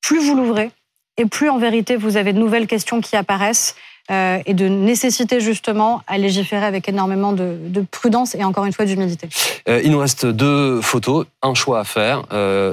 plus 0.02 0.20
vous 0.20 0.36
l'ouvrez, 0.36 0.72
et 1.18 1.26
plus 1.26 1.50
en 1.50 1.58
vérité 1.58 1.98
vous 1.98 2.18
avez 2.18 2.34
de 2.34 2.40
nouvelles 2.40 2.68
questions 2.68 3.02
qui 3.02 3.16
apparaissent 3.16 3.76
euh, 4.10 4.40
et 4.46 4.54
de 4.54 4.68
nécessité 4.68 5.42
justement 5.42 6.02
à 6.08 6.18
légiférer 6.18 6.66
avec 6.66 6.88
énormément 6.88 7.34
de, 7.34 7.86
prudence 7.92 8.34
et 8.34 8.44
encore 8.44 8.66
une 8.66 8.74
fois 8.74 8.86
d'humilité. 8.86 9.30
Euh, 9.68 9.82
il 9.84 9.92
nous 9.92 10.00
reste 10.00 10.26
deux 10.26 10.82
photos, 10.82 11.28
un 11.42 11.54
choix 11.54 11.80
à 11.80 11.84
faire, 11.84 12.24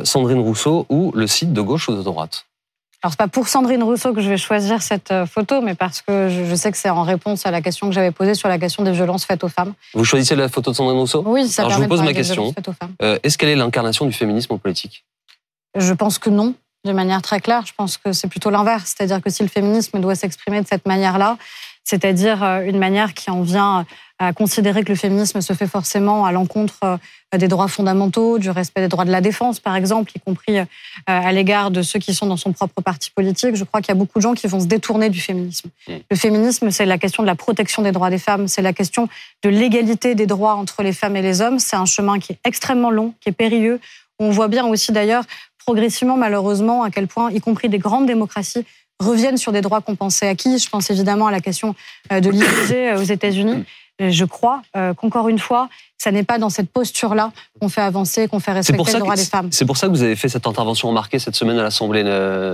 Sandrine 0.05 0.40
Rousseau 0.40 0.87
ou 0.88 1.12
le 1.14 1.27
site 1.27 1.53
de 1.53 1.61
gauche 1.61 1.88
ou 1.88 1.97
de 1.97 2.03
droite? 2.03 2.47
Alors, 3.03 3.13
c'est 3.13 3.19
pas 3.19 3.29
pour 3.29 3.47
Sandrine 3.47 3.83
Rousseau 3.85 4.13
que 4.13 4.21
je 4.21 4.29
vais 4.29 4.37
choisir 4.37 4.83
cette 4.83 5.13
euh, 5.13 5.25
photo, 5.25 5.61
mais 5.61 5.77
parce 5.77 6.03
que 6.03 6.29
je 6.29 6.55
sais 6.57 6.73
que 6.73 6.77
c'est 6.77 6.91
en 6.91 7.05
réponse 7.05 7.47
à 7.47 7.53
la 7.53 7.61
question 7.61 7.87
que 7.87 7.95
j'avais 7.95 8.11
posée 8.11 8.35
sur 8.35 8.49
la 8.49 8.59
question 8.59 8.83
des 8.83 8.91
violences 8.91 9.25
faites 9.25 9.45
aux 9.45 9.49
femmes. 9.49 9.73
Vous 9.95 10.05
choisissez 10.05 10.35
la 10.35 10.49
photo 10.49 10.73
de 10.73 10.77
Sandrine 10.77 10.99
Rousseau? 10.99 11.23
Oui, 11.25 11.47
ça 11.47 11.63
Alors, 11.63 11.77
je 11.77 11.83
vous 11.83 11.89
pose 11.89 12.03
ma 12.03 12.13
question. 12.13 12.53
Euh, 13.01 13.17
est-ce 13.23 13.39
qu'elle 13.39 13.51
est 13.51 13.57
l'incarnation 13.57 14.05
du 14.05 14.13
féminisme 14.13 14.53
en 14.53 14.59
politique? 14.59 15.05
Je 15.77 15.93
pense 15.93 16.19
que 16.19 16.29
non, 16.29 16.55
de 16.85 16.93
manière 16.93 17.23
très 17.23 17.39
claire. 17.39 17.65
Je 17.67 17.73
pense 17.73 17.99
que 17.99 18.13
c'est 18.13 18.27
plutôt 18.27 18.51
l'inverse. 18.51 18.95
C'est-à-dire 18.97 19.23
que 19.23 19.31
si 19.31 19.45
le 19.45 19.49
féminisme 19.49 20.01
doit 20.01 20.17
s'exprimer 20.17 20.61
de 20.61 20.67
cette 20.67 20.85
manière-là, 20.85 21.37
c'est-à-dire 21.88 22.42
euh, 22.42 22.61
une 22.61 22.79
manière 22.79 23.14
qui 23.14 23.31
en 23.31 23.40
vient 23.40 23.87
à 24.18 24.33
considérer 24.35 24.83
que 24.83 24.90
le 24.90 24.98
féminisme 24.98 25.40
se 25.40 25.53
fait 25.55 25.66
forcément 25.66 26.27
à 26.27 26.33
l'encontre 26.33 26.74
euh, 26.85 27.38
des 27.38 27.48
droits 27.48 27.68
fondamentaux, 27.68 28.38
du 28.38 28.51
respect 28.51 28.83
des 28.83 28.88
droits 28.88 29.07
de 29.07 29.11
la 29.11 29.22
défense, 29.22 29.59
par 29.59 29.74
exemple, 29.74 30.12
y 30.14 30.20
compris 30.20 30.59
euh, 30.59 30.64
à 31.07 31.33
l'égard 31.33 31.70
de 31.70 31.81
ceux 31.81 31.98
qui 31.98 32.12
sont 32.12 32.27
dans 32.27 32.37
son 32.37 32.53
propre 32.53 32.83
parti 32.83 33.11
politique. 33.11 33.55
Je 33.55 33.64
crois 33.64 33.81
qu'il 33.81 33.88
y 33.88 33.96
a 33.96 33.98
beaucoup 33.98 34.18
de 34.18 34.22
gens 34.22 34.35
qui 34.35 34.46
vont 34.48 34.61
se 34.61 34.66
détourner 34.66 35.09
du 35.09 35.20
féminisme. 35.20 35.70
Mm. 35.88 35.92
Le 36.11 36.16
féminisme, 36.16 36.70
c'est 36.70 36.85
la 36.85 36.98
question 36.98 37.22
de 37.22 37.27
la 37.27 37.37
protection 37.37 37.81
des 37.81 37.92
droits 37.92 38.11
des 38.11 38.18
femmes, 38.18 38.48
c'est 38.48 38.62
la 38.62 38.74
question 38.74 39.09
de 39.42 39.48
l'égalité 39.48 40.14
des 40.14 40.27
droits 40.27 40.57
entre 40.57 40.83
les 40.83 40.92
femmes 40.92 41.16
et 41.16 41.22
les 41.22 41.40
hommes. 41.40 41.59
C'est 41.59 41.77
un 41.77 41.87
chemin 41.87 42.18
qui 42.18 42.33
est 42.33 42.38
extrêmement 42.44 42.90
long, 42.90 43.14
qui 43.20 43.31
est 43.31 43.33
périlleux. 43.33 43.81
On 44.18 44.31
voit 44.31 44.48
bien 44.48 44.66
aussi 44.66 44.92
d'ailleurs 44.92 45.24
progressivement, 45.64 46.16
malheureusement, 46.16 46.83
à 46.83 46.90
quel 46.90 47.07
point, 47.07 47.31
y 47.31 47.40
compris 47.40 47.68
des 47.68 47.79
grandes 47.79 48.07
démocraties, 48.07 48.64
reviennent 49.01 49.37
sur 49.37 49.53
des 49.53 49.61
droits 49.61 49.81
qu'on 49.81 49.97
pensait 49.97 50.29
acquis. 50.29 50.59
Je 50.59 50.69
pense 50.69 50.91
évidemment 50.91 51.27
à 51.27 51.31
la 51.31 51.41
question 51.41 51.75
euh, 52.13 52.21
de 52.21 52.31
l'IVG 52.31 52.95
aux 52.95 53.03
États-Unis. 53.03 53.65
je 54.01 54.25
crois 54.25 54.63
qu'encore 54.97 55.29
une 55.29 55.41
fois, 55.41 55.69
ça 55.97 56.13
n'est 56.13 56.23
pas 56.23 56.39
dans 56.39 56.51
cette 56.51 56.71
posture-là 56.71 57.33
qu'on 57.61 57.69
fait 57.69 57.81
avancer, 57.81 58.29
qu'on 58.29 58.39
fait 58.39 58.53
respecter 58.53 58.93
les 58.93 58.99
droits 59.01 59.17
des 59.17 59.25
femmes. 59.25 59.49
C'est 59.51 59.67
pour 59.67 59.77
ça 59.77 59.89
que 59.89 59.93
vous 59.93 60.05
avez 60.05 60.15
fait 60.15 60.29
cette 60.29 60.47
intervention 60.47 60.89
remarquée 60.89 61.19
cette 61.19 61.35
semaine 61.35 61.59
à 61.59 61.65
l'Assemblée 61.65 62.05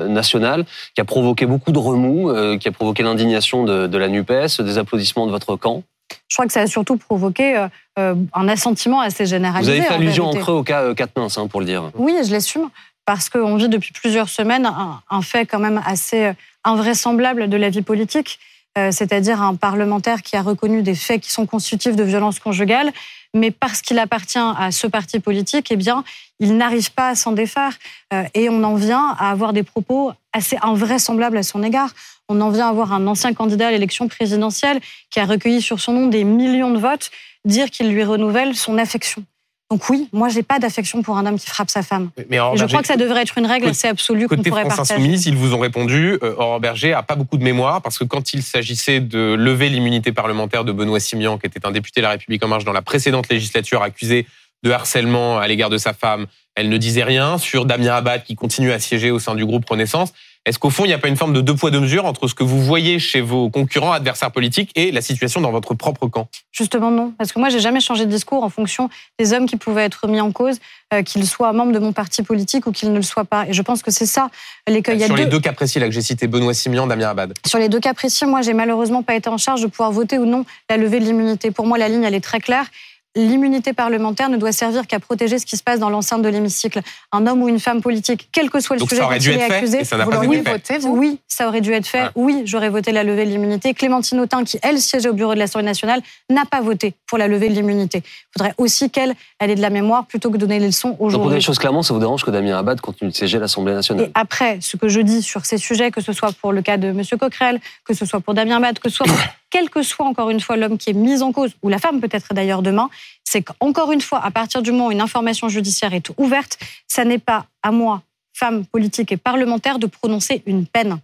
nationale, 0.09 0.65
qui 0.95 1.03
a 1.03 1.05
provoqué 1.05 1.45
beaucoup 1.45 1.71
de 1.71 1.79
remous, 1.79 2.33
qui 2.59 2.69
a 2.69 2.73
provoqué 2.73 3.03
l'indignation 3.03 3.65
de, 3.65 3.87
de 3.87 3.99
la 3.99 4.09
NUPES, 4.09 4.61
des 4.61 4.79
applaudissements 4.79 5.27
de 5.27 5.33
votre 5.33 5.57
camp. 5.57 5.83
Je 6.29 6.37
crois 6.37 6.47
que 6.47 6.53
ça 6.53 6.63
a 6.63 6.67
surtout 6.67 6.97
provoqué 6.97 7.67
un 7.97 8.49
assentiment 8.49 9.03
assez 9.03 9.27
généralisé. 9.27 9.71
Vous 9.71 9.79
avez 9.79 9.87
fait 9.87 9.95
allusion 9.95 10.27
en 10.27 10.33
creux 10.33 10.55
au 10.55 10.63
cas 10.63 10.95
Katnins, 10.95 11.29
hein, 11.37 11.47
pour 11.47 11.61
le 11.61 11.67
dire. 11.67 11.91
Oui, 11.95 12.17
je 12.25 12.33
l'assume 12.33 12.71
parce 13.07 13.29
qu'on 13.29 13.57
vit 13.57 13.69
depuis 13.69 13.93
plusieurs 13.93 14.29
semaines 14.29 14.71
un, 15.11 15.23
fait 15.23 15.47
quand 15.47 15.59
même 15.59 15.81
assez 15.85 16.27
euh, 16.27 16.33
invraisemblable 16.65 17.49
de 17.49 17.57
la 17.57 17.71
vie 17.71 17.83
politique, 17.83 18.39
euh, 18.79 18.91
c'est-à-dire 18.91 19.43
un 19.43 19.55
parlementaire 19.55 20.23
qui 20.23 20.37
a 20.37 20.43
reconnu 20.43 20.83
des 20.83 20.95
faits 20.95 21.21
qui 21.21 21.31
sont 21.31 21.47
constitutifs 21.47 21.97
de 21.97 22.03
violence 22.03 22.39
conjugale, 22.39 22.93
mais 23.35 23.51
parce 23.51 23.83
qu'il 23.83 23.99
appartient 23.99 24.39
à 24.39 24.71
ce 24.71 24.87
parti 24.87 25.21
politique, 25.21 25.69
eh 25.71 25.77
bien, 25.77 26.05
il 26.41 26.57
n'arrive 26.57 26.93
pas 26.93 27.09
à 27.09 27.15
s'en 27.15 27.33
défaire. 27.33 27.73
Euh, 28.13 28.25
et 28.35 28.49
on 28.49 28.63
en 28.63 28.75
vient 28.75 29.15
à 29.19 29.31
avoir 29.31 29.53
des 29.53 29.63
propos 29.63 30.13
assez 30.33 30.57
invraisemblables 30.63 31.37
à 31.37 31.43
son 31.43 31.63
égard. 31.63 31.91
On 32.29 32.41
en 32.41 32.51
vient 32.51 32.67
à 32.67 32.71
avoir 32.71 32.93
un 32.93 33.07
ancien 33.07 33.35
candidat 33.35 33.69
à 33.69 33.71
l'élection 33.71 34.09
présidentielle 34.09 34.81
qui 35.11 35.21
a 35.21 35.25
recueilli 35.25 35.61
sur 35.61 35.81
son 35.81 35.93
nom 35.93 36.07
des 36.07 36.25
millions 36.25 36.71
de 36.71 36.79
votes 36.79 37.11
dire 37.45 37.71
qu'il 37.71 37.91
lui 37.91 38.05
renouvelle 38.05 38.55
son 38.57 38.79
affection. 38.79 39.25
Donc 39.71 39.89
oui, 39.89 40.09
moi, 40.13 40.29
j'ai 40.29 40.43
pas 40.43 40.59
d'affection 40.59 41.03
pour 41.03 41.17
un 41.17 41.25
homme 41.25 41.39
qui 41.39 41.49
frappe 41.49 41.71
sa 41.71 41.83
femme. 41.83 42.11
Mais 42.29 42.39
je 42.55 42.65
crois 42.67 42.83
que 42.83 42.87
ça 42.87 42.97
devrait 42.97 43.23
être 43.23 43.39
une 43.39 43.47
règle 43.47 43.69
assez 43.69 43.89
absolue 43.89 44.29
qu'on 44.29 44.37
pourrait 44.37 44.63
France 44.63 44.77
partager. 44.77 45.01
Insoumise, 45.01 45.27
ils 45.27 45.37
vous 45.37 45.55
ont 45.55 45.59
répondu, 45.59 46.19
euh, 46.23 46.35
Aurore 46.37 46.61
Berger 46.61 46.93
a 46.93 47.03
pas 47.03 47.15
beaucoup 47.17 47.39
de 47.39 47.45
mémoire 47.45 47.81
parce 47.81 47.99
que 47.99 48.05
quand 48.05 48.35
il 48.35 48.43
s'agissait 48.43 49.01
de 49.01 49.35
lever 49.35 49.71
l'immunité 49.71 50.13
parlementaire 50.13 50.65
de 50.65 50.73
Benoît 50.73 51.01
Simian, 51.01 51.39
qui 51.39 51.47
était 51.47 51.67
un 51.67 51.71
député 51.71 52.01
de 52.01 52.05
la 52.05 52.11
République 52.11 52.45
en 52.45 52.49
marche 52.49 52.65
dans 52.65 52.73
la 52.73 52.83
précédente 52.83 53.29
législature, 53.31 53.83
accusé 53.83 54.27
de 54.65 54.71
harcèlement 54.71 55.39
à 55.39 55.49
l'égard 55.49 55.71
de 55.71 55.79
sa 55.79 55.93
femme, 55.93 56.27
elle 56.55 56.69
ne 56.69 56.77
disait 56.77 57.05
rien. 57.05 57.39
Sur 57.39 57.65
Damien 57.65 57.95
Abad, 57.95 58.23
qui 58.23 58.35
continue 58.35 58.71
à 58.71 58.79
siéger 58.79 59.11
au 59.11 59.19
sein 59.19 59.35
du 59.35 59.45
groupe 59.47 59.69
Renaissance, 59.69 60.13
est-ce 60.47 60.59
qu'au 60.59 60.69
fond, 60.69 60.85
il 60.85 60.89
n'y 60.89 60.95
a 60.95 60.99
pas 60.99 61.09
une 61.09 61.17
forme 61.17 61.33
de 61.33 61.41
deux 61.41 61.55
poids, 61.55 61.71
deux 61.71 61.81
mesures 61.81 62.05
entre 62.05 62.29
ce 62.29 62.35
que 62.35 62.45
vous 62.45 62.63
voyez 62.63 62.99
chez 62.99 63.23
vos 63.23 63.49
concurrents, 63.49 63.93
adversaires 63.93 64.31
politiques 64.31 64.71
et 64.75 64.93
la 64.93 65.01
situation 65.01 65.41
dans 65.41 65.51
votre 65.51 65.73
propre 65.73 66.07
camp? 66.07 66.29
Justement, 66.53 66.91
non. 66.91 67.15
Parce 67.17 67.33
que 67.33 67.39
moi, 67.39 67.49
j'ai 67.49 67.61
jamais 67.61 67.81
changé 67.81 68.05
de 68.05 68.11
discours 68.11 68.45
en 68.45 68.51
fonction 68.51 68.91
des 69.19 69.33
hommes 69.33 69.47
qui 69.47 69.57
pouvaient 69.57 69.85
être 69.85 70.07
mis 70.07 70.21
en 70.21 70.33
cause, 70.33 70.59
euh, 70.93 71.03
qu'ils 71.03 71.27
soient 71.27 71.55
membres 71.55 71.73
de 71.73 71.79
mon 71.79 71.95
parti 71.95 72.23
politique 72.23 72.67
ou 72.67 72.73
qu'ils 72.73 72.93
ne 72.93 72.97
le 72.97 73.03
soient 73.03 73.25
pas. 73.25 73.47
Et 73.49 73.55
je 73.55 73.63
pense 73.63 73.83
que 73.83 73.91
c'est 73.91 74.05
ça 74.05 74.29
l'écueil. 74.69 75.01
Sur 75.01 75.17
les 75.17 75.25
deux... 75.25 75.41
cas 75.41 75.55
précis 75.55 75.79
là 75.79 75.87
que 75.87 75.93
j'ai 75.93 76.03
cités, 76.03 76.27
Benoît 76.27 76.53
Simian, 76.53 76.87
Damien 76.87 77.09
Abad. 77.09 77.33
Sur 77.47 77.59
les 77.59 77.71
deux 77.71 77.81
cas 77.81 77.95
précis, 77.95 78.27
moi, 78.27 78.43
j'ai 78.43 78.55
malheureusement 78.55 79.03
pas 79.03 79.15
été 79.15 79.31
en 79.31 79.39
charge 79.39 79.63
de 79.63 79.67
pouvoir 79.67 79.93
voter 79.93 80.19
ou 80.19 80.27
non 80.27 80.45
la 80.69 80.77
levée 80.77 81.01
de 81.01 81.07
l'immunité. 81.07 81.53
Pour 81.53 81.67
moi, 81.67 81.79
la 81.79 81.89
ligne, 81.89 82.05
elle 82.05 82.15
est 82.15 82.21
très 82.21 82.41
claire 82.41 82.67
l'immunité 83.17 83.73
parlementaire 83.73 84.29
ne 84.29 84.37
doit 84.37 84.53
servir 84.53 84.87
qu'à 84.87 84.99
protéger 84.99 85.39
ce 85.39 85.47
qui 85.47 85.57
se 85.57 85.63
passe 85.63 85.79
dans 85.79 85.91
l'enceinte 85.91 86.23
de 86.23 86.29
l'hémicycle. 86.29 86.81
Un 87.13 87.27
homme 87.27 87.43
ou 87.43 87.49
une 87.49 87.61
femme 87.61 87.81
politique, 87.81 88.29
quel 88.33 88.51
que 88.51 88.61
soit 88.61 88.77
le 88.77 88.83
sujet 88.87 89.01
dont 89.01 89.11
il 89.11 89.29
est 89.31 89.43
accusé, 89.43 89.83
oui, 90.27 90.43
voté, 90.45 90.79
oui, 90.85 91.19
ça 91.29 91.49
aurait 91.49 91.61
dû 91.61 91.73
être 91.73 91.87
fait. 91.87 92.11
Oui, 92.15 92.43
j'aurais 92.45 92.71
voté 92.71 92.93
la 92.93 93.05
levée 93.05 93.25
de 93.25 93.31
l'immunité. 93.31 93.75
Clémentine 93.75 94.21
Autain, 94.21 94.45
qui 94.45 94.59
elle 94.63 94.79
siégeait 94.79 95.09
au 95.09 95.13
bureau 95.13 95.35
de 95.35 95.39
l'Assemblée 95.39 95.67
nationale, 95.67 96.01
n'a 96.31 96.45
pas 96.45 96.61
voté 96.61 96.95
pour 97.07 97.19
la 97.19 97.29
levée 97.29 97.49
de 97.49 97.55
l'immunité. 97.55 98.03
Il 98.05 98.39
faudrait 98.39 98.55
aussi 98.59 98.91
qu'elle 98.91 99.15
elle 99.39 99.51
ait 99.51 99.55
de 99.55 99.63
la 99.63 99.71
mémoire 99.71 100.07
plutôt 100.07 100.31
que 100.31 100.37
de 100.37 100.41
donner 100.41 100.59
les 100.59 100.67
leçons 100.67 100.97
aux 100.99 101.11
gens. 101.11 101.19
pour 101.19 101.29
dire 101.29 101.37
les 101.37 101.41
choses 101.41 101.59
clairement, 101.59 101.83
ça 101.83 101.95
vous 101.95 102.01
dérange 102.01 102.25
que 102.25 102.31
Damien 102.31 102.59
Abad 102.59 102.81
continue 102.81 103.11
de 103.11 103.17
siéger 103.17 103.39
à 103.39 103.41
l'Assemblée 103.41 103.75
nationale 103.75 104.07
Et 104.07 104.11
après, 104.15 104.59
ce 104.61 104.77
que 104.77 104.89
je 104.89 105.01
dis 105.01 105.23
sur 105.23 105.45
ces 105.45 105.59
sujets, 105.59 105.91
que 105.91 106.01
ce 106.01 106.13
soit 106.13 106.33
pour 106.33 106.53
le 106.53 106.63
cas 106.63 106.77
de 106.77 106.89
M. 106.89 107.03
Coquerel, 107.19 107.61
que 107.85 107.95
ce 107.95 108.07
soit 108.07 108.21
pour 108.21 108.35
Damien 108.35 108.57
Abad, 108.57 108.79
que 108.79 108.89
ce 108.89 108.97
soit 108.97 109.07
quel 109.55 109.71
que 109.71 109.85
soit 109.85 110.05
encore 110.05 110.31
une 110.31 110.41
fois 110.41 110.57
l'homme 110.57 110.79
qui 110.79 110.91
est 110.91 110.95
mis 110.95 111.23
en 111.23 111.31
cause, 111.31 111.53
ou 111.63 111.69
la 111.69 111.79
femme 111.79 112.01
peut-être 112.01 112.35
d'ailleurs 112.35 112.61
demain, 112.61 112.91
c'est 113.23 113.41
qu'encore 113.41 113.93
une 113.93 114.01
fois, 114.01 114.21
à 114.21 114.33
partir 114.33 114.63
du 114.63 114.73
moment 114.73 114.89
où 114.89 114.91
une 114.91 115.01
information 115.01 115.49
judiciaire 115.49 115.95
est 115.95 116.11
ouverte, 116.19 116.59
ça 116.89 117.05
n'est 117.05 117.21
pas 117.21 117.47
à 117.63 117.71
moi, 117.71 118.03
femme 118.33 118.67
politique 118.67 119.13
et 119.13 119.17
parlementaire, 119.17 119.79
de 119.79 119.87
prononcer 119.87 120.43
une 120.47 120.67
peine. 120.67 120.99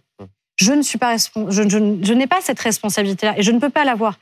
Je 0.57 0.73
ne 0.73 0.97
pas 0.97 1.15
je, 1.15 2.13
n'ai 2.13 2.27
pas 2.27 2.41
cette 2.41 2.59
responsabilité-là 2.59 3.35
et 3.37 3.41
je 3.41 3.53
ne 3.53 3.59
peux 3.59 3.69
pas 3.69 3.85
l'avoir. 3.85 4.19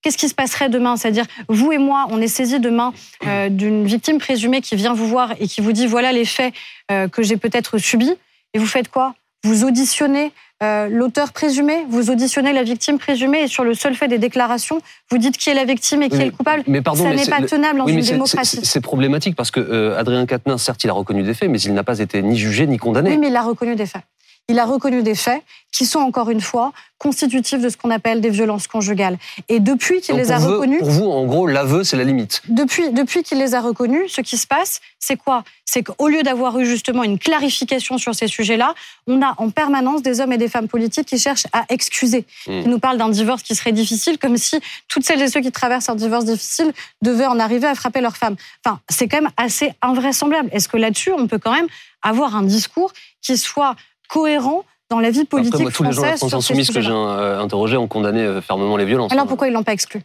Qu'est-ce 0.00 0.16
qui 0.16 0.30
se 0.30 0.34
passerait 0.34 0.70
demain? 0.70 0.96
C'est-à-dire, 0.96 1.26
vous 1.50 1.70
et 1.70 1.78
moi, 1.78 2.06
on 2.08 2.18
est 2.22 2.28
saisis 2.28 2.60
demain 2.60 2.94
euh, 3.26 3.50
d'une 3.50 3.84
victime 3.84 4.16
présumée 4.16 4.62
qui 4.62 4.74
vient 4.76 4.94
vous 4.94 5.06
voir 5.06 5.34
et 5.38 5.48
qui 5.48 5.60
vous 5.60 5.72
dit 5.72 5.86
voilà 5.86 6.12
les 6.12 6.24
faits 6.24 6.54
euh, 6.90 7.08
que 7.08 7.22
j'ai 7.22 7.36
peut-être 7.36 7.76
subis. 7.76 8.14
Et 8.54 8.58
vous 8.58 8.66
faites 8.66 8.88
quoi? 8.88 9.14
Vous 9.44 9.64
auditionnez 9.64 10.32
euh, 10.62 10.88
l'auteur 10.88 11.32
présumé, 11.32 11.84
vous 11.90 12.10
auditionnez 12.10 12.54
la 12.54 12.62
victime 12.62 12.98
présumée 12.98 13.42
et 13.42 13.46
sur 13.46 13.62
le 13.62 13.74
seul 13.74 13.94
fait 13.94 14.08
des 14.08 14.18
déclarations, 14.18 14.80
vous 15.10 15.18
dites 15.18 15.36
qui 15.36 15.50
est 15.50 15.54
la 15.54 15.66
victime 15.66 16.02
et 16.02 16.08
qui 16.08 16.16
est 16.16 16.24
le 16.24 16.30
coupable. 16.30 16.62
Mais 16.66 16.80
pardon, 16.80 17.02
ça 17.04 17.14
n'est 17.14 17.26
pas 17.26 17.42
tenable 17.42 17.78
dans 17.80 17.86
une 17.86 18.00
démocratie. 18.00 18.60
C'est 18.62 18.80
problématique 18.80 19.36
parce 19.36 19.50
que 19.50 19.60
euh, 19.60 19.98
Adrien 19.98 20.24
Quatennens, 20.24 20.62
certes, 20.62 20.82
il 20.84 20.90
a 20.90 20.94
reconnu 20.94 21.22
des 21.22 21.34
faits, 21.34 21.50
mais 21.50 21.60
il 21.60 21.74
n'a 21.74 21.84
pas 21.84 21.98
été 21.98 22.22
ni 22.22 22.38
jugé 22.38 22.66
ni 22.66 22.78
condamné. 22.78 23.10
Oui, 23.10 23.18
mais 23.18 23.28
il 23.28 23.36
a 23.36 23.42
reconnu 23.42 23.76
des 23.76 23.86
faits 23.86 24.02
il 24.48 24.58
a 24.58 24.64
reconnu 24.64 25.02
des 25.02 25.14
faits 25.14 25.42
qui 25.72 25.84
sont 25.84 25.98
encore 25.98 26.30
une 26.30 26.40
fois 26.40 26.72
constitutifs 26.98 27.60
de 27.60 27.68
ce 27.68 27.76
qu'on 27.76 27.90
appelle 27.90 28.22
des 28.22 28.30
violences 28.30 28.66
conjugales. 28.66 29.18
Et 29.48 29.60
depuis 29.60 30.00
qu'il 30.00 30.16
les 30.16 30.32
a 30.32 30.38
reconnus... 30.38 30.78
Pour 30.78 30.88
vous, 30.88 31.10
en 31.10 31.26
gros, 31.26 31.46
l'aveu, 31.46 31.84
c'est 31.84 31.96
la 31.98 32.04
limite. 32.04 32.40
Depuis, 32.48 32.90
depuis 32.90 33.22
qu'il 33.22 33.38
les 33.38 33.54
a 33.54 33.60
reconnus, 33.60 34.10
ce 34.10 34.22
qui 34.22 34.38
se 34.38 34.46
passe, 34.46 34.80
c'est 34.98 35.16
quoi? 35.16 35.44
C'est 35.66 35.82
qu'au 35.82 36.08
lieu 36.08 36.22
d'avoir 36.22 36.58
eu 36.58 36.64
justement 36.64 37.02
une 37.02 37.18
clarification 37.18 37.98
sur 37.98 38.14
ces 38.14 38.28
sujets-là, 38.28 38.74
on 39.06 39.20
a 39.20 39.34
en 39.36 39.50
permanence 39.50 40.00
des 40.00 40.20
hommes 40.20 40.32
et 40.32 40.38
des 40.38 40.48
femmes 40.48 40.68
politiques 40.68 41.08
qui 41.08 41.18
cherchent 41.18 41.46
à 41.52 41.66
excuser, 41.68 42.24
hmm. 42.46 42.62
qui 42.62 42.68
nous 42.68 42.78
parlent 42.78 42.98
d'un 42.98 43.10
divorce 43.10 43.42
qui 43.42 43.54
serait 43.54 43.72
difficile, 43.72 44.16
comme 44.16 44.38
si 44.38 44.58
toutes 44.88 45.04
celles 45.04 45.20
et 45.20 45.28
ceux 45.28 45.40
qui 45.40 45.52
traversent 45.52 45.90
un 45.90 45.96
divorce 45.96 46.24
difficile 46.24 46.72
devaient 47.02 47.26
en 47.26 47.38
arriver 47.38 47.66
à 47.66 47.74
frapper 47.74 48.00
leur 48.00 48.16
femme. 48.16 48.36
Enfin, 48.64 48.80
c'est 48.88 49.08
quand 49.08 49.20
même 49.20 49.32
assez 49.36 49.72
invraisemblable. 49.82 50.48
Est-ce 50.52 50.68
que 50.68 50.78
là-dessus, 50.78 51.12
on 51.12 51.26
peut 51.26 51.38
quand 51.38 51.52
même 51.52 51.68
avoir 52.00 52.36
un 52.36 52.42
discours 52.42 52.92
qui 53.20 53.36
soit 53.36 53.74
cohérent 54.08 54.64
dans 54.90 55.00
la 55.00 55.10
vie 55.10 55.24
politique 55.24 55.54
Après, 55.54 55.64
moi, 55.64 55.72
tous 55.72 55.82
les 55.82 55.92
gens 55.92 56.02
de 56.02 56.06
la 56.06 56.16
France 56.16 56.34
insoumise 56.34 56.70
que 56.70 56.80
j'ai 56.80 56.90
euh, 56.90 57.40
interrogés 57.40 57.76
ont 57.76 57.88
condamné 57.88 58.20
euh, 58.20 58.40
fermement 58.40 58.76
les 58.76 58.84
violences. 58.84 59.12
Alors 59.12 59.26
pourquoi 59.26 59.48
ils 59.48 59.52
l'ont 59.52 59.64
pas 59.64 59.72
exclu? 59.72 60.02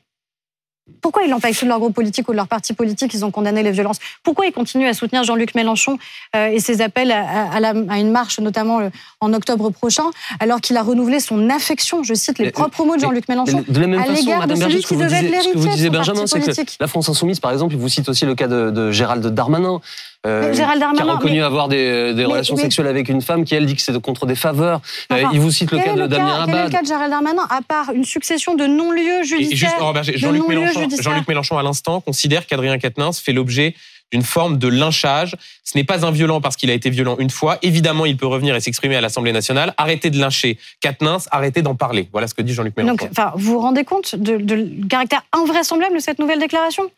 Pourquoi 1.00 1.24
ils 1.24 1.30
l'ont 1.30 1.40
pas 1.40 1.50
exclu 1.50 1.68
de 1.68 1.70
leur 1.70 1.80
groupe 1.80 1.94
politique 1.94 2.28
ou 2.28 2.32
de 2.32 2.38
leur 2.38 2.48
parti 2.48 2.74
politique? 2.74 3.14
Ils 3.14 3.24
ont 3.24 3.32
condamné 3.32 3.62
les 3.64 3.72
violences. 3.72 4.00
Pourquoi 4.24 4.48
ils 4.48 4.52
continuent 4.52 4.88
à 4.88 4.94
soutenir 4.94 5.24
Jean-Luc 5.24 5.54
Mélenchon 5.54 6.00
euh, 6.36 6.48
et 6.48 6.60
ses 6.60 6.82
appels 6.82 7.12
à, 7.12 7.98
une 7.98 8.12
marche, 8.12 8.40
notamment 8.40 8.90
en 9.20 9.34
octobre 9.34 9.70
prochain, 9.70 10.06
alors 10.40 10.60
qu'il 10.60 10.76
a 10.78 10.84
renouvelé 10.84 11.20
son 11.20 11.50
affection, 11.50 12.04
je 12.04 12.16
cite 12.16 12.40
les 12.40 12.52
propres 12.52 12.84
mots 12.84 12.96
de 12.96 13.02
Jean-Luc 13.02 13.30
Mélenchon, 13.30 13.64
de 13.66 13.80
la 13.80 13.88
même 13.88 14.02
à 14.02 14.08
l'égard 14.08 14.48
de 14.48 14.56
celui 14.56 14.84
qui 14.84 14.98
devait 14.98 15.18
être 15.18 15.32
l'héritier 15.32 15.90
de 15.90 15.94
son 15.96 16.14
Benjamin, 16.14 16.26
parti 16.26 16.66
Que 16.66 16.72
la 16.80 16.88
France 16.88 17.08
insoumise, 17.08 17.40
par 17.40 17.52
exemple, 17.52 17.76
il 17.76 17.80
vous 17.80 17.90
cite 17.90 18.10
aussi 18.10 18.26
le 18.26 18.34
cas 18.34 18.48
de, 18.48 18.72
de 18.72 18.92
Gérald 18.92 19.26
Darmanin. 19.28 19.80
Euh, 20.28 20.54
Gérald 20.54 20.80
Darmanin, 20.80 21.04
qui 21.04 21.10
a 21.10 21.14
reconnu 21.16 21.44
avoir 21.44 21.68
des, 21.68 22.14
des 22.14 22.26
relations 22.26 22.56
sexuelles 22.56 22.88
avec 22.88 23.10
une 23.10 23.22
femme 23.22 23.44
qui, 23.44 23.56
elle, 23.56 23.66
dit 23.66 23.76
que 23.76 23.82
c'est 23.82 24.00
contre 24.00 24.28
des 24.28 24.36
faveurs. 24.36 24.80
Euh, 25.12 25.24
il 25.34 25.40
vous 25.40 25.50
cite 25.50 25.72
le 25.72 25.80
cas 25.80 25.96
de 25.96 26.06
Damien 26.06 26.44
Abad. 26.44 26.46
Quel 26.46 26.56
est 26.56 26.64
le 26.66 26.70
cas 26.70 26.82
de 26.82 26.88
Gérald 26.88 27.12
Darmanin, 27.12 27.48
à 27.50 27.62
part 27.68 27.92
une 27.92 28.06
succession 28.06 28.54
de 28.54 28.66
non-lieux 28.66 29.24
judiciaires 29.24 29.80
Jean-Luc 30.16 30.48
Mélenchon, 30.48 30.88
Jean 31.02 31.24
Mélenchon, 31.28 31.58
à 31.58 31.64
l'instant, 31.64 32.02
considère 32.02 32.46
qu'Adrien 32.46 32.78
Quatennens 32.78 33.20
fait 33.20 33.34
l'objet 33.34 33.74
d'une 34.12 34.22
forme 34.22 34.58
de 34.58 34.68
lynchage. 34.68 35.36
Ce 35.64 35.78
n'est 35.78 35.84
pas 35.84 36.06
un 36.06 36.12
violent 36.12 36.40
parce 36.40 36.56
qu'il 36.56 36.70
a 36.70 36.74
été 36.74 36.90
violent 36.90 37.16
une 37.18 37.30
fois. 37.30 37.58
Évidemment, 37.62 38.06
il 38.06 38.18
peut 38.18 38.28
revenir 38.28 38.56
et 38.56 38.60
s'exprimer 38.60 38.98
à 38.98 39.02
l'Assemblée 39.02 39.32
nationale. 39.32 39.74
Arrêtez 39.78 40.10
de 40.10 40.20
lyncher 40.20 40.60
Quatennens, 40.82 41.30
arrêtez 41.32 41.62
d'en 41.62 41.76
parler. 41.76 42.10
Voilà 42.12 42.28
ce 42.28 42.36
que 42.36 42.42
dit 42.42 42.54
Jean-Luc 42.54 42.78
Mélenchon. 42.78 42.96
Donc, 43.06 43.10
vous 43.36 43.54
vous 43.54 43.60
rendez 43.60 43.86
compte 43.86 44.16
du 44.16 44.88
caractère 44.88 45.24
invraisemblable 45.34 45.96
de 45.96 46.00
cette 46.02 46.20
nouvelle 46.20 46.40
déclaration? 46.40 46.92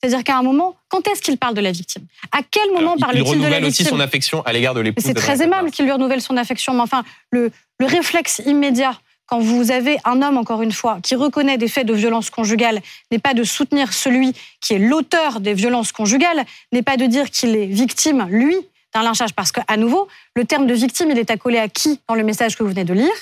C'est-à-dire 0.00 0.24
qu'à 0.24 0.38
un 0.38 0.42
moment, 0.42 0.76
quand 0.88 1.06
est-ce 1.08 1.20
qu'il 1.20 1.38
parle 1.38 1.54
de 1.54 1.60
la 1.60 1.72
victime? 1.72 2.04
À 2.32 2.40
quel 2.48 2.70
moment 2.72 2.96
parle-t-il 2.96 3.24
de 3.24 3.24
la 3.24 3.24
victime 3.24 3.40
Il 3.40 3.44
renouvelle 3.44 3.64
aussi 3.64 3.84
son 3.84 4.00
affection 4.00 4.42
à 4.42 4.52
l'égard 4.52 4.74
de 4.74 4.80
l'épouse. 4.80 5.04
C'est 5.04 5.14
très 5.14 5.42
aimable 5.42 5.70
qu'il 5.70 5.84
lui 5.84 5.92
renouvelle 5.92 6.20
son 6.20 6.36
affection, 6.36 6.72
mais 6.72 6.82
enfin, 6.82 7.04
le, 7.30 7.50
le 7.78 7.86
réflexe 7.86 8.40
immédiat 8.46 8.98
quand 9.28 9.40
vous 9.40 9.70
avez 9.70 9.98
un 10.04 10.22
homme, 10.22 10.38
encore 10.38 10.62
une 10.62 10.72
fois, 10.72 11.00
qui 11.02 11.14
reconnaît 11.14 11.58
des 11.58 11.68
faits 11.68 11.86
de 11.86 11.92
violence 11.92 12.30
conjugale, 12.30 12.80
n'est 13.12 13.18
pas 13.18 13.34
de 13.34 13.44
soutenir 13.44 13.92
celui 13.92 14.32
qui 14.60 14.72
est 14.72 14.78
l'auteur 14.78 15.40
des 15.40 15.52
violences 15.52 15.92
conjugales, 15.92 16.46
n'est 16.72 16.82
pas 16.82 16.96
de 16.96 17.04
dire 17.04 17.30
qu'il 17.30 17.54
est 17.54 17.66
victime, 17.66 18.26
lui, 18.30 18.56
d'un 18.94 19.02
lynchage. 19.02 19.34
Parce 19.34 19.52
qu'à 19.52 19.76
nouveau, 19.76 20.08
le 20.34 20.46
terme 20.46 20.66
de 20.66 20.72
victime, 20.72 21.10
il 21.10 21.18
est 21.18 21.30
accolé 21.30 21.58
à 21.58 21.68
qui 21.68 22.00
dans 22.08 22.14
le 22.14 22.24
message 22.24 22.56
que 22.56 22.62
vous 22.62 22.70
venez 22.70 22.84
de 22.84 22.94
lire? 22.94 23.12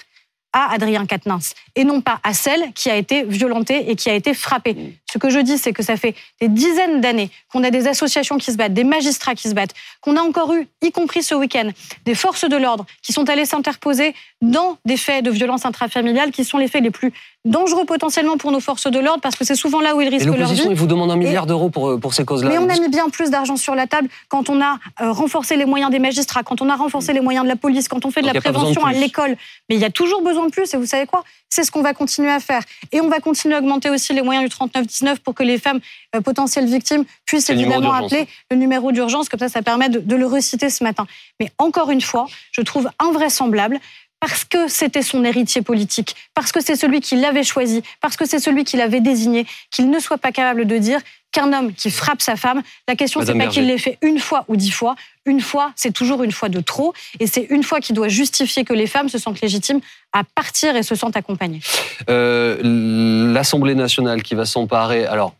À 0.52 0.72
Adrien 0.72 1.04
Quatennens 1.04 1.52
et 1.74 1.84
non 1.84 2.00
pas 2.00 2.18
à 2.22 2.32
celle 2.32 2.72
qui 2.72 2.88
a 2.88 2.96
été 2.96 3.24
violentée 3.24 3.90
et 3.90 3.94
qui 3.96 4.08
a 4.08 4.14
été 4.14 4.32
frappée. 4.32 4.74
Ce 5.16 5.18
que 5.18 5.30
je 5.30 5.38
dis, 5.38 5.56
c'est 5.56 5.72
que 5.72 5.82
ça 5.82 5.96
fait 5.96 6.14
des 6.42 6.48
dizaines 6.48 7.00
d'années 7.00 7.30
qu'on 7.50 7.64
a 7.64 7.70
des 7.70 7.86
associations 7.86 8.36
qui 8.36 8.52
se 8.52 8.58
battent, 8.58 8.74
des 8.74 8.84
magistrats 8.84 9.34
qui 9.34 9.48
se 9.48 9.54
battent, 9.54 9.72
qu'on 10.02 10.14
a 10.14 10.20
encore 10.20 10.52
eu, 10.52 10.68
y 10.82 10.92
compris 10.92 11.22
ce 11.22 11.34
week-end, 11.34 11.70
des 12.04 12.14
forces 12.14 12.46
de 12.46 12.54
l'ordre 12.54 12.84
qui 13.00 13.14
sont 13.14 13.26
allées 13.30 13.46
s'interposer 13.46 14.14
dans 14.42 14.76
des 14.84 14.98
faits 14.98 15.24
de 15.24 15.30
violence 15.30 15.64
intrafamiliale 15.64 16.32
qui 16.32 16.44
sont 16.44 16.58
les 16.58 16.68
faits 16.68 16.82
les 16.82 16.90
plus 16.90 17.14
dangereux 17.46 17.86
potentiellement 17.86 18.36
pour 18.36 18.52
nos 18.52 18.60
forces 18.60 18.90
de 18.90 18.98
l'ordre 18.98 19.22
parce 19.22 19.36
que 19.36 19.44
c'est 19.46 19.54
souvent 19.54 19.80
là 19.80 19.96
où 19.96 20.02
ils 20.02 20.08
risquent 20.10 20.26
leur 20.36 20.52
vie. 20.52 20.66
il 20.68 20.76
vous 20.76 20.86
demande 20.86 21.10
un 21.10 21.16
milliard 21.16 21.46
d'euros 21.46 21.70
pour, 21.70 21.88
euh, 21.88 21.98
pour 21.98 22.12
ces 22.12 22.26
causes-là. 22.26 22.50
Mais 22.50 22.58
on 22.58 22.68
a 22.68 22.78
mis 22.78 22.90
bien 22.90 23.08
plus 23.08 23.30
d'argent 23.30 23.56
sur 23.56 23.74
la 23.74 23.86
table 23.86 24.08
quand 24.28 24.50
on 24.50 24.60
a 24.60 24.78
euh, 25.00 25.12
renforcé 25.12 25.56
les 25.56 25.64
moyens 25.64 25.90
des 25.90 25.98
magistrats, 25.98 26.42
quand 26.42 26.60
on 26.60 26.68
a 26.68 26.76
renforcé 26.76 27.14
les 27.14 27.20
moyens 27.20 27.44
de 27.44 27.48
la 27.48 27.56
police, 27.56 27.88
quand 27.88 28.04
on 28.04 28.10
fait 28.10 28.20
de 28.20 28.26
la 28.26 28.34
prévention 28.34 28.84
à 28.84 28.92
l'école. 28.92 29.36
Mais 29.70 29.76
il 29.76 29.80
y 29.80 29.86
a 29.86 29.90
toujours 29.90 30.20
besoin 30.20 30.44
de 30.44 30.50
plus 30.50 30.74
et 30.74 30.76
vous 30.76 30.84
savez 30.84 31.06
quoi? 31.06 31.24
C'est 31.56 31.64
ce 31.64 31.70
qu'on 31.70 31.80
va 31.80 31.94
continuer 31.94 32.30
à 32.30 32.38
faire. 32.38 32.62
Et 32.92 33.00
on 33.00 33.08
va 33.08 33.18
continuer 33.20 33.54
à 33.54 33.58
augmenter 33.60 33.88
aussi 33.88 34.12
les 34.12 34.20
moyens 34.20 34.44
du 34.44 34.50
3919 34.50 35.20
pour 35.20 35.34
que 35.34 35.42
les 35.42 35.58
femmes 35.58 35.80
euh, 36.14 36.20
potentielles 36.20 36.66
victimes 36.66 37.04
puissent 37.24 37.48
évidemment 37.48 37.94
appeler 37.94 38.28
le 38.50 38.58
numéro 38.58 38.92
d'urgence. 38.92 39.30
Comme 39.30 39.40
ça, 39.40 39.48
ça 39.48 39.62
permet 39.62 39.88
de, 39.88 39.98
de 39.98 40.16
le 40.16 40.26
reciter 40.26 40.68
ce 40.68 40.84
matin. 40.84 41.06
Mais 41.40 41.50
encore 41.56 41.90
une 41.90 42.02
fois, 42.02 42.26
je 42.52 42.60
trouve 42.60 42.90
invraisemblable 42.98 43.80
parce 44.20 44.44
que 44.44 44.68
c'était 44.68 45.00
son 45.00 45.24
héritier 45.24 45.62
politique, 45.62 46.14
parce 46.34 46.52
que 46.52 46.60
c'est 46.60 46.76
celui 46.76 47.00
qui 47.00 47.16
l'avait 47.16 47.42
choisi, 47.42 47.82
parce 48.02 48.16
que 48.16 48.26
c'est 48.26 48.38
celui 48.38 48.64
qui 48.64 48.76
l'avait 48.76 49.00
désigné, 49.00 49.46
qu'il 49.70 49.88
ne 49.88 49.98
soit 49.98 50.18
pas 50.18 50.32
capable 50.32 50.66
de 50.66 50.76
dire 50.76 51.00
qu'un 51.36 51.52
homme 51.52 51.74
qui 51.74 51.90
frappe 51.90 52.22
sa 52.22 52.36
femme, 52.36 52.62
la 52.88 52.96
question 52.96 53.20
c'est 53.22 53.36
pas 53.36 53.48
qu'il 53.48 53.66
l'ait 53.66 53.76
fait 53.76 53.98
une 54.00 54.18
fois 54.18 54.44
ou 54.48 54.56
dix 54.56 54.70
fois, 54.70 54.96
une 55.26 55.42
fois 55.42 55.72
c'est 55.76 55.92
toujours 55.92 56.22
une 56.22 56.32
fois 56.32 56.48
de 56.48 56.60
trop, 56.60 56.94
et 57.20 57.26
c'est 57.26 57.46
une 57.50 57.62
fois 57.62 57.80
qu'il 57.80 57.94
doit 57.94 58.08
justifier 58.08 58.64
que 58.64 58.72
les 58.72 58.86
femmes 58.86 59.10
se 59.10 59.18
sentent 59.18 59.42
légitimes 59.42 59.80
à 60.14 60.22
partir 60.24 60.76
et 60.76 60.82
se 60.82 60.94
sentent 60.94 61.16
accompagnées. 61.16 61.60
Euh, 62.08 63.32
L'Assemblée 63.34 63.74
nationale 63.74 64.22
qui 64.22 64.34
va 64.34 64.46
s'emparer, 64.46 65.04
alors 65.04 65.34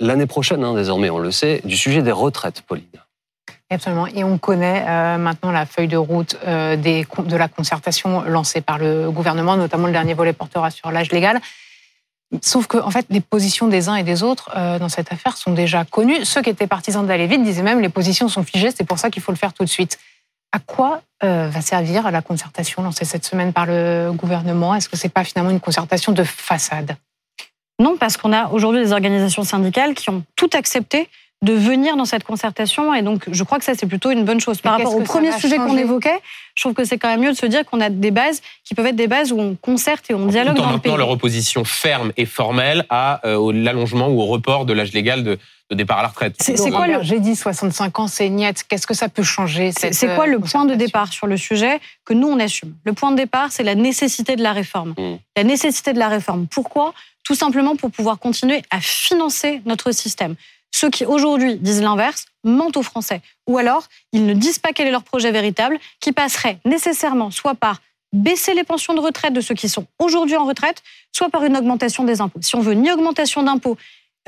l'année 0.00 0.26
prochaine 0.26 0.64
hein, 0.64 0.74
désormais 0.74 1.10
on 1.10 1.18
le 1.18 1.30
sait, 1.30 1.60
du 1.64 1.76
sujet 1.76 2.00
des 2.00 2.12
retraites, 2.12 2.62
Pauline. 2.62 2.86
Absolument. 3.72 4.06
Et 4.08 4.24
on 4.24 4.38
connaît 4.38 4.84
euh, 4.88 5.18
maintenant 5.18 5.52
la 5.52 5.66
feuille 5.66 5.86
de 5.86 5.98
route 5.98 6.36
euh, 6.46 6.76
des, 6.76 7.06
de 7.24 7.36
la 7.36 7.46
concertation 7.46 8.22
lancée 8.22 8.62
par 8.62 8.78
le 8.78 9.10
gouvernement, 9.10 9.56
notamment 9.56 9.86
le 9.86 9.92
dernier 9.92 10.14
volet 10.14 10.32
portera 10.32 10.70
sur 10.70 10.90
l'âge 10.90 11.12
légal. 11.12 11.40
Sauf 12.42 12.66
que, 12.66 12.78
en 12.78 12.90
fait, 12.90 13.06
les 13.10 13.20
positions 13.20 13.66
des 13.66 13.88
uns 13.88 13.96
et 13.96 14.04
des 14.04 14.22
autres 14.22 14.50
euh, 14.56 14.78
dans 14.78 14.88
cette 14.88 15.12
affaire 15.12 15.36
sont 15.36 15.52
déjà 15.52 15.84
connues. 15.84 16.24
Ceux 16.24 16.42
qui 16.42 16.50
étaient 16.50 16.66
partisans 16.66 17.06
d'aller 17.06 17.26
vite 17.26 17.42
disaient 17.42 17.62
même 17.62 17.80
les 17.80 17.88
positions 17.88 18.28
sont 18.28 18.44
figées, 18.44 18.70
c'est 18.70 18.84
pour 18.84 18.98
ça 18.98 19.10
qu'il 19.10 19.22
faut 19.22 19.32
le 19.32 19.38
faire 19.38 19.52
tout 19.52 19.64
de 19.64 19.68
suite. 19.68 19.98
À 20.52 20.58
quoi 20.58 21.02
va 21.22 21.60
servir 21.60 22.10
la 22.10 22.22
concertation 22.22 22.82
lancée 22.82 23.04
cette 23.04 23.24
semaine 23.24 23.52
par 23.52 23.66
le 23.66 24.10
gouvernement? 24.12 24.74
Est-ce 24.74 24.88
que 24.88 24.96
c'est 24.96 25.08
pas 25.08 25.22
finalement 25.22 25.50
une 25.50 25.60
concertation 25.60 26.12
de 26.12 26.24
façade? 26.24 26.96
Non, 27.80 27.96
parce 27.96 28.18
qu'on 28.18 28.32
a 28.32 28.48
aujourd'hui 28.48 28.82
des 28.82 28.92
organisations 28.92 29.42
syndicales 29.42 29.94
qui 29.94 30.10
ont 30.10 30.22
tout 30.36 30.50
accepté 30.52 31.08
de 31.42 31.54
venir 31.54 31.96
dans 31.96 32.04
cette 32.04 32.24
concertation. 32.24 32.94
Et 32.94 33.02
donc, 33.02 33.24
je 33.30 33.44
crois 33.44 33.58
que 33.58 33.64
ça, 33.64 33.72
c'est 33.74 33.86
plutôt 33.86 34.10
une 34.10 34.24
bonne 34.24 34.40
chose. 34.40 34.60
Par 34.60 34.76
rapport 34.76 34.94
au 34.94 35.00
premier 35.00 35.32
sujet 35.32 35.56
qu'on 35.56 35.76
évoquait, 35.76 36.20
je 36.54 36.62
trouve 36.62 36.74
que 36.74 36.84
c'est 36.84 36.98
quand 36.98 37.08
même 37.08 37.20
mieux 37.20 37.32
de 37.32 37.36
se 37.36 37.46
dire 37.46 37.64
qu'on 37.64 37.80
a 37.80 37.88
des 37.88 38.10
bases 38.10 38.42
qui 38.64 38.74
peuvent 38.74 38.86
être 38.86 38.96
des 38.96 39.06
bases 39.06 39.32
où 39.32 39.40
on 39.40 39.54
concerte 39.54 40.10
et 40.10 40.14
on 40.14 40.26
dialogue 40.26 40.56
Tout 40.56 40.62
en 40.62 40.66
dans 40.66 40.72
le 40.72 40.78
pays. 40.78 40.96
leur 40.96 41.08
opposition 41.08 41.64
ferme 41.64 42.12
et 42.18 42.26
formelle 42.26 42.84
à 42.90 43.26
euh, 43.26 43.52
l'allongement 43.54 44.08
ou 44.08 44.20
au 44.20 44.26
report 44.26 44.66
de 44.66 44.74
l'âge 44.74 44.92
légal 44.92 45.24
de, 45.24 45.38
départ 45.70 46.00
à 46.00 46.02
la 46.02 46.08
retraite. 46.08 46.34
C'est 46.40 46.70
quoi 46.70 46.86
le 46.86 47.02
J'ai 47.02 47.20
dit 47.20 47.34
65 47.34 47.98
ans, 48.00 48.06
c'est 48.06 48.28
niette. 48.28 48.64
Qu'est-ce 48.68 48.86
que 48.86 48.94
ça 48.94 49.08
peut 49.08 49.22
changer 49.22 49.72
C'est 49.72 50.14
quoi 50.14 50.26
le 50.26 50.36
euh, 50.36 50.40
point 50.40 50.66
de 50.66 50.74
départ 50.74 51.10
sur 51.10 51.26
le 51.26 51.38
sujet 51.38 51.80
que 52.04 52.12
nous 52.12 52.28
on 52.28 52.38
assume? 52.38 52.74
Le 52.84 52.92
point 52.92 53.12
de 53.12 53.16
départ, 53.16 53.50
c'est 53.50 53.62
la 53.62 53.76
nécessité 53.76 54.36
de 54.36 54.42
la 54.42 54.52
réforme. 54.52 54.90
Mmh. 54.98 55.18
La 55.36 55.44
nécessité 55.44 55.94
de 55.94 55.98
la 55.98 56.08
réforme. 56.08 56.46
Pourquoi? 56.48 56.92
Tout 57.24 57.34
simplement 57.34 57.76
pour 57.76 57.90
pouvoir 57.90 58.18
continuer 58.18 58.62
à 58.70 58.80
financer 58.80 59.62
notre 59.64 59.92
système. 59.92 60.34
Ceux 60.70 60.90
qui 60.90 61.04
aujourd'hui 61.04 61.56
disent 61.56 61.82
l'inverse 61.82 62.26
mentent 62.44 62.76
aux 62.76 62.82
Français. 62.82 63.20
Ou 63.46 63.58
alors, 63.58 63.84
ils 64.12 64.26
ne 64.26 64.34
disent 64.34 64.58
pas 64.58 64.72
quel 64.72 64.86
est 64.86 64.92
leur 64.92 65.02
projet 65.02 65.30
véritable, 65.30 65.78
qui 66.00 66.12
passerait 66.12 66.58
nécessairement 66.64 67.30
soit 67.30 67.54
par 67.54 67.80
baisser 68.12 68.54
les 68.54 68.64
pensions 68.64 68.94
de 68.94 69.00
retraite 69.00 69.32
de 69.32 69.40
ceux 69.40 69.54
qui 69.54 69.68
sont 69.68 69.86
aujourd'hui 69.98 70.36
en 70.36 70.44
retraite, 70.44 70.82
soit 71.12 71.28
par 71.28 71.44
une 71.44 71.56
augmentation 71.56 72.04
des 72.04 72.20
impôts. 72.20 72.40
Si 72.42 72.56
on 72.56 72.60
veut 72.60 72.74
ni 72.74 72.90
augmentation 72.90 73.42
d'impôts, 73.42 73.76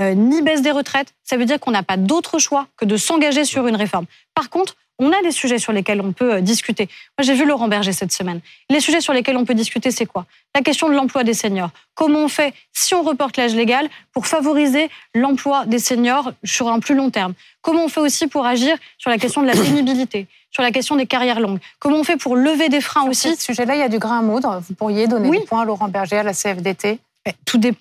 euh, 0.00 0.14
ni 0.14 0.40
baisse 0.42 0.62
des 0.62 0.70
retraites, 0.70 1.14
ça 1.22 1.36
veut 1.36 1.44
dire 1.44 1.58
qu'on 1.60 1.70
n'a 1.70 1.82
pas 1.82 1.96
d'autre 1.96 2.38
choix 2.38 2.66
que 2.76 2.84
de 2.84 2.96
s'engager 2.96 3.44
sur 3.44 3.66
une 3.66 3.76
réforme. 3.76 4.06
Par 4.34 4.50
contre, 4.50 4.76
on 4.98 5.10
a 5.10 5.22
des 5.22 5.32
sujets 5.32 5.58
sur 5.58 5.72
lesquels 5.72 6.00
on 6.00 6.12
peut 6.12 6.34
euh, 6.34 6.40
discuter. 6.40 6.88
Moi, 7.18 7.24
j'ai 7.24 7.34
vu 7.34 7.44
Laurent 7.44 7.68
Berger 7.68 7.92
cette 7.92 8.12
semaine. 8.12 8.40
Les 8.70 8.80
sujets 8.80 9.00
sur 9.00 9.12
lesquels 9.12 9.36
on 9.36 9.44
peut 9.44 9.54
discuter, 9.54 9.90
c'est 9.90 10.06
quoi? 10.06 10.26
La 10.54 10.62
question 10.62 10.88
de 10.88 10.94
l'emploi 10.94 11.24
des 11.24 11.34
seniors. 11.34 11.70
Comment 11.94 12.20
on 12.20 12.28
fait, 12.28 12.54
si 12.72 12.94
on 12.94 13.02
reporte 13.02 13.36
l'âge 13.36 13.54
légal, 13.54 13.88
pour 14.12 14.26
favoriser 14.26 14.90
l'emploi 15.14 15.66
des 15.66 15.78
seniors 15.78 16.32
sur 16.44 16.68
un 16.68 16.80
plus 16.80 16.94
long 16.94 17.10
terme? 17.10 17.34
Comment 17.60 17.84
on 17.84 17.88
fait 17.88 18.00
aussi 18.00 18.26
pour 18.26 18.46
agir 18.46 18.76
sur 18.98 19.10
la 19.10 19.18
question 19.18 19.42
de 19.42 19.46
la 19.46 19.54
pénibilité 19.54 20.26
sur 20.50 20.62
la 20.62 20.70
question 20.70 20.96
des 20.96 21.06
carrières 21.06 21.40
longues? 21.40 21.60
Comment 21.78 22.00
on 22.00 22.04
fait 22.04 22.18
pour 22.18 22.36
lever 22.36 22.68
des 22.68 22.82
freins 22.82 23.08
aussi 23.08 23.28
Sur 23.28 23.38
ce 23.38 23.44
sujet-là, 23.46 23.74
il 23.74 23.80
y 23.80 23.84
a 23.84 23.88
du 23.88 23.98
grain 23.98 24.18
à 24.18 24.22
moudre. 24.22 24.62
Vous 24.68 24.74
pourriez 24.74 25.06
donner 25.06 25.30
des 25.30 25.40
points 25.40 25.62
à 25.62 25.64
Laurent 25.64 25.88
Berger, 25.88 26.18
à 26.18 26.22
la 26.22 26.34
CFDT 26.34 26.98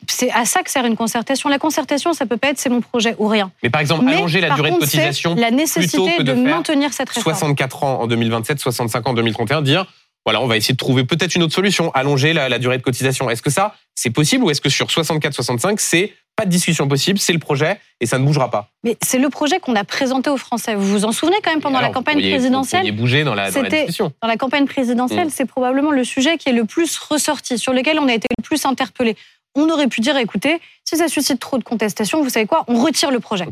c'est 0.08 0.32
à 0.32 0.46
ça 0.46 0.62
que 0.62 0.70
sert 0.70 0.86
une 0.86 0.96
concertation. 0.96 1.50
La 1.50 1.58
concertation, 1.58 2.14
ça 2.14 2.26
peut 2.26 2.38
pas 2.38 2.50
être 2.50 2.60
c'est 2.60 2.70
mon 2.70 2.82
projet 2.82 3.16
ou 3.18 3.28
rien. 3.28 3.52
Mais 3.64 3.70
par 3.70 3.82
exemple, 3.82 4.08
allonger 4.08 4.40
la 4.42 4.52
durée 4.52 4.72
de 4.72 4.78
cotisation, 4.78 5.36
la 5.36 5.52
nécessité 5.52 6.24
de, 6.24 6.34
maintenir 6.34 6.94
cette 6.94 7.10
réforme. 7.10 7.36
64 7.36 7.84
ans 7.84 8.02
en 8.02 8.08
2027, 8.08 8.60
65 8.60 9.08
ans 9.08 9.12
en 9.12 9.14
2031, 9.14 9.62
dire 9.62 9.86
voilà, 10.26 10.42
on 10.42 10.48
va 10.48 10.58
essayer 10.58 10.74
de 10.74 10.78
trouver 10.78 11.04
peut-être 11.04 11.36
une 11.36 11.42
autre 11.42 11.56
solution, 11.56 11.92
allonger 11.94 12.34
la, 12.34 12.60
durée 12.60 12.78
de 12.78 12.84
cotisation. 12.84 13.30
Est-ce 13.30 13.42
que 13.42 13.50
ça, 13.50 13.76
c'est 13.96 14.12
possible 14.12 14.44
ou 14.44 14.52
est-ce 14.52 14.62
que 14.62 14.70
sur 14.70 14.88
64-65, 14.88 15.76
c'est 15.80 16.14
pas 16.36 16.46
de 16.46 16.50
discussion 16.50 16.88
possible, 16.88 17.20
c'est 17.20 17.34
le 17.34 17.40
projet 17.40 17.80
et 18.00 18.06
ça 18.06 18.18
ne 18.18 18.26
bougera 18.26 18.50
pas. 18.50 18.70
Mais 18.84 18.98
c'est 19.04 19.20
le 19.20 19.30
projet 19.30 19.60
qu'on 19.60 19.76
a 19.76 19.84
présenté 19.84 20.30
aux 20.30 20.38
Français. 20.38 20.76
Vous 20.76 20.88
vous 20.88 21.06
en 21.06 21.12
souvenez 21.12 21.38
quand 21.44 21.52
même 21.52 21.62
pendant 21.62 21.82
la 21.82 21.90
campagne 21.90 22.20
présidentielle 22.20 22.90
Vous 22.90 22.98
bouger 22.98 23.24
dans 23.24 23.36
la, 23.36 23.52
dans 23.52 23.62
la 23.62 23.70
discussion. 23.70 24.12
Dans 24.22 24.28
la 24.28 24.38
campagne 24.38 24.66
présidentielle, 24.66 25.28
mm. 25.28 25.32
c'est 25.32 25.46
probablement 25.46 25.92
le 25.92 26.04
sujet 26.04 26.38
qui 26.38 26.50
est 26.50 26.54
le 26.54 26.66
plus 26.66 26.98
ressorti, 26.98 27.60
sur 27.60 27.74
lequel 27.74 28.00
on 28.00 28.08
a 28.08 28.14
été 28.14 28.28
le 28.38 28.44
plus 28.44 28.66
interpellé 28.66 29.16
on 29.56 29.70
aurait 29.70 29.88
pu 29.88 30.02
dire, 30.02 30.18
écoutez, 30.18 30.60
si 30.84 30.98
ça 30.98 31.08
suscite 31.08 31.40
trop 31.40 31.58
de 31.58 31.64
contestations, 31.64 32.22
vous 32.24 32.30
savez 32.30 32.46
quoi, 32.46 32.64
on 32.68 32.82
retire 32.82 33.12
le 33.12 33.20
projet. 33.20 33.46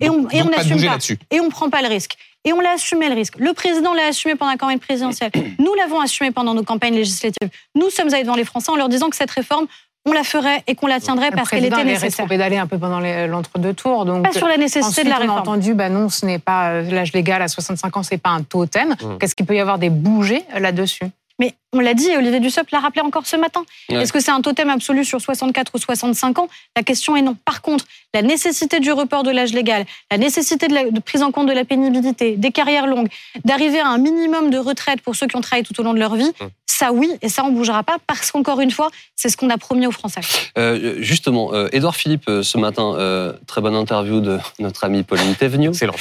Et 0.00 0.10
on, 0.10 0.28
et 0.30 0.42
on 0.42 0.46
n'assume 0.46 0.84
pas. 0.84 0.98
Et 1.30 1.40
on 1.40 1.48
prend 1.48 1.70
pas 1.70 1.82
le 1.82 1.88
risque. 1.88 2.16
Et 2.44 2.52
on 2.52 2.60
l'a 2.60 2.72
assumé 2.72 3.08
le 3.08 3.14
risque. 3.14 3.38
Le 3.38 3.54
président 3.54 3.94
l'a 3.94 4.06
assumé 4.06 4.34
pendant 4.34 4.50
la 4.50 4.58
campagne 4.58 4.78
présidentielle. 4.78 5.30
Nous 5.58 5.72
l'avons 5.74 6.00
assumé 6.00 6.30
pendant 6.30 6.52
nos 6.52 6.64
campagnes 6.64 6.94
législatives. 6.94 7.48
Nous 7.74 7.88
sommes 7.90 8.12
allés 8.12 8.24
devant 8.24 8.34
les 8.34 8.44
Français 8.44 8.70
en 8.70 8.76
leur 8.76 8.88
disant 8.88 9.08
que 9.08 9.16
cette 9.16 9.30
réforme, 9.30 9.66
on 10.06 10.12
la 10.12 10.24
ferait 10.24 10.62
et 10.66 10.74
qu'on 10.74 10.86
la 10.86 11.00
tiendrait 11.00 11.30
parce 11.30 11.48
qu'elle 11.48 11.64
était 11.64 11.84
nécessaire. 11.84 12.26
pédalé 12.26 12.56
un 12.56 12.66
peu 12.66 12.78
pendant 12.78 13.00
l'entre-deux 13.00 13.74
tours. 13.74 14.04
Donc 14.04 14.24
pas 14.24 14.32
sur 14.32 14.48
la 14.48 14.56
nécessité 14.56 15.04
de 15.04 15.08
la 15.08 15.16
réforme. 15.16 15.36
On 15.36 15.38
a 15.38 15.40
entendu, 15.40 15.74
bah 15.74 15.88
non, 15.88 16.08
ce 16.08 16.26
n'est 16.26 16.38
pas 16.38 16.70
euh, 16.70 16.90
l'âge 16.90 17.12
légal 17.12 17.40
à 17.42 17.48
65 17.48 17.96
ans, 17.96 18.02
c'est 18.02 18.18
pas 18.18 18.30
un 18.30 18.42
totem. 18.42 18.90
Mmh. 18.90 19.18
Qu'est-ce 19.18 19.34
qu'il 19.34 19.46
peut 19.46 19.56
y 19.56 19.60
avoir 19.60 19.78
des 19.78 19.90
bougées 19.90 20.44
là-dessus? 20.58 21.06
Mais 21.38 21.54
on 21.72 21.80
l'a 21.80 21.94
dit, 21.94 22.08
et 22.08 22.16
Olivier 22.16 22.40
Dussopt 22.40 22.70
l'a 22.70 22.80
rappelé 22.80 23.02
encore 23.02 23.26
ce 23.26 23.36
matin. 23.36 23.64
Est-ce 23.88 24.12
que 24.12 24.20
c'est 24.20 24.30
un 24.30 24.40
totem 24.40 24.70
absolu 24.70 25.04
sur 25.04 25.20
64 25.20 25.72
ou 25.74 25.78
65 25.78 26.38
ans? 26.38 26.48
La 26.76 26.82
question 26.82 27.16
est 27.16 27.22
non. 27.22 27.36
Par 27.44 27.62
contre, 27.62 27.84
la 28.14 28.22
nécessité 28.22 28.78
du 28.78 28.92
report 28.92 29.24
de 29.24 29.30
l'âge 29.30 29.52
légal, 29.52 29.84
la 30.10 30.18
nécessité 30.18 30.68
de, 30.68 30.74
la, 30.74 30.84
prise 31.00 31.22
en 31.22 31.32
compte 31.32 31.48
de 31.48 31.52
la 31.52 31.64
pénibilité, 31.64 32.36
des 32.36 32.52
carrières 32.52 32.86
longues, 32.86 33.08
d'arriver 33.44 33.80
à 33.80 33.88
un 33.88 33.98
minimum 33.98 34.50
de 34.50 34.58
retraite 34.58 35.00
pour 35.00 35.16
ceux 35.16 35.26
qui 35.26 35.36
ont 35.36 35.40
travaillé 35.40 35.64
tout 35.64 35.78
au 35.80 35.82
long 35.82 35.94
de 35.94 35.98
leur 35.98 36.14
vie, 36.14 36.32
ça 36.66 36.92
oui, 36.92 37.12
et 37.22 37.28
ça 37.28 37.44
on 37.44 37.50
ne 37.50 37.56
bougera 37.56 37.82
pas 37.82 37.98
parce 38.06 38.30
qu'encore 38.30 38.60
une 38.60 38.70
fois, 38.70 38.90
c'est 39.16 39.28
ce 39.28 39.36
qu'on 39.36 39.50
a 39.50 39.58
promis 39.58 39.86
aux 39.86 39.92
Français. 39.92 40.20
Euh, 40.58 40.96
justement, 40.98 41.54
euh, 41.54 41.68
Édouard 41.72 41.96
Philippe, 41.96 42.28
euh, 42.28 42.42
ce 42.42 42.58
matin, 42.58 42.94
euh, 42.96 43.32
très 43.46 43.60
bonne 43.60 43.76
interview 43.76 44.20
de 44.20 44.38
notre 44.58 44.84
ami 44.84 45.02
Pauline 45.02 45.34
Thévenoud. 45.34 45.74
Excellent. 45.74 45.94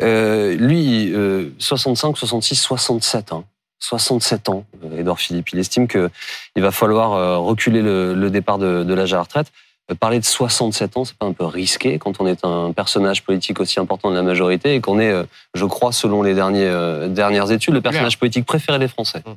lui, 0.00 1.12
65, 1.58 2.16
66, 2.16 2.56
67 2.56 3.32
ans. 3.32 3.44
67 3.80 4.48
ans, 4.48 4.64
Edouard 4.96 5.18
Philippe. 5.18 5.50
Il 5.52 5.58
estime 5.58 5.86
qu'il 5.86 6.10
va 6.56 6.70
falloir 6.70 7.12
euh, 7.12 7.38
reculer 7.38 7.82
le, 7.82 8.28
départ 8.30 8.58
de, 8.58 8.94
l'âge 8.94 9.12
à 9.12 9.16
la 9.16 9.22
retraite. 9.22 9.52
Euh, 9.90 9.94
parler 9.94 10.18
de 10.18 10.24
67 10.24 10.96
ans, 10.96 11.04
c'est 11.04 11.16
pas 11.16 11.26
un 11.26 11.32
peu 11.32 11.44
risqué 11.44 11.98
quand 11.98 12.20
on 12.20 12.26
est 12.26 12.44
un 12.44 12.72
personnage 12.72 13.22
politique 13.22 13.60
aussi 13.60 13.78
important 13.78 14.10
de 14.10 14.14
la 14.14 14.22
majorité 14.22 14.74
et 14.74 14.80
qu'on 14.80 14.98
est, 14.98 15.10
euh, 15.10 15.24
je 15.54 15.64
crois, 15.66 15.92
selon 15.92 16.22
les 16.22 16.34
dernières 16.34 17.50
études, 17.50 17.74
le 17.74 17.80
personnage 17.82 18.18
politique 18.18 18.46
préféré 18.46 18.78
des 18.78 18.88
Français. 18.88 19.22
Mmh. 19.26 19.32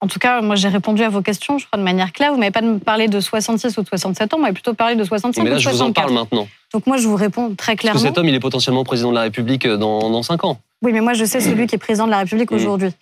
En 0.00 0.08
tout 0.08 0.18
cas, 0.18 0.40
moi 0.40 0.56
j'ai 0.56 0.68
répondu 0.68 1.02
à 1.02 1.08
vos 1.08 1.22
questions, 1.22 1.58
je 1.58 1.66
crois, 1.66 1.78
de 1.78 1.84
manière 1.84 2.12
claire. 2.12 2.32
Vous 2.32 2.38
m'avez 2.38 2.50
pas 2.50 2.62
parlé 2.84 3.06
de 3.08 3.20
66 3.20 3.76
ou 3.78 3.82
de 3.82 3.88
67 3.88 4.32
ans, 4.32 4.36
vous 4.36 4.42
m'avez 4.42 4.54
plutôt 4.54 4.74
parlé 4.74 4.96
de 4.96 5.04
65 5.04 5.42
Mais 5.42 5.50
là, 5.50 5.58
je 5.58 5.68
vous 5.68 5.82
en 5.82 5.92
parle 5.92 6.12
maintenant. 6.12 6.48
Donc 6.72 6.86
moi, 6.86 6.96
je 6.96 7.06
vous 7.08 7.16
réponds 7.16 7.54
très 7.56 7.76
clairement. 7.76 7.94
Parce 7.94 8.04
que 8.04 8.08
cet 8.08 8.18
homme, 8.18 8.28
il 8.28 8.34
est 8.34 8.40
potentiellement 8.40 8.84
président 8.84 9.10
de 9.10 9.14
la 9.14 9.22
République 9.22 9.66
dans, 9.66 10.10
dans 10.10 10.22
5 10.22 10.44
ans. 10.44 10.58
Oui, 10.82 10.92
mais 10.92 11.00
moi, 11.00 11.14
je 11.14 11.24
sais 11.24 11.40
celui 11.40 11.66
qui 11.66 11.74
est 11.74 11.78
président 11.78 12.06
de 12.06 12.10
la 12.10 12.18
République 12.18 12.50
mmh. 12.50 12.56
aujourd'hui. 12.56 12.92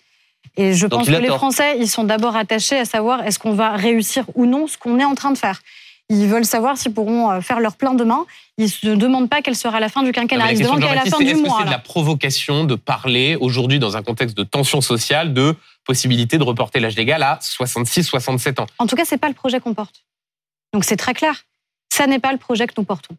Et 0.57 0.73
je 0.73 0.87
pense 0.87 1.07
que 1.07 1.11
les 1.11 1.27
Français, 1.27 1.77
ils 1.79 1.87
sont 1.87 2.03
d'abord 2.03 2.35
attachés 2.35 2.77
à 2.79 2.85
savoir 2.85 3.23
est-ce 3.23 3.37
qu'on 3.37 3.53
va 3.53 3.75
réussir 3.75 4.25
ou 4.35 4.45
non 4.45 4.67
ce 4.67 4.77
qu'on 4.77 4.99
est 4.99 5.05
en 5.05 5.15
train 5.15 5.31
de 5.31 5.37
faire. 5.37 5.61
Ils 6.09 6.27
veulent 6.27 6.45
savoir 6.45 6.77
s'ils 6.77 6.93
pourront 6.93 7.29
euh, 7.31 7.41
faire 7.41 7.59
leur 7.59 7.75
plein 7.75 7.93
demain. 7.93 8.25
Ils 8.57 8.63
ne 8.63 8.69
se 8.69 8.87
demandent 8.87 9.29
pas 9.29 9.41
quelle 9.41 9.55
sera 9.55 9.79
la 9.79 9.89
fin 9.89 10.03
du 10.03 10.11
quinquennat. 10.13 10.53
Ils 10.53 10.57
se 10.57 10.63
demandent 10.63 10.79
quelle 10.79 10.91
est 10.91 10.95
la 10.95 11.05
fin 11.05 11.19
du 11.19 11.25
mois. 11.25 11.31
Est-ce 11.31 11.43
que 11.43 11.57
c'est 11.59 11.65
de 11.65 11.69
la 11.69 11.79
provocation 11.79 12.63
de 12.63 12.75
parler 12.75 13.35
aujourd'hui 13.35 13.77
dans 13.77 13.97
un 13.97 14.03
contexte 14.03 14.37
de 14.37 14.43
tension 14.43 14.79
sociale 14.79 15.33
de 15.33 15.55
possibilité 15.83 16.37
de 16.37 16.43
reporter 16.43 16.79
l'âge 16.79 16.95
légal 16.95 17.23
à 17.23 17.39
66-67 17.41 18.61
ans? 18.61 18.67
En 18.79 18.87
tout 18.87 18.95
cas, 18.95 19.03
c'est 19.05 19.17
pas 19.17 19.27
le 19.27 19.33
projet 19.33 19.59
qu'on 19.59 19.73
porte. 19.73 20.05
Donc 20.73 20.85
c'est 20.85 20.97
très 20.97 21.13
clair. 21.13 21.43
Ça 21.89 22.07
n'est 22.07 22.19
pas 22.19 22.31
le 22.31 22.37
projet 22.37 22.67
que 22.67 22.73
nous 22.77 22.83
portons 22.85 23.15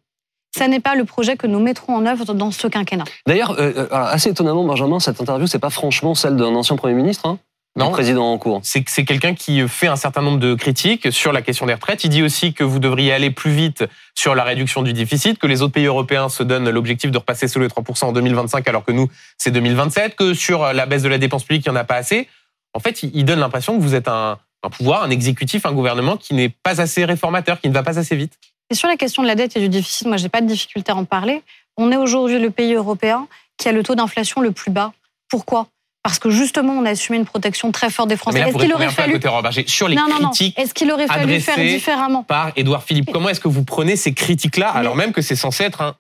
ça 0.57 0.69
n'est 0.69 0.81
pas 0.81 0.95
le 0.95 1.05
projet 1.05 1.37
que 1.37 1.47
nous 1.47 1.61
mettrons 1.61 1.95
en 1.95 2.07
œuvre 2.07 2.35
dans 2.35 2.51
ce 2.51 2.67
quinquennat. 2.67 3.05
D'ailleurs, 3.27 3.53
euh, 3.53 3.73
euh, 3.77 3.89
assez 3.91 4.31
étonnamment, 4.31 4.65
Benjamin, 4.65 5.01
cette 5.01 5.21
interview, 5.21 5.47
c'est 5.47 5.59
pas 5.59 5.71
franchement 5.71 6.15
celle 6.15 6.37
d'un 6.37 6.55
ancien 6.55 6.77
Premier 6.77 6.95
ministre. 6.95 7.27
Hein 7.27 7.39
non, 7.77 7.91
président 7.93 8.33
en 8.33 8.39
cours. 8.39 8.61
C'est 8.65 8.83
quelqu'un 9.05 9.35
qui 9.35 9.67
fait 9.69 9.87
un 9.87 9.95
certain 9.95 10.21
nombre 10.21 10.41
de 10.41 10.55
critiques 10.55 11.13
sur 11.13 11.33
la 11.33 11.43
question 11.43 11.65
des 11.65 11.75
retraites. 11.75 12.03
Il 12.03 12.11
dit 12.11 12.25
aussi 12.25 12.53
que 12.53 12.65
vous 12.65 12.81
devriez 12.81 13.13
aller 13.13 13.31
plus 13.31 13.53
vite 13.53 13.85
sur 14.17 14.35
la 14.35 14.43
réduction 14.43 14.83
du 14.83 14.93
déficit, 14.93 15.39
que 15.39 15.47
les 15.47 15.63
autres 15.63 15.75
pays 15.75 15.87
européens 15.87 16.29
se 16.29 16.43
donnent 16.43 16.69
l'objectif 16.71 17.13
de 17.13 17.19
repasser 17.19 17.47
sous 17.47 17.61
les 17.61 17.69
3% 17.69 18.07
en 18.07 18.13
2025 18.13 18.67
alors 18.67 18.85
que 18.85 18.91
nous, 18.91 19.09
c'est 19.37 19.53
2027, 19.53 20.17
que 20.17 20.35
sur 20.35 20.73
la 20.73 20.87
baisse 20.87 21.03
de 21.03 21.09
la 21.09 21.19
dépense 21.19 21.45
publique, 21.45 21.67
il 21.67 21.71
n'y 21.71 21.77
en 21.77 21.81
a 21.81 21.85
pas 21.85 21.97
assez. 21.97 22.27
En 22.75 22.81
fait, 22.81 23.05
il 23.05 23.25
donne 23.25 23.39
l'impression 23.39 23.77
que 23.77 23.83
vous 23.83 23.95
êtes 23.95 24.09
un, 24.09 24.39
un 24.65 24.71
pouvoir, 24.71 25.05
un 25.05 25.11
exécutif, 25.11 25.65
un 25.65 25.73
gouvernement 25.73 26.17
qui 26.17 26.35
n'est 26.35 26.49
pas 26.49 26.81
assez 26.81 27.05
réformateur, 27.05 27.61
qui 27.61 27.69
ne 27.69 27.75
va 27.75 27.85
pas 27.85 27.99
assez 27.99 28.17
vite 28.17 28.39
Et 28.71 28.75
sur 28.75 28.89
la 28.89 28.97
question 28.97 29.23
de 29.23 29.29
la 29.29 29.35
dette 29.35 29.57
et 29.57 29.61
du 29.61 29.69
déficit, 29.69 30.07
moi, 30.07 30.17
j'ai 30.17 30.29
pas 30.29 30.41
de 30.41 30.47
difficulté 30.47 30.93
à 30.93 30.97
en 30.97 31.05
parler. 31.05 31.43
On 31.77 31.91
est 31.91 31.97
aujourd'hui 31.97 32.39
le 32.39 32.51
pays 32.51 32.75
européen 32.75 33.27
qui 33.57 33.69
a 33.69 33.73
le 33.73 33.83
taux 33.83 33.95
d'inflation 33.95 34.41
le 34.41 34.53
plus 34.53 34.71
bas. 34.71 34.93
Pourquoi? 35.31 35.69
Parce 36.03 36.19
que 36.19 36.31
justement, 36.31 36.75
on 36.75 36.85
a 36.85 36.91
assumé 36.91 37.19
une 37.19 37.27
protection 37.27 37.73
très 37.73 37.91
forte 37.91 38.09
des 38.09 38.17
Français. 38.17 38.41
Est-ce 38.41 38.57
qu'il 38.57 38.73
aurait 38.73 38.89
fallu 38.89 39.21
sur 39.67 39.89
les 39.89 39.97
non, 39.97 40.07
non, 40.09 40.21
non. 40.21 40.31
Est-ce 40.31 40.73
qu'il 40.73 40.91
aurait 40.91 41.07
fallu 41.07 41.41
faire 41.41 41.59
différemment? 41.59 42.23
Par 42.23 42.53
Édouard 42.57 42.83
Philippe, 42.83 43.11
comment 43.13 43.29
est-ce 43.29 43.41
que 43.41 43.49
vous 43.49 43.65
prenez 43.65 43.97
ces 43.97 44.15
critiques-là 44.15 44.71
alors 44.71 44.97
même 44.97 45.13
que 45.13 45.23
c'est 45.23 45.37
censé 45.37 45.65
être 45.65 45.83
un 45.83 45.97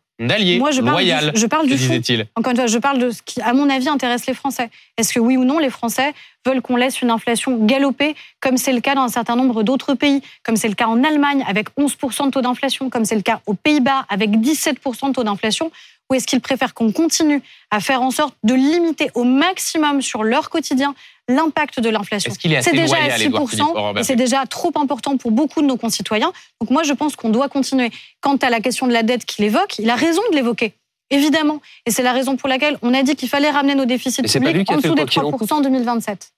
Moi, 0.58 0.72
je 0.72 0.80
loyal 0.80 1.20
parle 1.20 1.32
du, 1.32 1.40
je 1.40 1.46
parle 1.46 1.66
du 1.68 1.74
disait-il. 1.74 2.26
Encore 2.34 2.50
une 2.50 2.56
fois, 2.56 2.66
je 2.66 2.78
parle 2.78 2.98
de 2.98 3.10
ce 3.10 3.22
qui, 3.22 3.40
à 3.40 3.52
mon 3.52 3.70
avis, 3.70 3.88
intéresse 3.88 4.26
les 4.26 4.34
Français. 4.34 4.68
Est-ce 4.96 5.14
que 5.14 5.20
oui 5.20 5.36
ou 5.36 5.44
non, 5.44 5.58
les 5.58 5.70
Français 5.70 6.12
veulent 6.44 6.60
qu'on 6.60 6.76
laisse 6.76 7.00
une 7.02 7.10
inflation 7.10 7.64
galoper, 7.64 8.16
comme 8.40 8.56
c'est 8.56 8.72
le 8.72 8.80
cas 8.80 8.94
dans 8.96 9.02
un 9.02 9.08
certain 9.08 9.36
nombre 9.36 9.62
d'autres 9.62 9.94
pays, 9.94 10.20
comme 10.42 10.56
c'est 10.56 10.68
le 10.68 10.74
cas 10.74 10.86
en 10.86 11.04
Allemagne 11.04 11.44
avec 11.46 11.68
11% 11.78 12.26
de 12.26 12.30
taux 12.30 12.40
d'inflation, 12.40 12.90
comme 12.90 13.04
c'est 13.04 13.14
le 13.14 13.22
cas 13.22 13.40
aux 13.46 13.54
Pays-Bas 13.54 14.06
avec 14.08 14.30
17% 14.30 15.08
de 15.08 15.12
taux 15.12 15.24
d'inflation 15.24 15.70
ou 16.10 16.14
est-ce 16.14 16.26
qu'ils 16.26 16.40
préfèrent 16.40 16.74
qu'on 16.74 16.90
continue 16.90 17.42
à 17.70 17.80
faire 17.80 18.02
en 18.02 18.10
sorte 18.10 18.34
de 18.42 18.54
limiter 18.54 19.10
au 19.14 19.24
maximum 19.24 20.00
sur 20.00 20.24
leur 20.24 20.50
quotidien 20.50 20.94
l'impact 21.28 21.80
de 21.80 21.90
l'inflation 21.90 22.32
C'est 22.40 22.72
déjà 22.72 22.96
à 22.96 23.16
6%, 23.16 23.98
et 23.98 24.02
c'est 24.02 24.16
déjà 24.16 24.46
trop 24.46 24.72
important 24.76 25.16
pour 25.16 25.30
beaucoup 25.30 25.60
de 25.60 25.66
nos 25.66 25.76
concitoyens. 25.76 26.32
Donc 26.60 26.70
moi, 26.70 26.82
je 26.82 26.92
pense 26.92 27.16
qu'on 27.16 27.30
doit 27.30 27.48
continuer. 27.48 27.90
Quant 28.20 28.36
à 28.36 28.50
la 28.50 28.60
question 28.60 28.86
de 28.86 28.92
la 28.92 29.02
dette 29.02 29.24
qu'il 29.24 29.44
évoque, 29.44 29.78
il 29.78 29.90
a 29.90 29.94
raison 29.94 30.22
de 30.30 30.36
l'évoquer. 30.36 30.74
Évidemment. 31.10 31.60
Et 31.86 31.90
c'est 31.90 32.02
la 32.02 32.12
raison 32.12 32.36
pour 32.36 32.48
laquelle 32.48 32.76
on 32.82 32.92
a 32.92 33.02
dit 33.02 33.16
qu'il 33.16 33.28
fallait 33.28 33.50
ramener 33.50 33.74
nos 33.74 33.86
déficits 33.86 34.22
publics 34.22 34.70
en 34.70 34.76
dessous 34.76 34.94
des 34.94 35.04
3% 35.04 35.52
en 35.52 35.60
2027. 35.60 36.32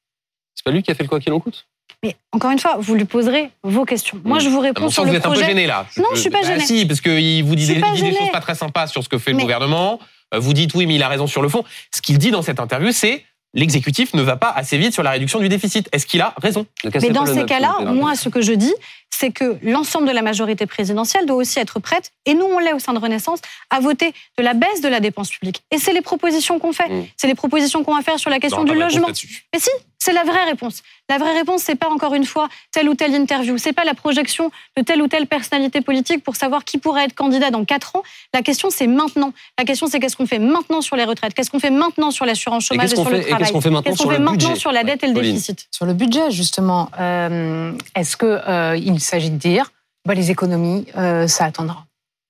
C'est 0.55 0.64
pas 0.64 0.70
lui 0.70 0.82
qui 0.82 0.91
a 0.91 0.95
fait 0.95 1.03
le 1.03 1.09
quoi 1.09 1.20
qu'il 1.20 1.32
en 1.32 1.41
coûte? 1.41 1.66
Mais 2.03 2.16
encore 2.32 2.51
une 2.51 2.59
fois, 2.59 2.76
vous 2.78 2.95
lui 2.95 3.05
poserez 3.05 3.51
vos 3.62 3.84
questions. 3.84 4.20
Moi, 4.24 4.38
je 4.38 4.49
vous 4.49 4.61
réponds 4.61 4.88
sur 4.88 5.05
le 5.05 5.11
vous 5.11 5.16
êtes 5.16 5.26
un 5.26 5.32
peu 5.32 5.43
gêné 5.43 5.66
là. 5.66 5.86
Non, 5.97 6.05
je 6.14 6.20
suis 6.20 6.30
pas 6.30 6.43
gêné. 6.43 6.61
Ah, 6.62 6.66
si, 6.66 6.86
parce 6.86 7.01
qu'il 7.01 7.45
vous 7.45 7.57
dit 7.57 7.66
des, 7.66 7.80
choses 7.80 8.30
pas 8.32 8.41
très 8.41 8.55
sympas 8.55 8.86
sur 8.86 9.03
ce 9.03 9.09
que 9.09 9.18
fait 9.18 9.32
le 9.32 9.38
gouvernement. 9.38 9.99
Euh, 10.32 10.38
vous 10.38 10.53
dites 10.55 10.74
oui, 10.74 10.86
mais 10.86 10.95
il 10.95 11.03
a 11.03 11.09
raison 11.09 11.26
sur 11.26 11.43
le 11.43 11.49
fond. 11.49 11.64
Ce 11.95 12.01
qu'il 12.01 12.16
dit 12.16 12.30
dans 12.30 12.43
cette 12.43 12.61
interview, 12.61 12.93
c'est 12.93 13.24
l'exécutif 13.55 14.14
ne 14.14 14.22
va 14.22 14.36
pas 14.36 14.51
assez 14.51 14.78
vite 14.78 14.92
sur 14.92 15.03
la 15.03 15.11
réduction 15.11 15.40
du 15.40 15.48
déficit. 15.48 15.88
Est-ce 15.92 16.07
qu'il 16.07 16.20
a 16.20 16.34
raison? 16.40 16.66
Mais 16.84 17.11
dans 17.11 17.26
ces 17.26 17.44
cas-là, 17.44 17.80
moi, 17.92 18.14
ce 18.14 18.28
que 18.28 18.40
je 18.40 18.53
dis, 18.53 18.74
c'est 19.11 19.32
que 19.32 19.59
l'ensemble 19.62 20.09
de 20.09 20.12
la 20.12 20.22
majorité 20.22 20.66
présidentielle 20.66 21.26
doit 21.26 21.36
aussi 21.36 21.59
être 21.59 21.78
prête, 21.78 22.12
et 22.26 22.34
nous, 22.34 22.44
on 22.44 22.59
l'est 22.59 22.72
au 22.72 22.78
sein 22.78 22.94
de 22.94 22.98
Renaissance, 22.98 23.40
à 23.68 23.80
voter 23.80 24.14
de 24.38 24.42
la 24.42 24.55
baisse 24.55 24.80
de 24.80 24.88
la 24.88 25.01
dépense 25.01 25.30
publique. 25.30 25.62
Et 25.70 25.78
c'est 25.78 25.92
les 25.92 26.01
propositions 26.01 26.59
qu'on 26.59 26.72
fait. 26.72 26.88
Mmh. 26.88 27.07
C'est 27.16 27.26
les 27.26 27.34
propositions 27.34 27.84
qu'on 27.84 27.94
va 27.94 28.03
faire 28.03 28.18
sur 28.18 28.30
la 28.30 28.38
question 28.38 28.64
du 28.64 28.74
logement. 28.74 29.09
Mais 29.53 29.59
si, 29.61 29.70
c'est 30.03 30.12
la 30.12 30.24
vraie 30.24 30.44
réponse. 30.44 30.82
La 31.09 31.18
vraie 31.18 31.34
réponse, 31.34 31.62
c'est 31.62 31.74
pas 31.74 31.88
encore 31.90 32.14
une 32.14 32.24
fois 32.24 32.48
telle 32.72 32.88
ou 32.88 32.94
telle 32.94 33.14
interview, 33.14 33.59
c'est 33.59 33.74
pas 33.74 33.84
la 33.84 33.94
projection 33.94 34.51
de 34.76 34.82
telle 34.82 35.03
ou 35.03 35.09
telle 35.09 35.26
personnalité 35.26 35.82
politique 35.82 36.24
pour 36.24 36.36
savoir 36.36 36.64
qui 36.64 36.78
pourrait 36.78 37.05
être 37.05 37.14
candidat 37.14 37.51
dans 37.51 37.64
quatre 37.64 37.96
ans. 37.96 38.03
La 38.32 38.42
question, 38.42 38.70
c'est 38.70 38.86
maintenant. 38.86 39.32
La 39.59 39.64
question, 39.64 39.86
c'est 39.86 40.01
qu'est-ce 40.01 40.16
qu'on 40.16 40.26
fait 40.26 40.38
maintenant 40.38 40.80
sur 40.80 40.96
les 40.96 41.05
retraites, 41.05 41.34
qu'est-ce 41.34 41.51
qu'on 41.51 41.61
fait 41.61 41.70
maintenant 41.70 42.11
sur 42.11 42.24
l'assurance 42.24 42.64
chômage 42.64 42.92
et, 42.92 42.96
sur 42.96 43.05
le 43.05 43.20
travail, 43.20 43.38
qu'est-ce 43.38 43.53
qu'on 43.53 43.61
fait 43.61 43.70
maintenant, 43.70 43.94
sur, 43.94 44.11
le 44.11 44.57
sur 44.57 44.72
la 44.72 44.84
dette 44.84 45.05
et 45.05 45.09
le 45.09 45.14
déficit? 45.14 45.68
Sur 45.70 45.84
le 45.84 45.92
budget, 45.92 46.30
justement, 46.30 46.90
euh, 46.98 47.72
est-ce 47.94 48.16
que 48.16 48.26
euh, 48.26 48.76
il 48.76 49.01
s'agit 49.01 49.30
de 49.30 49.36
dire, 49.36 49.70
bah, 50.07 50.14
les 50.14 50.30
économies, 50.30 50.86
euh, 50.96 51.26
ça 51.26 51.44
attendra. 51.44 51.84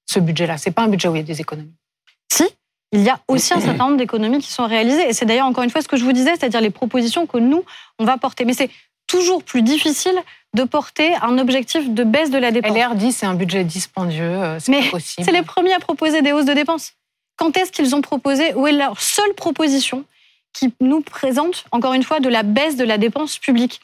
Ce 0.06 0.18
budget-là, 0.18 0.58
c'est 0.58 0.72
pas 0.72 0.82
un 0.82 0.88
budget 0.88 1.08
où 1.08 1.14
il 1.14 1.18
y 1.18 1.22
a 1.22 1.24
des 1.24 1.40
économies. 1.40 1.74
Si, 2.32 2.44
il 2.92 3.02
y 3.02 3.08
a 3.08 3.20
aussi 3.28 3.54
un 3.54 3.60
certain 3.60 3.84
nombre 3.84 3.96
d'économies 3.96 4.40
qui 4.40 4.50
sont 4.50 4.66
réalisées. 4.66 5.08
Et 5.08 5.12
c'est 5.12 5.24
d'ailleurs 5.24 5.46
encore 5.46 5.64
une 5.64 5.70
fois 5.70 5.82
ce 5.82 5.88
que 5.88 5.96
je 5.96 6.04
vous 6.04 6.12
disais, 6.12 6.32
c'est-à-dire 6.36 6.60
les 6.60 6.70
propositions 6.70 7.26
que 7.26 7.38
nous, 7.38 7.64
on 7.98 8.04
va 8.04 8.16
porter. 8.16 8.44
Mais 8.44 8.54
c'est 8.54 8.70
toujours 9.06 9.42
plus 9.42 9.62
difficile 9.62 10.14
de 10.54 10.64
porter 10.64 11.14
un 11.22 11.38
objectif 11.38 11.90
de 11.90 12.04
baisse 12.04 12.30
de 12.30 12.38
la 12.38 12.50
dépense. 12.50 12.76
LR 12.76 12.94
dit 12.94 13.12
c'est 13.12 13.26
un 13.26 13.34
budget 13.34 13.64
dispendieux, 13.64 14.22
euh, 14.22 14.58
c'est 14.58 14.72
Mais 14.72 14.82
c'est 15.00 15.32
les 15.32 15.42
premiers 15.42 15.72
à 15.72 15.80
proposer 15.80 16.22
des 16.22 16.32
hausses 16.32 16.44
de 16.44 16.52
dépenses. 16.52 16.94
Quand 17.36 17.56
est-ce 17.56 17.72
qu'ils 17.72 17.94
ont 17.94 18.02
proposé 18.02 18.54
Où 18.54 18.66
est 18.66 18.72
leur 18.72 19.00
seule 19.00 19.32
proposition 19.34 20.04
qui 20.52 20.72
nous 20.80 21.00
présente, 21.00 21.64
encore 21.70 21.94
une 21.94 22.02
fois, 22.02 22.20
de 22.20 22.28
la 22.28 22.42
baisse 22.42 22.76
de 22.76 22.84
la 22.84 22.98
dépense 22.98 23.38
publique? 23.38 23.80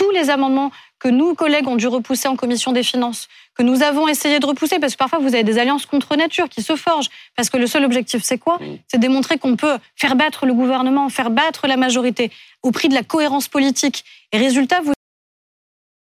Tous 0.00 0.10
les 0.12 0.30
amendements 0.30 0.72
que 0.98 1.08
nous, 1.08 1.34
collègues, 1.34 1.68
ont 1.68 1.76
dû 1.76 1.86
repousser 1.86 2.26
en 2.26 2.34
commission 2.34 2.72
des 2.72 2.82
finances, 2.82 3.28
que 3.54 3.62
nous 3.62 3.82
avons 3.82 4.08
essayé 4.08 4.38
de 4.38 4.46
repousser, 4.46 4.78
parce 4.78 4.94
que 4.94 4.98
parfois 4.98 5.18
vous 5.18 5.34
avez 5.34 5.44
des 5.44 5.58
alliances 5.58 5.84
contre 5.84 6.16
nature 6.16 6.48
qui 6.48 6.62
se 6.62 6.74
forgent, 6.74 7.10
parce 7.36 7.50
que 7.50 7.58
le 7.58 7.66
seul 7.66 7.84
objectif, 7.84 8.22
c'est 8.22 8.38
quoi? 8.38 8.58
C'est 8.88 8.98
démontrer 8.98 9.36
qu'on 9.36 9.56
peut 9.56 9.76
faire 9.96 10.16
battre 10.16 10.46
le 10.46 10.54
gouvernement, 10.54 11.10
faire 11.10 11.28
battre 11.28 11.66
la 11.66 11.76
majorité 11.76 12.30
au 12.62 12.70
prix 12.70 12.88
de 12.88 12.94
la 12.94 13.02
cohérence 13.02 13.48
politique. 13.48 14.04
Et 14.32 14.38
résultat, 14.38 14.80
vous 14.80 14.92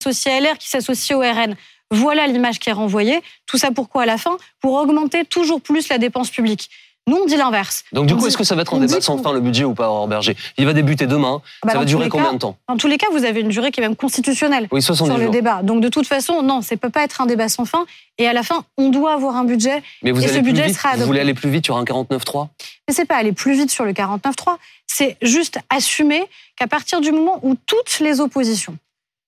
associez 0.02 0.32
à 0.32 0.39
LR 0.39 0.58
qui 0.58 0.70
s'associe 0.70 1.18
au 1.18 1.22
RN. 1.22 1.58
Voilà 1.89 2.28
l'image 2.28 2.60
qui 2.60 2.70
est 2.70 2.74
renvoyée. 2.74 3.22
Tout 3.46 3.58
ça 3.58 3.72
pourquoi 3.72 4.04
à 4.04 4.06
la 4.06 4.18
fin? 4.18 4.38
Pour 4.62 4.76
augmenter 4.76 5.26
toujours 5.26 5.60
plus 5.60 5.89
la 5.89 5.98
dépense 5.98 6.30
publique. 6.30 6.70
Nous, 7.08 7.18
on 7.18 7.26
dit 7.26 7.36
l'inverse. 7.36 7.84
Donc, 7.93 8.06
du 8.06 8.16
coup, 8.16 8.28
est-ce 8.28 8.38
que 8.38 8.43
ça 8.43 8.54
va 8.54 8.62
être 8.62 8.76
un 8.76 8.80
débat 8.80 9.02
sans 9.02 9.18
fin, 9.18 9.34
le 9.34 9.39
budget 9.39 9.64
ou 9.64 9.74
pas, 9.74 9.89
Aurore 9.89 10.08
Berger 10.08 10.38
Il 10.58 10.66
va 10.66 10.74
débuter 10.74 11.08
demain. 11.08 11.41
Ah 11.43 11.66
bah 11.66 11.74
ça 11.74 11.80
va 11.80 11.86
durer 11.86 12.10
combien 12.10 12.34
de 12.34 12.38
temps? 12.38 12.58
Dans 12.70 12.78
tous 12.78 12.88
les 12.88 12.97
cas, 12.97 13.08
vous 13.12 13.26
avez 13.26 13.41
une 13.41 13.49
durée 13.49 13.72
qui 13.72 13.80
est 13.80 13.84
même 13.84 13.95
constitutionnelle 13.95 14.68
sur 14.80 15.18
le 15.18 15.30
débat. 15.30 15.64
Donc, 15.64 15.82
de 15.82 15.89
toute 15.89 16.06
façon, 16.06 16.43
non, 16.43 16.62
ça 16.62 16.76
ne 16.76 16.80
peut 16.80 16.91
pas 16.91 17.04
être 17.04 17.20
un 17.20 17.26
débat 17.26 17.49
sans 17.49 17.66
fin. 17.66 17.86
Et 18.20 18.28
à 18.28 18.34
la 18.34 18.43
fin, 18.43 18.66
on 18.78 18.89
doit 18.89 19.14
avoir 19.14 19.36
un 19.36 19.45
budget. 19.45 19.82
Mais 20.04 20.12
vous 20.12 20.24
et 20.24 20.28
ce 20.28 20.39
budget 20.39 20.72
sera 20.72 20.89
adopté. 20.89 21.02
Vous 21.02 21.08
voulez 21.08 21.22
aller 21.22 21.34
plus 21.34 21.49
vite 21.49 21.66
sur 21.66 21.76
un 21.76 21.84
49.3 21.84 22.49
Mais 22.88 22.93
c'est 22.93 23.06
pas 23.06 23.16
aller 23.16 23.32
plus 23.32 23.54
vite 23.54 23.72
sur 23.72 23.84
le 23.84 23.93
49.3. 23.93 24.58
C'est 24.86 25.18
juste 25.24 25.58
assumer 25.72 26.24
qu'à 26.56 26.68
partir 26.68 27.02
du 27.02 27.12
moment 27.12 27.39
où 27.41 27.56
toutes 27.66 27.99
les 27.99 28.22
oppositions, 28.22 28.78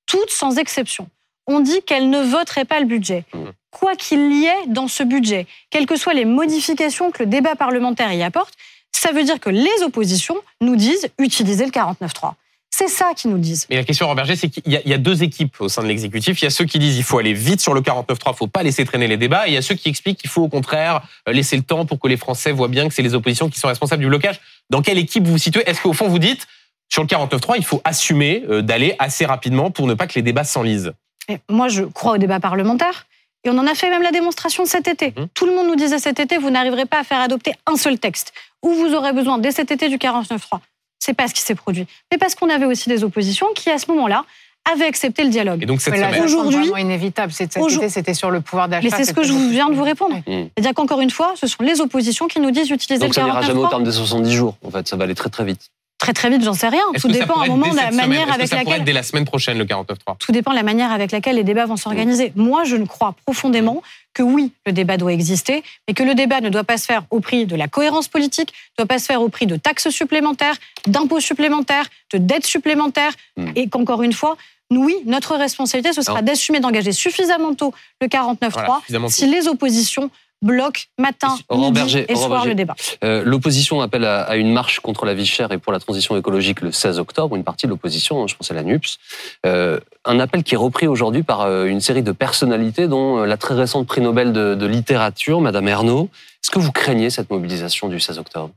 toutes 0.05 0.29
sans 0.29 0.57
exception, 0.57 1.07
ont 1.47 1.59
dit 1.59 1.81
qu'elles 1.81 2.09
ne 2.09 2.21
voteraient 2.21 2.65
pas 2.65 2.79
le 2.79 2.85
budget. 2.85 3.23
Mmh 3.33 3.39
quoi 3.73 3.95
qu'il 3.95 4.31
y 4.31 4.45
ait 4.45 4.67
dans 4.67 4.87
ce 4.87 5.03
budget, 5.03 5.47
quelles 5.69 5.85
que 5.85 5.97
soient 5.97 6.13
les 6.13 6.25
modifications 6.25 7.11
que 7.11 7.23
le 7.23 7.25
débat 7.25 7.55
parlementaire 7.55 8.13
y 8.13 8.23
apporte, 8.23 8.53
ça 8.91 9.11
veut 9.11 9.23
dire 9.23 9.39
que 9.39 9.49
les 9.49 9.83
oppositions 9.83 10.37
nous 10.61 10.75
disent 10.75 11.09
utiliser 11.17 11.65
le 11.65 11.71
49.3. 11.71 12.33
C'est 12.69 12.87
ça 12.87 13.11
qu'ils 13.15 13.29
nous 13.29 13.37
disent. 13.37 13.67
Mais 13.69 13.75
la 13.75 13.83
question, 13.83 14.07
Robert 14.07 14.25
c'est 14.35 14.49
qu'il 14.49 14.63
y, 14.65 14.93
a 14.93 14.97
deux 14.97 15.21
équipes 15.21 15.61
au 15.61 15.69
sein 15.69 15.83
de 15.83 15.87
l'exécutif. 15.87 16.41
Il 16.41 16.45
y 16.45 16.47
a 16.47 16.49
ceux 16.49 16.65
qui 16.65 16.79
disent 16.79 16.95
qu'il 16.95 17.03
faut 17.03 17.19
aller 17.19 17.33
vite 17.33 17.61
sur 17.61 17.73
le 17.75 17.81
49.3, 17.81 18.17
il 18.25 18.29
ne 18.29 18.33
faut 18.33 18.47
pas 18.47 18.63
laisser 18.63 18.83
traîner 18.83 19.07
les 19.07 19.17
débats. 19.17 19.47
Et 19.47 19.51
il 19.51 19.53
y 19.53 19.57
a 19.57 19.61
ceux 19.61 19.75
qui 19.75 19.89
expliquent 19.89 20.17
qu'il 20.17 20.29
faut 20.29 20.41
au 20.41 20.47
contraire 20.47 21.01
euh, 21.27 21.33
laisser 21.33 21.55
le 21.55 21.61
temps 21.61 21.85
pour 21.85 21.99
que 21.99 22.07
les 22.07 22.17
Français 22.17 22.51
voient 22.51 22.69
bien 22.69 22.87
que 22.87 22.93
c'est 22.93 23.03
les 23.03 23.13
oppositions 23.13 23.49
qui 23.49 23.59
sont 23.59 23.67
responsables 23.67 24.01
du 24.01 24.07
blocage. 24.07 24.39
Dans 24.71 24.81
quelle 24.81 24.97
équipe 24.97 25.23
vous 25.25 25.33
vous 25.33 25.37
situez? 25.37 25.61
Est-ce 25.69 25.81
qu'au 25.81 25.93
fond 25.93 26.07
vous 26.07 26.17
dites, 26.17 26.47
sur 26.89 27.03
le 27.03 27.07
49.3, 27.07 27.55
il 27.57 27.65
faut 27.65 27.81
assumer 27.83 28.43
euh, 28.49 28.63
d'aller 28.63 28.95
assez 28.97 29.25
rapidement 29.25 29.69
pour 29.69 29.85
ne 29.85 29.93
pas 29.93 30.07
que 30.07 30.15
les 30.15 30.23
débats 30.23 30.43
s'enlisent? 30.43 30.93
Moi, 31.49 31.67
je 31.67 31.83
crois 31.83 32.13
au 32.13 32.17
débat 32.17 32.39
parlementaire. 32.39 33.05
Et 33.45 33.49
on 33.49 33.57
en 33.57 33.67
a 33.67 33.75
fait 33.75 33.89
même 33.89 34.01
la 34.01 34.11
démonstration 34.11 34.65
cet 34.65 34.87
été. 34.87 35.09
Mmh. 35.09 35.25
Tout 35.33 35.45
le 35.45 35.53
monde 35.53 35.67
nous 35.67 35.75
disait 35.75 35.99
cet 35.99 36.19
été, 36.19 36.37
vous 36.37 36.49
n'arriverez 36.49 36.85
pas 36.85 36.99
à 36.99 37.03
faire 37.03 37.19
adopter 37.19 37.53
un 37.65 37.75
seul 37.75 37.99
texte. 37.99 38.33
Ou 38.61 38.73
vous 38.73 38.93
aurez 38.93 39.11
besoin 39.11 39.37
dès 39.37 39.51
cet 39.51 39.71
été 39.71 39.89
du 39.89 39.97
49.3. 39.97 40.59
C'est 40.99 41.13
pas 41.13 41.27
ce 41.27 41.33
qui 41.33 41.41
s'est 41.41 41.55
produit. 41.55 41.85
Mais 42.11 42.17
parce 42.17 42.35
qu'on 42.35 42.49
avait 42.49 42.65
aussi 42.65 42.87
des 42.87 43.03
oppositions 43.03 43.47
qui, 43.55 43.69
à 43.69 43.77
ce 43.77 43.91
moment-là, 43.91 44.23
avaient 44.71 44.85
accepté 44.85 45.25
le 45.25 45.29
dialogue. 45.29 45.61
Et 45.61 45.65
donc 45.65 45.81
cette 45.81 45.93
aujourd'hui, 46.23 46.71
inévitable. 46.77 47.33
C'était 47.33 48.13
sur 48.13 48.31
le 48.31 48.39
pouvoir 48.39 48.69
d'achat. 48.69 48.87
Mais 48.89 48.95
c'est 48.95 49.03
ce 49.03 49.13
que 49.13 49.23
je 49.23 49.33
viens 49.33 49.69
de 49.69 49.75
vous 49.75 49.83
répondre. 49.83 50.15
Mmh. 50.15 50.45
C'est-à-dire 50.55 50.73
qu'encore 50.73 51.01
une 51.01 51.09
fois, 51.09 51.33
ce 51.35 51.47
sont 51.47 51.61
les 51.63 51.81
oppositions 51.81 52.27
qui 52.27 52.39
nous 52.39 52.51
disent 52.51 52.67
d'utiliser 52.67 53.05
le 53.05 53.11
49.3. 53.11 53.15
Donc 53.15 53.15
ça 53.15 53.23
n'ira 53.23 53.41
jamais 53.41 53.59
au 53.59 53.67
terme 53.67 53.83
des 53.83 53.91
70 53.91 54.31
jours. 54.31 54.55
En 54.65 54.71
fait, 54.71 54.87
ça 54.87 54.95
va 54.95 55.03
aller 55.03 55.15
très 55.15 55.29
très 55.29 55.43
vite 55.43 55.69
très 56.03 56.13
très 56.13 56.29
vite, 56.29 56.43
j'en 56.43 56.53
sais 56.53 56.67
rien. 56.67 56.83
Tout 56.99 57.07
dépend 57.07 57.39
à 57.39 57.45
un 57.45 57.47
moment 57.47 57.69
de 57.69 57.77
la 57.77 57.91
manière 57.91 58.31
avec 58.31 58.47
ça 58.47 58.57
laquelle. 58.57 58.83
dès 58.83 58.91
la 58.91 59.03
semaine 59.03 59.23
prochaine 59.23 59.57
le 59.57 59.63
49.3. 59.63 60.17
Tout 60.19 60.31
dépend 60.33 60.51
de 60.51 60.57
la 60.57 60.63
manière 60.63 60.91
avec 60.91 61.11
laquelle 61.11 61.37
les 61.37 61.45
débats 61.45 61.65
vont 61.65 61.77
s'organiser. 61.77 62.33
Moi, 62.35 62.65
je 62.65 62.75
ne 62.75 62.85
crois 62.85 63.15
profondément 63.25 63.81
que 64.13 64.21
oui, 64.21 64.51
le 64.65 64.73
débat 64.73 64.97
doit 64.97 65.13
exister, 65.13 65.63
mais 65.87 65.93
que 65.93 66.03
le 66.03 66.13
débat 66.13 66.41
ne 66.41 66.49
doit 66.49 66.65
pas 66.65 66.77
se 66.77 66.85
faire 66.85 67.03
au 67.09 67.21
prix 67.21 67.45
de 67.45 67.55
la 67.55 67.67
cohérence 67.67 68.09
politique, 68.09 68.53
ne 68.77 68.83
doit 68.83 68.87
pas 68.87 68.99
se 68.99 69.05
faire 69.05 69.21
au 69.21 69.29
prix 69.29 69.47
de 69.47 69.55
taxes 69.55 69.89
supplémentaires, 69.89 70.55
d'impôts 70.87 71.21
supplémentaires, 71.21 71.87
de 72.11 72.17
dettes 72.17 72.45
supplémentaires, 72.45 73.13
hmm. 73.37 73.51
et 73.55 73.69
qu'encore 73.69 74.03
une 74.03 74.13
fois, 74.13 74.37
oui, 74.71 74.95
notre 75.05 75.35
responsabilité, 75.35 75.93
ce 75.93 76.01
sera 76.01 76.21
d'assumer 76.21 76.59
d'engager 76.59 76.91
suffisamment 76.91 77.53
tôt 77.53 77.73
le 78.01 78.07
49.3 78.07 79.09
si 79.09 79.27
les 79.27 79.47
oppositions 79.47 80.09
bloc 80.43 80.89
matin, 80.99 81.35
midi 81.51 82.05
et 82.07 82.15
soir 82.15 82.45
le 82.45 82.53
débat. 82.53 82.75
Euh, 83.03 83.23
l'opposition 83.25 83.81
appelle 83.81 84.05
à, 84.05 84.35
une 84.35 84.51
marche 84.51 84.79
contre 84.81 85.05
la 85.05 85.13
vie 85.13 85.25
chère 85.25 85.51
et 85.51 85.57
pour 85.57 85.71
la 85.71 85.79
transition 85.79 86.15
écologique 86.17 86.61
le 86.61 86.71
16 86.71 86.99
octobre. 86.99 87.35
Une 87.35 87.43
partie 87.43 87.65
de 87.65 87.71
l'opposition, 87.71 88.21
hein, 88.21 88.27
je 88.27 88.35
pense 88.35 88.51
à 88.51 88.53
la 88.53 88.63
NUPS. 88.63 88.99
Euh, 89.45 89.79
un 90.05 90.19
appel 90.19 90.43
qui 90.43 90.53
est 90.53 90.57
repris 90.57 90.87
aujourd'hui 90.87 91.23
par 91.23 91.41
euh, 91.41 91.65
une 91.65 91.81
série 91.81 92.03
de 92.03 92.11
personnalités, 92.11 92.87
dont 92.87 93.23
la 93.23 93.37
très 93.37 93.55
récente 93.55 93.87
prix 93.87 94.01
Nobel 94.01 94.33
de, 94.33 94.53
de 94.53 94.65
littérature, 94.65 95.41
Madame 95.41 95.67
Ernaud. 95.67 96.09
Est-ce 96.43 96.51
que 96.51 96.59
vous 96.59 96.71
craignez 96.71 97.09
cette 97.09 97.31
mobilisation 97.31 97.87
du 97.87 97.99
16 97.99 98.19
octobre? 98.19 98.51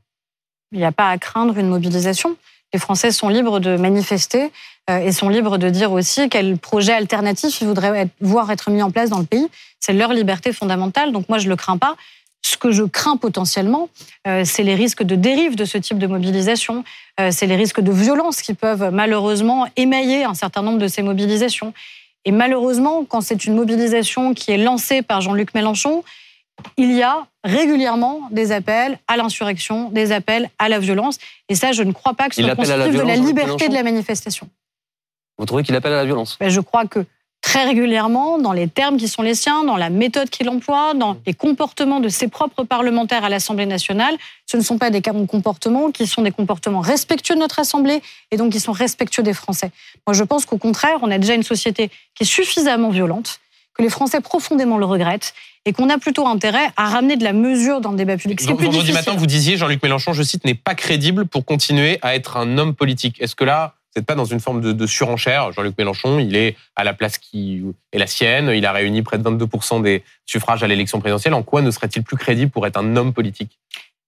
Il 0.73 0.79
n'y 0.79 0.85
a 0.85 0.91
pas 0.91 1.09
à 1.09 1.17
craindre 1.17 1.57
une 1.57 1.69
mobilisation. 1.69 2.35
Les 2.73 2.79
Français 2.79 3.11
sont 3.11 3.29
libres 3.29 3.59
de 3.59 3.77
manifester 3.77 4.51
et 4.89 5.11
sont 5.11 5.27
libres 5.27 5.57
de 5.57 5.69
dire 5.69 5.91
aussi 5.91 6.29
quel 6.29 6.57
projet 6.57 6.93
alternatif 6.93 7.59
ils 7.61 7.67
voudraient 7.67 8.07
voir 8.21 8.51
être 8.51 8.71
mis 8.71 8.81
en 8.81 8.91
place 8.91 9.09
dans 9.09 9.19
le 9.19 9.25
pays. 9.25 9.47
C'est 9.79 9.93
leur 9.93 10.13
liberté 10.13 10.53
fondamentale, 10.53 11.11
donc 11.11 11.29
moi 11.29 11.37
je 11.37 11.49
le 11.49 11.55
crains 11.55 11.77
pas. 11.77 11.95
Ce 12.41 12.55
que 12.55 12.71
je 12.71 12.83
crains 12.83 13.17
potentiellement, 13.17 13.89
euh, 14.27 14.43
c'est 14.45 14.63
les 14.63 14.75
risques 14.75 15.03
de 15.03 15.15
dérive 15.15 15.55
de 15.55 15.65
ce 15.65 15.77
type 15.77 15.97
de 15.97 16.07
mobilisation, 16.07 16.83
euh, 17.19 17.29
c'est 17.31 17.45
les 17.45 17.55
risques 17.55 17.81
de 17.81 17.91
violence 17.91 18.41
qui 18.41 18.53
peuvent 18.53 18.89
malheureusement 18.91 19.67
émailler 19.75 20.23
un 20.23 20.33
certain 20.33 20.61
nombre 20.61 20.77
de 20.77 20.87
ces 20.87 21.01
mobilisations. 21.01 21.73
Et 22.25 22.31
malheureusement, 22.31 23.05
quand 23.05 23.21
c'est 23.21 23.45
une 23.45 23.55
mobilisation 23.55 24.33
qui 24.33 24.51
est 24.51 24.57
lancée 24.57 25.01
par 25.01 25.21
Jean-Luc 25.21 25.53
Mélenchon, 25.55 26.03
il 26.77 26.93
y 26.93 27.03
a 27.03 27.27
régulièrement 27.43 28.21
des 28.31 28.51
appels 28.51 28.99
à 29.07 29.17
l'insurrection, 29.17 29.89
des 29.89 30.11
appels 30.11 30.49
à 30.59 30.69
la 30.69 30.79
violence. 30.79 31.17
Et 31.49 31.55
ça, 31.55 31.71
je 31.71 31.83
ne 31.83 31.91
crois 31.91 32.13
pas 32.13 32.29
que 32.29 32.35
ce 32.35 32.43
soit 32.43 32.55
constitutif 32.55 32.93
de 32.93 33.01
la 33.01 33.15
liberté 33.15 33.69
de 33.69 33.73
la 33.73 33.83
manifestation. 33.83 34.49
Vous 35.37 35.45
trouvez 35.45 35.63
qu'il 35.63 35.75
appelle 35.75 35.93
à 35.93 35.97
la 35.97 36.05
violence? 36.05 36.37
Ben, 36.39 36.49
Je 36.49 36.61
crois 36.61 36.85
que 36.85 37.05
très 37.41 37.63
régulièrement, 37.63 38.39
dans 38.39 38.51
les 38.51 38.67
termes 38.67 38.97
qui 38.97 39.07
sont 39.07 39.21
les 39.21 39.35
siens, 39.35 39.63
dans 39.63 39.77
la 39.77 39.89
méthode 39.89 40.29
qu'il 40.29 40.49
emploie, 40.49 40.93
dans 40.95 41.17
les 41.25 41.33
comportements 41.33 41.99
de 41.99 42.09
ses 42.09 42.27
propres 42.27 42.63
parlementaires 42.63 43.23
à 43.23 43.29
l'Assemblée 43.29 43.65
nationale, 43.65 44.17
ce 44.45 44.57
ne 44.57 44.61
sont 44.63 44.77
pas 44.77 44.89
des 44.89 45.01
comportements 45.01 45.91
qui 45.91 46.07
sont 46.07 46.23
des 46.23 46.31
comportements 46.31 46.81
respectueux 46.81 47.35
de 47.35 47.39
notre 47.39 47.59
Assemblée 47.59 48.01
et 48.31 48.37
donc 48.37 48.51
qui 48.51 48.59
sont 48.59 48.71
respectueux 48.71 49.23
des 49.23 49.33
Français. 49.33 49.71
Moi, 50.05 50.13
je 50.13 50.23
pense 50.23 50.45
qu'au 50.45 50.57
contraire, 50.57 50.99
on 51.03 51.11
a 51.11 51.17
déjà 51.19 51.35
une 51.35 51.43
société 51.43 51.89
qui 52.15 52.23
est 52.23 52.25
suffisamment 52.25 52.89
violente, 52.89 53.39
que 53.75 53.83
les 53.83 53.89
Français 53.89 54.19
profondément 54.19 54.77
le 54.77 54.85
regrettent 54.85 55.33
et 55.67 55.73
qu'on 55.73 55.89
a 55.89 55.97
plutôt 55.97 56.25
intérêt 56.25 56.69
à 56.77 56.87
ramener 56.87 57.17
de 57.17 57.25
la 57.25 57.33
mesure 57.33 57.81
dans 57.81 57.91
le 57.91 57.97
débat 57.97 58.15
public. 58.15 58.41
Vendredi 58.41 58.93
matin, 58.93 59.15
vous 59.17 59.25
disiez, 59.25 59.57
Jean-Luc 59.57 59.83
Mélenchon, 59.83 60.13
je 60.13 60.23
cite, 60.23 60.45
n'est 60.45 60.53
pas 60.53 60.75
crédible 60.75 61.27
pour 61.27 61.43
continuer 61.43 61.99
à 62.01 62.15
être 62.15 62.37
un 62.37 62.57
homme 62.57 62.73
politique. 62.73 63.21
Est-ce 63.21 63.35
que 63.35 63.43
là, 63.43 63.75
vous 63.93 63.99
n'êtes 63.99 64.07
pas 64.07 64.15
dans 64.15 64.23
une 64.23 64.39
forme 64.39 64.61
de, 64.61 64.87
surenchère 64.87 65.51
Jean-Luc 65.51 65.77
Mélenchon, 65.77 66.19
il 66.19 66.37
est 66.37 66.55
à 66.77 66.85
la 66.85 66.93
place 66.93 67.17
qui 67.17 67.63
est 67.91 67.99
la 67.99 68.07
sienne, 68.07 68.49
il 68.55 68.65
a 68.65 68.71
réuni 68.71 69.01
près 69.01 69.17
de 69.17 69.29
22% 69.29 69.81
des 69.81 70.03
suffrages 70.25 70.63
à 70.63 70.67
l'élection 70.67 71.01
présidentielle. 71.01 71.33
En 71.33 71.43
quoi 71.43 71.61
ne 71.61 71.69
serait-il 71.69 72.01
plus 72.01 72.15
crédible 72.15 72.49
pour 72.49 72.65
être 72.65 72.77
un 72.77 72.95
homme 72.95 73.11
politique? 73.11 73.59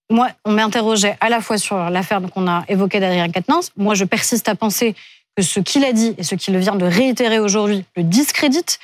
Moi, 0.10 0.30
on 0.46 0.52
m'interrogeait 0.52 1.18
à 1.20 1.28
la 1.28 1.42
fois 1.42 1.58
sur 1.58 1.90
l'affaire 1.90 2.22
qu'on 2.34 2.48
a 2.48 2.64
évoquée 2.70 3.02
d'Adrien 3.02 3.30
Quatennens. 3.30 3.72
Moi, 3.76 3.96
je 3.96 4.06
persiste 4.06 4.48
à 4.48 4.56
penser 4.56 4.96
que 5.36 5.44
ce 5.44 5.60
qu'il 5.60 5.84
a 5.84 5.92
dit 5.92 6.16
et 6.18 6.24
ce 6.24 6.36
qu'il 6.36 6.58
vient 6.58 6.78
de 6.78 6.86
réitérer 6.86 7.40
aujourd'hui 7.40 7.84
le 7.98 8.04
discrédite 8.04 8.80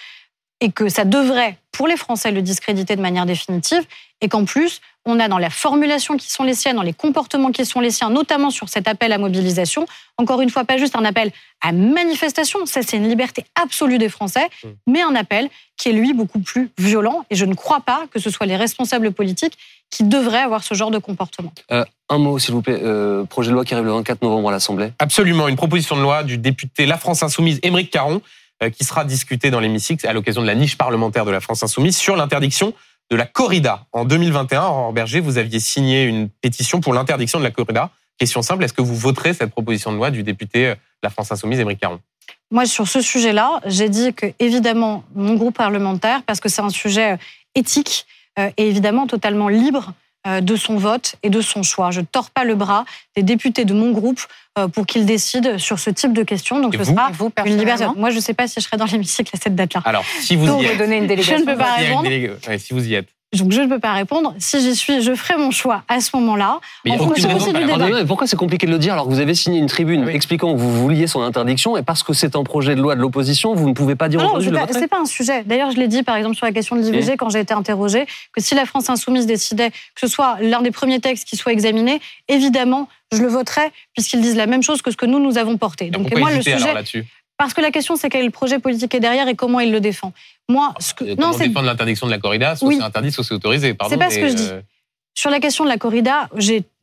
et 0.62 0.72
que 0.72 0.90
ça 0.90 1.06
devrait, 1.06 1.58
pour 1.72 1.88
les 1.88 1.98
Français, 1.98 2.32
le 2.32 2.42
discréditer 2.42 2.96
de 2.96 3.02
manière 3.02 3.26
définitive, 3.26 3.84
et 4.22 4.30
qu'en 4.30 4.46
plus, 4.46 4.82
on 5.06 5.20
a 5.20 5.28
dans 5.28 5.38
la 5.38 5.50
formulation 5.50 6.18
qui 6.18 6.32
sont 6.32 6.44
les 6.44 6.56
siennes, 6.56 6.78
dans 6.78 6.82
les 6.82 6.94
comportements 6.94 7.52
qui 7.52 7.66
sont 7.66 7.80
les 7.80 7.92
siens, 7.92 8.10
notamment 8.10 8.50
sur 8.50 8.70
cet 8.70 8.88
appel 8.88 9.12
à 9.12 9.18
mobilisation, 9.18 9.86
encore 10.18 10.42
une 10.42 10.50
fois, 10.50 10.64
pas 10.64 10.78
juste 10.78 10.96
un 10.96 11.06
appel 11.06 11.32
à 11.62 11.72
manifestation, 11.72 12.66
ça 12.66 12.82
c'est 12.82 12.98
une 12.98 13.08
liberté 13.08 13.46
absolue 13.62 13.98
des 13.98 14.10
Français, 14.10 14.48
mmh. 14.64 14.68
mais 14.88 15.02
un 15.02 15.16
appel 15.16 15.50
qui 15.78 15.90
est 15.90 15.94
lui 15.94 16.14
beaucoup 16.14 16.40
plus 16.40 16.72
violent, 16.78 17.26
et 17.30 17.36
je 17.36 17.46
ne 17.46 17.54
crois 17.54 17.82
pas 17.82 18.06
que 18.10 18.20
ce 18.20 18.30
soit 18.30 18.46
les 18.46 18.56
responsables 18.56 19.12
politiques 19.12 19.58
qui 19.92 20.04
devraient 20.04 20.42
avoir 20.42 20.64
ce 20.64 20.74
genre 20.74 20.92
de 20.92 20.98
comportement. 20.98 21.54
Euh, 21.72 21.86
un 22.10 22.18
mot, 22.18 22.40
s'il 22.40 22.54
vous 22.54 22.62
plaît. 22.62 22.80
Euh, 22.82 23.24
projet 23.26 23.50
de 23.50 23.54
loi 23.54 23.66
qui 23.66 23.74
arrive 23.74 23.86
le 23.86 23.94
24 23.94 24.22
novembre 24.24 24.50
à 24.50 24.52
l'Assemblée. 24.52 24.92
Absolument, 25.00 25.48
une 25.48 25.56
proposition 25.56 25.96
de 25.96 26.02
loi 26.02 26.24
du 26.24 26.38
député 26.38 26.86
La 26.86 26.98
France 26.98 27.22
Insoumise, 27.24 27.60
Émeric 27.64 27.92
Caron, 27.92 28.22
qui 28.78 28.84
sera 28.84 29.04
discuté 29.04 29.52
dans 29.52 29.60
l'hémicycle 29.60 30.08
à 30.08 30.14
l'occasion 30.14 30.42
de 30.42 30.48
la 30.48 30.56
niche 30.56 30.78
parlementaire 30.78 31.26
de 31.26 31.32
la 31.32 31.42
France 31.42 31.62
Insoumise 31.64 31.98
sur 31.98 32.16
l'interdiction 32.16 32.74
de 33.12 33.16
la 33.16 33.26
corrida. 33.26 33.86
En 33.92 34.06
2021, 34.06 34.64
Aurore 34.64 34.94
Berger, 34.94 35.20
vous 35.20 35.38
aviez 35.38 35.60
signé 35.60 36.04
une 36.04 36.30
pétition 36.30 36.82
pour 36.82 36.94
l'interdiction 36.94 37.40
de 37.40 37.44
la 37.44 37.52
corrida. 37.52 37.92
Question 38.18 38.42
simple, 38.42 38.64
est-ce 38.64 38.74
que 38.74 38.82
vous 38.82 38.96
voterez 38.96 39.34
cette 39.34 39.52
proposition 39.52 39.92
de 39.92 39.98
loi 39.98 40.10
du 40.10 40.24
député 40.24 40.68
euh, 40.68 40.76
de 40.76 40.80
la 41.04 41.10
France 41.10 41.32
Insoumise, 41.32 41.60
Émeric 41.60 41.80
Caron? 41.80 42.00
Moi, 42.50 42.66
sur 42.66 42.88
ce 42.88 43.02
sujet-là, 43.02 43.60
j'ai 43.66 43.90
dit 43.90 44.14
que, 44.14 44.28
évidemment, 44.40 45.04
mon 45.14 45.36
groupe 45.36 45.58
parlementaire, 45.58 46.24
parce 46.24 46.40
que 46.40 46.48
c'est 46.48 46.62
un 46.62 46.70
sujet 46.70 47.14
euh, 47.14 47.18
éthique, 47.56 48.06
est 48.38 48.54
évidemment 48.58 49.08
totalement 49.08 49.48
libre 49.48 49.94
euh, 49.94 50.05
de 50.26 50.56
son 50.56 50.78
vote 50.78 51.16
et 51.24 51.30
de 51.30 51.42
son 51.42 51.64
choix. 51.64 51.92
Je 51.92 52.02
ne 52.02 52.06
tords 52.06 52.32
pas 52.32 52.44
le 52.44 52.56
bras 52.56 52.86
des 53.16 53.24
députés 53.24 53.66
de 53.66 53.74
mon 53.74 53.92
groupe 53.92 54.22
euh, 54.58 54.68
pour 54.68 54.86
qu'ils 54.86 55.06
décident 55.06 55.58
sur 55.58 55.80
ce 55.80 55.90
type 55.90 56.14
de 56.14 56.24
questions. 56.24 56.60
Donc, 56.60 56.76
ce 56.76 56.84
sera 56.86 57.12
une 57.46 57.58
liberté. 57.58 57.86
Moi, 57.96 58.10
je 58.10 58.16
ne 58.16 58.22
sais 58.22 58.34
pas 58.34 58.48
si 58.48 58.60
je 58.60 58.66
serai 58.66 58.78
dans 58.78 58.86
l'hémicycle 58.86 59.32
à 59.36 59.40
cette 59.42 59.56
date-là. 59.56 59.82
Alors, 59.86 60.06
si 60.22 60.36
vous 60.36 60.48
y 60.62 60.66
êtes, 60.66 60.78
donner 60.78 60.98
une 60.98 61.08
délégation. 61.08 61.38
je 61.38 61.42
ne 61.42 61.46
peux 61.46 61.58
pas 61.58 61.74
répondre. 61.74 62.10
si 62.58 62.74
vous 62.74 62.88
y 62.88 62.96
êtes. 62.96 63.10
Donc 63.34 63.52
je 63.52 63.62
ne 63.62 63.68
peux 63.68 63.80
pas 63.80 63.94
répondre. 63.94 64.34
Si 64.38 64.62
j'y 64.62 64.76
suis, 64.76 65.02
je 65.02 65.14
ferai 65.14 65.38
mon 65.38 65.52
choix 65.52 65.84
à 65.88 66.00
ce 66.00 66.16
moment-là. 66.16 66.60
Mais 66.86 66.98
pourquoi 66.98 68.28
c'est 68.28 68.38
compliqué 68.38 68.66
de 68.66 68.72
le 68.72 68.80
dire 68.80 68.94
alors 68.94 69.06
que 69.06 69.10
vous 69.10 69.20
avez 69.20 69.36
signé 69.36 69.60
une 69.60 69.68
tribune 69.68 70.08
expliquant 70.08 70.54
que 70.54 70.60
vous 70.60 70.72
vouliez 70.72 71.08
son 71.08 71.22
interdiction 71.22 71.76
et 71.78 71.84
parce 71.84 72.04
que 72.04 72.14
c'est 72.14 72.36
un 72.36 72.44
projet 72.44 72.76
de 72.76 72.82
loi 72.82 72.96
de 72.96 73.02
l'opposition, 73.02 73.54
vous 73.54 73.68
ne 73.68 73.74
pouvez 73.74 73.96
pas 73.96 74.10
dire 74.10 74.22
non, 74.22 74.36
aujourd'hui 74.36 74.52
le 74.52 74.74
C'est 74.74 74.88
pas 74.88 75.00
un 75.00 75.06
sujet. 75.06 75.44
D'ailleurs, 75.44 75.72
je 75.72 75.78
l'ai 75.78 75.88
dit 75.88 76.04
par 76.04 76.16
exemple 76.16 76.36
sur 76.36 76.46
la 76.46 76.54
question 76.54 76.76
de 76.76 76.82
l'IVG 76.82 77.18
quand 77.18 77.30
j'ai 77.30 77.40
été 77.40 77.54
interrogée 77.54 78.06
que 78.32 78.42
si 78.42 78.56
la 78.56 78.66
France 78.66 78.90
insoumise 78.90 79.26
décidait 79.26 79.72
que 79.72 80.02
ce 80.02 80.08
soit 80.08 80.38
l'un 80.42 80.62
des 80.62 80.72
premiers 80.72 81.00
textes 81.00 81.28
qui 81.28 81.36
soit 81.36 81.52
examiné, 81.52 82.00
évidemment, 82.28 82.88
je 83.12 83.22
le 83.22 83.28
voterais 83.28 83.72
puisqu'ils 83.94 84.22
disent 84.22 84.38
la 84.38 84.48
même 84.48 84.64
chose 84.64 84.82
que 84.82 84.92
ce 84.92 84.98
que 84.98 85.06
nous 85.06 85.20
nous 85.20 85.38
avons 85.38 85.58
porté. 85.58 85.90
Donc 85.90 86.16
moi 86.18 86.32
le 86.32 86.42
sujet 86.42 86.74
parce 87.38 87.54
que 87.54 87.62
la 87.62 87.72
question, 87.72 87.96
c'est 87.96 88.10
quel 88.10 88.22
est 88.22 88.26
le 88.26 88.32
projet 88.32 88.60
politique 88.60 88.96
est 88.96 89.00
derrière 89.00 89.28
et 89.28 89.36
comment 89.36 89.60
il 89.60 89.72
le 89.72 89.82
défend. 89.82 90.14
Moi, 90.50 90.74
ce 90.80 90.94
que. 90.94 91.04
non, 91.20 91.34
c'est. 91.34 91.48
défendre 91.48 91.66
l'interdiction 91.66 92.06
de 92.08 92.12
la 92.12 92.20
corrida, 92.20 92.56
soit 92.56 92.72
c'est 92.74 92.82
interdit, 92.82 93.12
soit 93.12 93.24
c'est 93.24 93.34
autorisé. 93.34 93.76
C'est 93.90 93.98
pas 93.98 94.10
ce 94.10 94.20
que 94.20 94.28
je 94.30 94.34
dis. 94.34 94.50
Euh, 94.52 94.62
sur 95.18 95.30
la 95.30 95.40
question 95.40 95.64
de 95.64 95.70
la 95.70 95.78
corrida, 95.78 96.30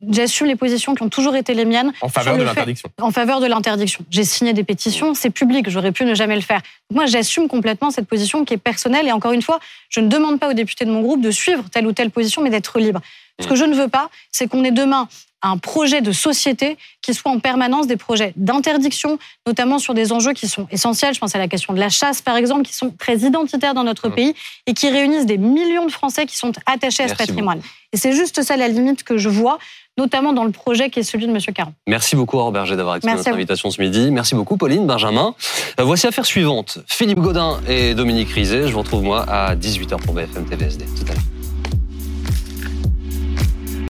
j'assume 0.09 0.47
les 0.47 0.55
positions 0.55 0.95
qui 0.95 1.03
ont 1.03 1.09
toujours 1.09 1.35
été 1.35 1.53
les 1.53 1.65
miennes. 1.65 1.93
En 2.01 2.09
faveur 2.09 2.35
de 2.35 2.41
l'interdiction. 2.41 2.89
En 2.99 3.11
faveur 3.11 3.39
de 3.39 3.45
l'interdiction. 3.45 4.03
J'ai 4.09 4.23
signé 4.23 4.53
des 4.53 4.63
pétitions, 4.63 5.13
c'est 5.13 5.29
public, 5.29 5.69
j'aurais 5.69 5.91
pu 5.91 6.03
ne 6.03 6.15
jamais 6.15 6.35
le 6.35 6.41
faire. 6.41 6.61
Moi, 6.91 7.05
j'assume 7.05 7.47
complètement 7.47 7.91
cette 7.91 8.07
position 8.07 8.43
qui 8.43 8.55
est 8.55 8.57
personnelle 8.57 9.07
et 9.07 9.11
encore 9.11 9.33
une 9.33 9.43
fois, 9.43 9.59
je 9.89 9.99
ne 9.99 10.07
demande 10.07 10.39
pas 10.39 10.49
aux 10.49 10.53
députés 10.53 10.83
de 10.83 10.89
mon 10.89 11.01
groupe 11.01 11.21
de 11.21 11.29
suivre 11.29 11.65
telle 11.71 11.85
ou 11.85 11.91
telle 11.91 12.09
position, 12.09 12.41
mais 12.41 12.49
d'être 12.49 12.79
libre. 12.79 13.01
Ce 13.39 13.47
que 13.47 13.55
je 13.55 13.65
ne 13.65 13.75
veux 13.75 13.87
pas, 13.87 14.09
c'est 14.31 14.47
qu'on 14.47 14.63
ait 14.63 14.71
demain 14.71 15.07
un 15.43 15.57
projet 15.57 16.01
de 16.01 16.11
société 16.11 16.77
qui 17.01 17.13
soit 17.13 17.31
en 17.31 17.39
permanence 17.39 17.85
des 17.85 17.97
projets 17.97 18.33
d'interdiction, 18.35 19.19
notamment 19.45 19.77
sur 19.77 19.93
des 19.93 20.11
enjeux 20.11 20.33
qui 20.33 20.47
sont 20.47 20.67
essentiels. 20.71 21.13
Je 21.13 21.19
pense 21.19 21.35
à 21.35 21.39
la 21.39 21.47
question 21.47 21.73
de 21.73 21.79
la 21.79 21.89
chasse, 21.89 22.21
par 22.21 22.37
exemple, 22.37 22.63
qui 22.63 22.73
sont 22.73 22.91
très 22.97 23.17
identitaires 23.17 23.73
dans 23.73 23.83
notre 23.83 24.09
mmh. 24.09 24.15
pays 24.15 24.33
et 24.67 24.73
qui 24.73 24.89
réunissent 24.89 25.25
des 25.25 25.37
millions 25.37 25.85
de 25.85 25.91
Français 25.91 26.25
qui 26.25 26.37
sont 26.37 26.53
attachés 26.65 27.03
à 27.03 27.09
ce 27.09 27.15
patrimoine. 27.15 27.61
Et 27.91 27.97
c'est 27.97 28.13
juste 28.13 28.41
ça 28.41 28.57
la 28.57 28.67
limite 28.67 29.03
que 29.03 29.17
je 29.17 29.29
vois 29.29 29.59
notamment 29.97 30.33
dans 30.33 30.43
le 30.43 30.51
projet 30.51 30.89
qui 30.89 30.99
est 30.99 31.03
celui 31.03 31.27
de 31.27 31.31
M. 31.31 31.39
Caron. 31.53 31.73
Merci 31.87 32.15
beaucoup, 32.15 32.37
Aurore 32.37 32.51
Berger, 32.51 32.75
d'avoir 32.75 32.95
accepté 32.95 33.15
notre 33.15 33.29
invitation 33.29 33.69
ce 33.69 33.81
midi. 33.81 34.09
Merci 34.11 34.35
beaucoup, 34.35 34.57
Pauline, 34.57 34.87
Benjamin. 34.87 35.35
Euh, 35.79 35.83
voici 35.83 36.05
l'affaire 36.05 36.25
suivante. 36.25 36.79
Philippe 36.87 37.19
Godin 37.19 37.59
et 37.67 37.93
Dominique 37.93 38.31
Rizet. 38.31 38.67
Je 38.67 38.73
vous 38.73 38.79
retrouve, 38.79 39.03
moi, 39.03 39.23
à 39.29 39.55
18h 39.55 39.97
pour 39.97 40.15
BFM 40.15 40.45
TVSD. 40.45 40.85
Tout 40.85 41.11
à 41.11 41.13
l'heure. 41.13 41.42